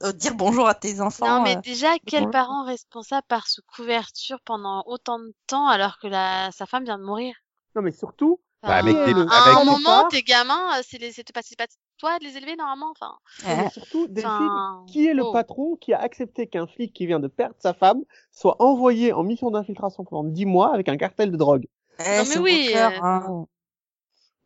[0.03, 1.37] euh, dire bonjour à tes enfants.
[1.37, 1.61] Non, mais euh.
[1.61, 2.31] déjà, quel ouais.
[2.31, 6.97] parent responsable par sous couverture pendant autant de temps alors que la, sa femme vient
[6.97, 7.35] de mourir?
[7.75, 10.97] Non, mais surtout, Bah, avec Euh, des- le- À un moment, tes gamins, euh, c'est
[10.99, 11.67] les- c'est pas, c'est pas
[11.97, 12.91] toi de les élever normalement.
[12.91, 15.31] Enfin, mais surtout, Delphine, enfin, qui est le oh.
[15.31, 19.23] patron qui a accepté qu'un flic qui vient de perdre sa femme soit envoyé en
[19.23, 21.65] mission d'infiltration pendant 10 mois avec un cartel de drogue?
[22.05, 23.45] Eh, mais oui, euh, hein.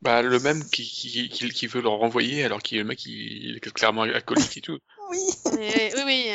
[0.02, 3.56] Bah, le même qui, qui, qui, qui veut le renvoyer alors qu'il le mec, il
[3.56, 4.78] est clairement alcoolique et tout.
[5.10, 5.18] Oui.
[5.56, 6.30] Mais- oui, oui.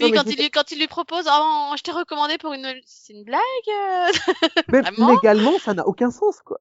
[0.00, 2.52] Non, Oui, mais quand il, lui, quand il lui propose, oh, je t'ai recommandé pour
[2.52, 3.40] une, c'est une blague.
[3.68, 4.06] euh
[4.68, 5.10] Vraiment?
[5.12, 6.58] légalement, ça n'a aucun sens, quoi.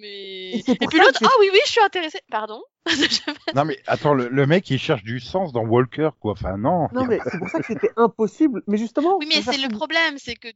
[0.00, 2.20] Mais Et et puis l'autre, ah oui, oui, je suis intéressée.
[2.30, 2.62] Pardon.
[3.54, 6.32] Non, mais attends, le, le mec, il cherche du sens dans Walker, quoi.
[6.32, 6.88] Enfin, non.
[6.92, 8.62] Non, mais c'est pour ça que c'était impossible.
[8.66, 10.48] Mais justement, oui, mais c'est faire le problème, c'est que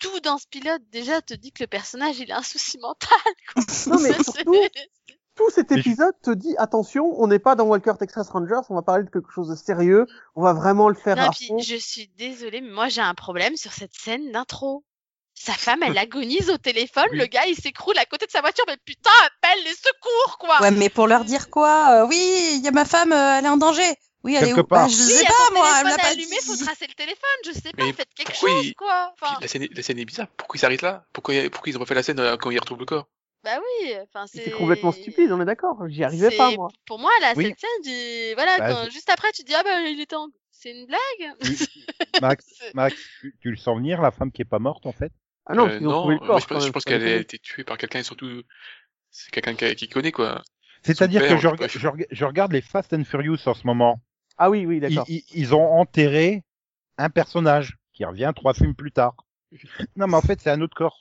[0.00, 3.08] tout dans ce pilote déjà te dit que le personnage il a un souci mental.
[3.54, 3.62] Quoi.
[3.86, 4.54] Non, mais surtout,
[5.36, 8.82] tout cet épisode te dit attention, on n'est pas dans Walker Texas Rangers, on va
[8.82, 11.58] parler de quelque chose de sérieux, on va vraiment le faire Non, à puis, fond.
[11.58, 14.84] je suis désolée, mais moi j'ai un problème sur cette scène d'intro.
[15.34, 17.18] Sa femme, elle agonise au téléphone, Oui.
[17.18, 20.60] le gars il s'écroule à côté de sa voiture, mais putain, appelle les secours quoi
[20.60, 23.44] Ouais, mais pour leur dire quoi euh, Oui, il y a ma femme, euh, elle
[23.46, 23.94] est en danger.
[24.22, 24.86] Oui, elle est Quelque où part.
[24.86, 26.46] Bah, Je Oui, sais pas, moi, elle l'a pas allumé, dit.
[26.46, 29.12] faut tracer le téléphone, je sais pas, Mais faites quelque chose il- quoi.
[29.14, 30.28] Enfin, la scène, est- la scène est bizarre.
[30.36, 31.04] Pourquoi il s'arrête là?
[31.12, 33.08] Pourquoi, pourquoi ils ont pas fait la scène euh, quand il retrouve le corps?
[33.42, 34.44] Bah oui, enfin c'est.
[34.44, 35.88] C'est complètement stupide, on est d'accord.
[35.88, 36.68] J'y arrivais pas, moi.
[36.86, 37.46] Pour moi, Oui.
[37.46, 40.16] cette scène, du- voilà, Bah, quand- juste après, tu te dis, ah bah, il était
[40.16, 40.28] en...
[40.52, 41.34] C'est une blague
[42.20, 42.44] Max,
[42.74, 45.10] Max, tu, tu le sens venir, la femme qui est pas morte, en fait?
[45.46, 46.60] Ah non, Euh, ont non, trouvé le moi, corps.
[46.60, 48.42] je pense, qu'elle a été tuée par quelqu'un et surtout,
[49.10, 50.42] c'est quelqu'un qui, qui connaît, quoi.
[50.82, 51.48] C'est-à-dire que je,
[52.10, 54.02] je regarde les Fast and Furious en ce moment.
[54.40, 55.04] Ah oui, oui, Ils, d'accord.
[55.08, 56.42] ils- ils ont enterré
[56.96, 59.14] un personnage qui revient trois films plus tard.
[59.96, 60.98] Non, mais en fait, c'est un autre corps.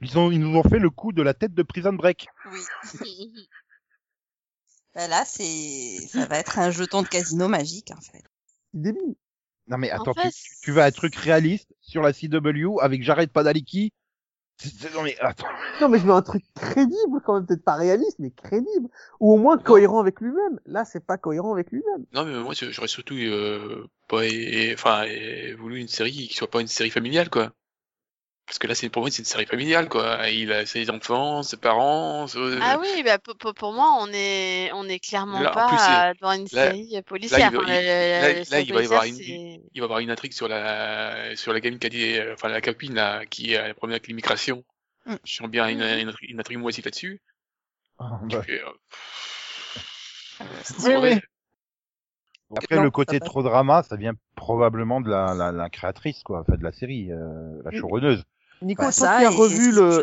[0.00, 2.28] Ils, ont, ils nous ont fait le coup de la tête de Prison Break.
[2.50, 2.60] Oui.
[4.94, 8.24] Bah, là, c'est, ça va être un jeton de casino magique, en fait.
[8.72, 9.14] C'est débile.
[9.68, 12.80] Non, mais En attends, fait, tu, tu- tu veux un truc réaliste sur la CW
[12.80, 13.92] avec Jared Padalecki
[14.94, 15.46] Non, mais attends.
[15.80, 18.88] Non, mais je veux un truc crédible, quand même, peut-être pas réaliste, mais crédible.
[19.20, 20.58] Ou au moins cohérent avec lui-même.
[20.66, 22.04] Là, c'est pas cohérent avec lui-même.
[22.12, 24.22] Non, mais moi, j'aurais surtout, euh, pas,
[24.72, 25.04] enfin,
[25.58, 27.52] voulu une série qui soit pas une série familiale, quoi.
[28.48, 30.26] Parce que là, c'est pour moi, c'est une série familiale, quoi.
[30.30, 32.24] Il a ses enfants, ses parents.
[32.34, 35.68] euh, Ah oui, bah, pour, pour- pour moi, on est, on est clairement Là, pas
[35.68, 37.52] plus, euh, devant une là- série policière.
[37.52, 41.36] là, il va- y avoir une- c'est- il va y avoir une intrigue sur la,
[41.36, 43.96] sur la gamine qui a dit, euh, enfin, la copine, là, qui a un problème
[43.96, 44.64] avec l'immigration.
[45.04, 45.14] Mm.
[45.24, 47.20] Je sens bien une, une, une intrigue moisie là-dessus.
[48.30, 48.42] Tu bah.
[48.48, 48.60] euh,
[51.00, 51.20] Oui.
[52.56, 56.40] Après, Non, le côté trop drama, ça vient probablement de la, la, la créatrice, quoi,
[56.40, 57.78] enfin, de la série, euh, la Oui.
[57.78, 58.24] showrunneuse.
[58.62, 60.02] Nico, Bah, toi ça, qui as revu le,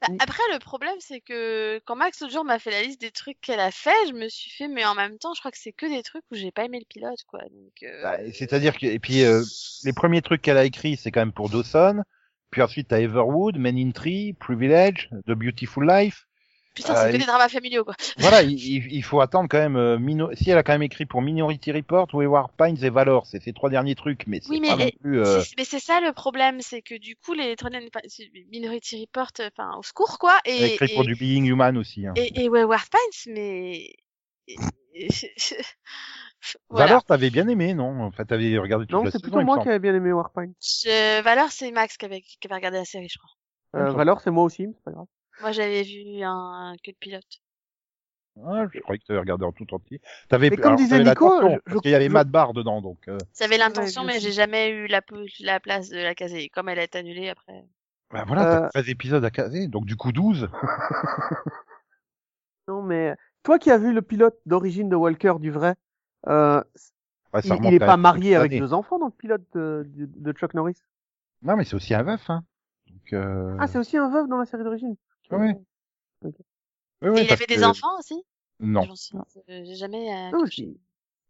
[0.00, 3.10] Bah, après, le problème, c'est que quand Max l'autre jour m'a fait la liste des
[3.10, 5.58] trucs qu'elle a fait, je me suis fait, mais en même temps, je crois que
[5.58, 7.40] c'est que des trucs où j'ai pas aimé le pilote, quoi.
[7.40, 9.42] Donc, euh, Bah, C'est-à-dire que, et puis, euh,
[9.84, 12.02] les premiers trucs qu'elle a écrits, c'est quand même pour Dawson.
[12.50, 16.26] Puis ensuite, t'as Everwood, Men in Tree, Privilege, The Beautiful Life.
[16.74, 17.94] Putain, euh, c'est que des dramas familiaux, quoi.
[18.18, 19.76] Voilà, il, il- il faut attendre quand même.
[19.76, 23.26] euh, Mino- Si elle a quand même écrit pour Minority Report, Wayward Pines et Valor,
[23.26, 25.20] c'est ces trois derniers trucs, mais c'est Oui, pas mais- non plus.
[25.20, 27.54] euh, C'est- Mais c'est ça le problème, c'est que du coup, les
[28.08, 30.38] c'est Minority Report, euh, enfin, au secours, quoi.
[30.44, 32.06] elle a Et, écrit pour et, du Being Human aussi.
[32.06, 32.12] Hein.
[32.16, 33.94] et, et Wayward Pines, mais.
[34.48, 34.56] et-
[34.94, 35.08] et-
[36.68, 36.86] voilà.
[36.86, 38.02] Valor, t'avais bien aimé, non?
[38.02, 39.94] Enfin, t'avais regardé toute non, la c'est saison, plutôt il me moi qui avais bien
[39.94, 40.52] aimé Warpine.
[40.60, 41.22] Je...
[41.22, 43.30] Valor, c'est Max qui avait, qui avait regardé la série, je crois.
[43.80, 45.06] Euh, Valor, c'est moi aussi, c'est pas grave.
[45.40, 47.40] Moi, j'avais vu un que de pilote.
[48.44, 50.00] Ah, je croyais que t'avais regardé en tout entier.
[50.28, 52.52] T'avais Mais comme alors, disait t'avais Nico, je- parce qu'il y avait je- Matt Barr
[52.52, 52.98] dedans, donc.
[53.08, 55.00] euh, J'avais l'intention, bien mais j'ai jamais eu la,
[55.60, 56.48] place de la caser.
[56.50, 57.64] Comme elle a été annulée après.
[58.10, 60.48] bah voilà, Euh, t'as 13 épisodes à caser, donc du coup 12.
[62.68, 65.74] Non, mais toi qui as vu le pilote d'origine de Walker du vrai,
[66.28, 66.62] euh,
[67.34, 68.58] Ouais, ça il, remonte il est à pas quelques marié avec années.
[68.58, 70.76] deux enfants dans le pilote de, de, de Chuck Norris?
[71.42, 72.44] Non, mais c'est aussi un veuf, hein.
[72.88, 73.56] Donc, euh...
[73.58, 74.94] Ah, c'est aussi un veuf dans la série d'origine?
[75.30, 75.54] Ouais.
[76.22, 76.34] Ok.
[77.02, 78.22] ouais, ouais, Et il avait des que- enfants aussi?
[78.60, 79.18] Non, J'en suis-
[79.48, 80.30] J'ai jamais.
[80.32, 80.62] euh, je-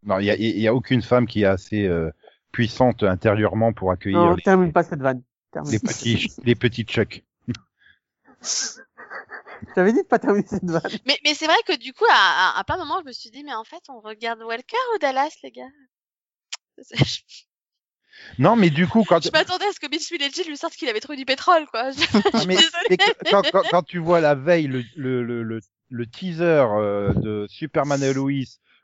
[0.03, 2.11] non, il y a, il y a aucune femme qui est assez euh,
[2.51, 5.23] puissante intérieurement pour accueillir non, les, termine pas cette vanne.
[5.51, 5.71] Termine.
[5.71, 7.23] les petits, les petits Chuck.
[9.75, 10.81] J'avais dit de pas terminer cette vanne.
[11.05, 13.29] Mais, mais c'est vrai que du coup, à, à, à plein moment, je me suis
[13.31, 15.63] dit, mais en fait, on regarde Walker ou Dallas, les gars?
[16.93, 17.21] Je,
[18.39, 20.89] Non, mais du coup, quand, je m'attendais à ce que Mitch Pileggi lui sorte qu'il
[20.89, 21.91] avait trouvé du pétrole, quoi.
[21.91, 22.57] Je, je Ah, mais-
[23.29, 25.59] quand, quand, quand tu vois la veille le, le, le,
[25.89, 28.31] le, teaser euh, de Superman et Lois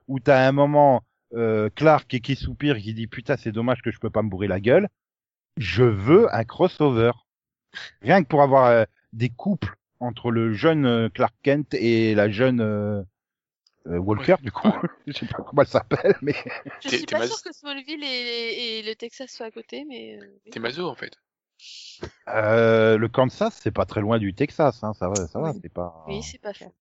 [0.07, 1.03] où t'as un moment
[1.33, 4.21] euh, Clark qui, qui soupire et qui dit putain c'est dommage que je peux pas
[4.21, 4.89] me bourrer la gueule,
[5.57, 7.11] je veux un crossover.
[8.01, 8.83] Rien que pour avoir euh,
[9.13, 13.05] des couples entre le jeune euh, Clark Kent et la jeune
[13.87, 14.67] euh, du coup,
[15.07, 16.35] je sais pas comment elle s'appelle mais
[16.83, 20.19] Je suis pas sûre que Smallville et, et le Texas soient à côté, mais.
[20.21, 20.51] euh.
[20.51, 21.17] T'es maso en fait.
[22.29, 25.59] euh, le Kansas c'est pas très loin du Texas hein, ça va ça va Oui.
[25.61, 26.73] c'est pas Oui, c'est pas faux.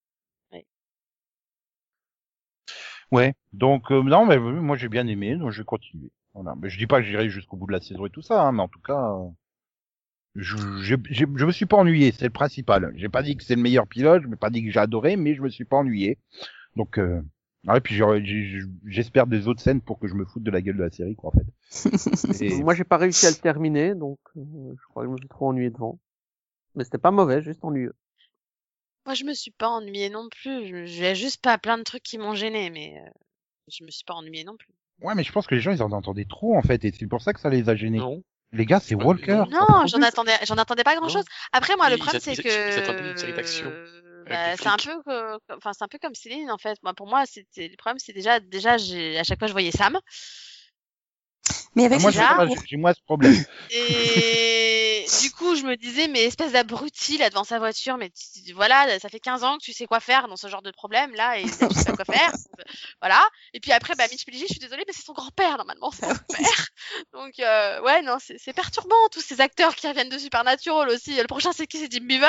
[3.12, 6.10] Ouais, donc euh, non, mais moi j'ai bien aimé, donc je vais continuer.
[6.32, 8.42] Voilà, mais je dis pas que j'irai jusqu'au bout de la saison et tout ça,
[8.42, 9.28] hein, mais en tout cas, euh,
[10.36, 10.94] je, je
[11.44, 12.92] me suis pas ennuyé, c'est le principal.
[12.96, 15.16] J'ai pas dit que c'est le meilleur pilote, je m'ai pas dit que j'ai adoré,
[15.16, 16.18] mais je me suis pas ennuyé.
[16.76, 17.20] Donc, euh,
[17.66, 18.00] ouais, puis
[18.86, 21.16] j'espère des autres scènes pour que je me foute de la gueule de la série,
[21.16, 22.40] quoi, en fait.
[22.44, 24.40] Et- Moi, j'ai pas réussi à le terminer, donc euh,
[24.76, 25.98] je crois que je me suis trop ennuyé devant.
[26.74, 27.94] Mais c'était pas mauvais, juste ennuyeux.
[29.06, 30.86] Moi, je me suis pas ennuyée non plus.
[30.86, 33.10] J'ai juste pas plein de trucs qui m'ont gêné, mais euh,
[33.68, 34.68] je me suis pas ennuyée non plus.
[35.02, 37.06] Ouais, mais je pense que les gens ils en entendaient trop, en fait, et c'est
[37.06, 37.98] pour ça que ça les a gênés.
[37.98, 38.22] Non.
[38.52, 39.44] Les gars, c'est Ouais, Walker.
[39.50, 39.86] non.
[39.86, 41.24] J'en attendais, j'en attendais pas grand chose.
[41.52, 44.66] Après, moi, le problème, c'est ils attendaient que, une série d'action euh, avec bah, c'est
[44.66, 46.78] un peu, que- enfin, c'est un peu comme Céline, en fait.
[46.82, 49.70] Moi, pour moi, c'était, le problème, c'est déjà, déjà, j'ai, à chaque fois, je voyais
[49.70, 49.98] Sam.
[51.74, 52.18] Mais Ah, avec moi, ce
[52.66, 53.44] j'ai moins ce problème.
[53.70, 58.52] Et du coup, je me disais, mais espèce d'abruti là devant sa voiture, mais tu-
[58.52, 61.14] voilà, ça fait 15 ans que tu sais quoi faire dans ce genre de problème
[61.14, 62.30] là, et tu sais pas quoi faire.
[63.02, 63.26] Voilà.
[63.54, 66.04] Et puis après, bah, Mitch Pileggi, je suis désolée, mais c'est son grand-père normalement, c'est
[66.04, 66.66] son père.
[67.12, 71.16] Donc, euh, ouais, non, c'est perturbant, tous ces acteurs qui reviennent de Supernatural aussi.
[71.16, 71.78] Le prochain, c'est qui?
[71.78, 72.28] C'est Jim Beaver?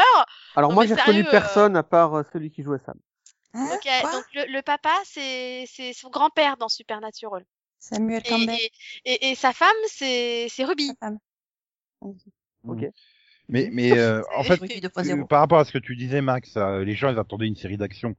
[0.56, 2.96] Alors Non, moi, j'ai reconnu euh, personne à part euh, celui qui jouait Sam.
[3.54, 4.12] Hein, Ok, quoi?
[4.12, 7.44] donc le, le papa, c'est c'est son grand-père dans Supernatural.
[7.80, 8.56] Samuel Et, Campbell.
[8.56, 8.72] et,
[9.06, 10.88] et, et sa femme, c'est c'est Ruby.
[10.88, 11.18] sa femme.
[12.68, 12.86] Ok.
[13.50, 15.22] Mais, mais euh, en fait, Ruby 2.0.
[15.22, 17.56] Euh, par rapport à ce que tu disais, Max, euh, les gens ils attendaient une
[17.56, 18.16] série d'action.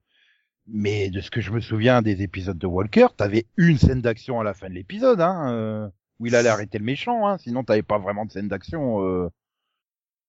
[0.69, 4.39] Mais de ce que je me souviens des épisodes de Walker, t'avais une scène d'action
[4.39, 5.89] à la fin de l'épisode, hein, euh,
[6.21, 7.27] où il allait arrêter le méchant.
[7.27, 9.05] Hein, sinon, t'avais pas vraiment de scène d'action.
[9.05, 9.29] Euh...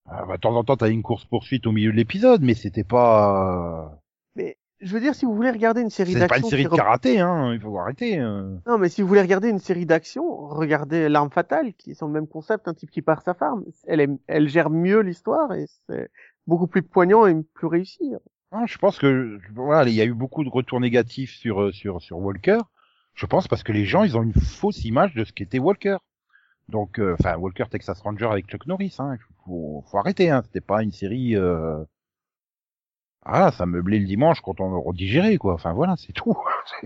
[0.06, 2.56] Ah, bah, de temps en temps, t'avais une course poursuite au milieu de l'épisode, mais
[2.56, 4.02] c'était pas.
[4.84, 6.69] Je veux dire, si vous voulez regarder une série C'est d'action, pas une série de
[6.76, 7.53] karaté, hein.
[7.53, 8.19] Il faut arrêter.
[8.19, 8.55] euh.
[8.68, 12.07] non, mais si vous voulez regarder une série d'action, regardez L'arme fatale, qui est sur
[12.07, 13.64] le même concept, un type qui perd sa femme.
[13.88, 16.10] Elle, est, elle gère mieux l'histoire et c'est
[16.47, 18.14] beaucoup plus poignant et plus réussi.
[18.51, 21.72] Non, je pense que voilà, il y a eu beaucoup de retours négatifs sur euh,
[21.72, 22.60] sur sur Walker.
[23.15, 25.97] Je pense parce que les gens ils ont une fausse image de ce qu'était Walker.
[26.69, 29.18] Donc, euh, enfin Walker Texas Ranger avec Chuck Norris, hein.
[29.45, 30.41] Faut, faut arrêter, hein.
[30.45, 31.35] C'était pas une série.
[31.35, 31.84] Euh...
[33.25, 35.53] Ah, ça meublait le dimanche quand on redigérait, quoi.
[35.53, 36.35] Enfin voilà, c'est tout.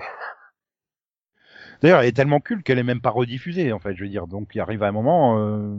[1.81, 3.95] D'ailleurs, elle est tellement culte qu'elle est même pas rediffusée, en fait.
[3.95, 5.39] Je veux dire, donc il arrive à un moment.
[5.39, 5.77] Euh...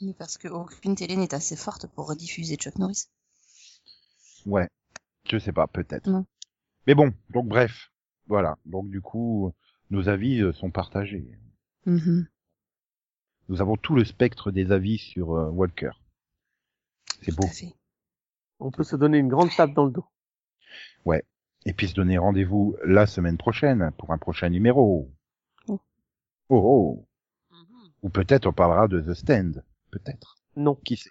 [0.00, 3.04] Mais parce qu'aucune télé n'est assez forte pour rediffuser Chuck Norris.
[4.46, 4.68] Ouais,
[5.30, 6.08] je sais pas, peut-être.
[6.08, 6.26] Non.
[6.86, 7.90] Mais bon, donc bref,
[8.26, 8.56] voilà.
[8.66, 9.52] Donc du coup,
[9.90, 11.26] nos avis euh, sont partagés.
[11.86, 12.26] Mhm.
[13.48, 15.90] Nous avons tout le spectre des avis sur euh, Walker.
[17.22, 17.46] C'est Tout beau.
[17.46, 17.74] à fait.
[18.60, 20.06] On peut se donner une grande tape dans le dos.
[21.66, 25.10] Et puis se donner rendez-vous la semaine prochaine pour un prochain numéro.
[25.66, 25.80] Oh.
[26.50, 27.06] Oh oh.
[27.50, 27.90] Mhm.
[28.02, 29.64] Ou peut-être on parlera de The Stand.
[29.90, 30.36] Peut-être.
[30.56, 30.74] Non.
[30.84, 31.10] Qui sait?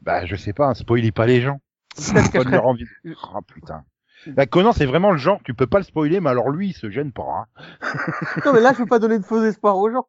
[0.00, 1.60] Bah je sais pas, hein, spoilez pas les gens.
[1.96, 2.84] De leur envie.
[3.06, 3.84] Oh putain.
[4.26, 6.74] Bah Conan c'est vraiment le genre, tu peux pas le spoiler, mais alors lui il
[6.74, 7.48] se gêne pas.
[7.58, 7.64] Hein.
[8.44, 10.06] Non, mais là, je veux pas donner de faux espoirs aux gens.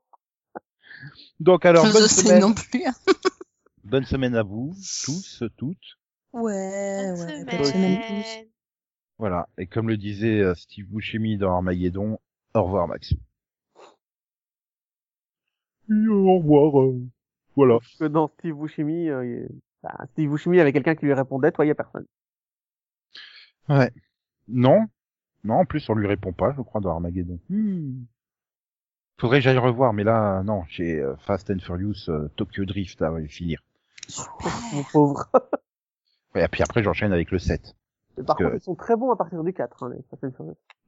[1.39, 2.41] Donc alors bonne Je sais semaine.
[2.41, 2.83] non plus.
[3.89, 4.73] Bonne semaine à vous,
[5.05, 5.97] tous, toutes.
[6.33, 7.45] Ouais, Bonne ouais.
[7.45, 8.23] Bonne semaine tous.
[8.27, 8.47] semaine.
[9.17, 9.49] Voilà.
[9.57, 12.19] Et comme le disait euh, Steve Buscemi dans Armageddon,
[12.53, 13.13] au revoir Max.
[15.89, 16.81] Au revoir.
[16.81, 17.01] euh,
[17.55, 17.79] Voilà.
[17.99, 21.65] Que dans Steve Buscemi, euh, il- bah, Steve Buscemi avait quelqu'un qui lui répondait, toi,
[21.65, 22.05] il y a personne.
[23.67, 23.91] Ouais.
[24.47, 24.85] Non.
[25.43, 27.39] Non, en plus on lui répond pas, je crois, dans Armageddon.
[27.49, 28.03] Hmm.
[29.19, 33.01] Faudrait que j'aille revoir, mais là, non, j'ai euh, Fast and Furious euh, Tokyo Drift
[33.01, 33.61] à finir.
[34.73, 35.29] Mon pauvre.
[36.35, 37.75] Ouais, et puis après j'enchaîne avec le 7.
[38.17, 40.03] Mais par que- contre, ils sont très bons à partir du 4, hein, les.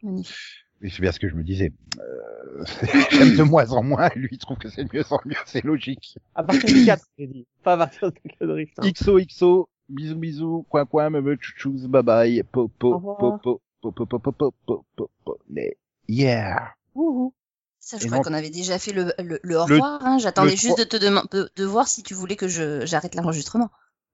[0.03, 0.35] Magnifique.
[0.81, 1.71] C'est bien ce que je me disais.
[1.99, 2.63] Euh,
[3.11, 5.63] J'aime de moins en moins, lui il trouve que c'est de mieux en mieux, c'est
[5.63, 6.17] logique.
[6.33, 7.47] À partir du 4, j'ai dit.
[7.63, 8.79] Pas à partir du Tokyo Drift.
[8.79, 8.89] hein.
[8.91, 13.91] XOXO, bisous bisous, coin coin, me me chouchous, bye bye, po po po po po
[13.91, 15.75] po po po po po po po mais
[16.09, 16.73] yeah.
[16.95, 17.33] Wouhou.
[17.83, 20.05] Ça, je Et crois qu'on avait déjà fait le, le, le au Le- revoir.
[20.05, 20.17] Hein.
[20.19, 23.69] J'attendais juste de te demander de, de voir si tu voulais que je j'arrête l'enregistrement.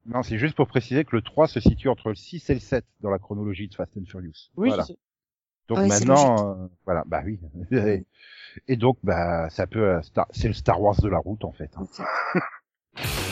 [0.05, 2.61] Non, c'est juste pour préciser que le 3 se situe entre le 6 et le
[2.61, 4.49] 7 dans la chronologie de Fast and Furious.
[4.55, 4.85] Oui, voilà.
[5.67, 7.39] Donc Oui, maintenant, euh, voilà, bah oui.
[8.69, 11.51] Et donc, bah, ça peut, euh, Star- c'est le Star Wars de la route en
[11.51, 11.71] fait.
[11.75, 11.85] hein.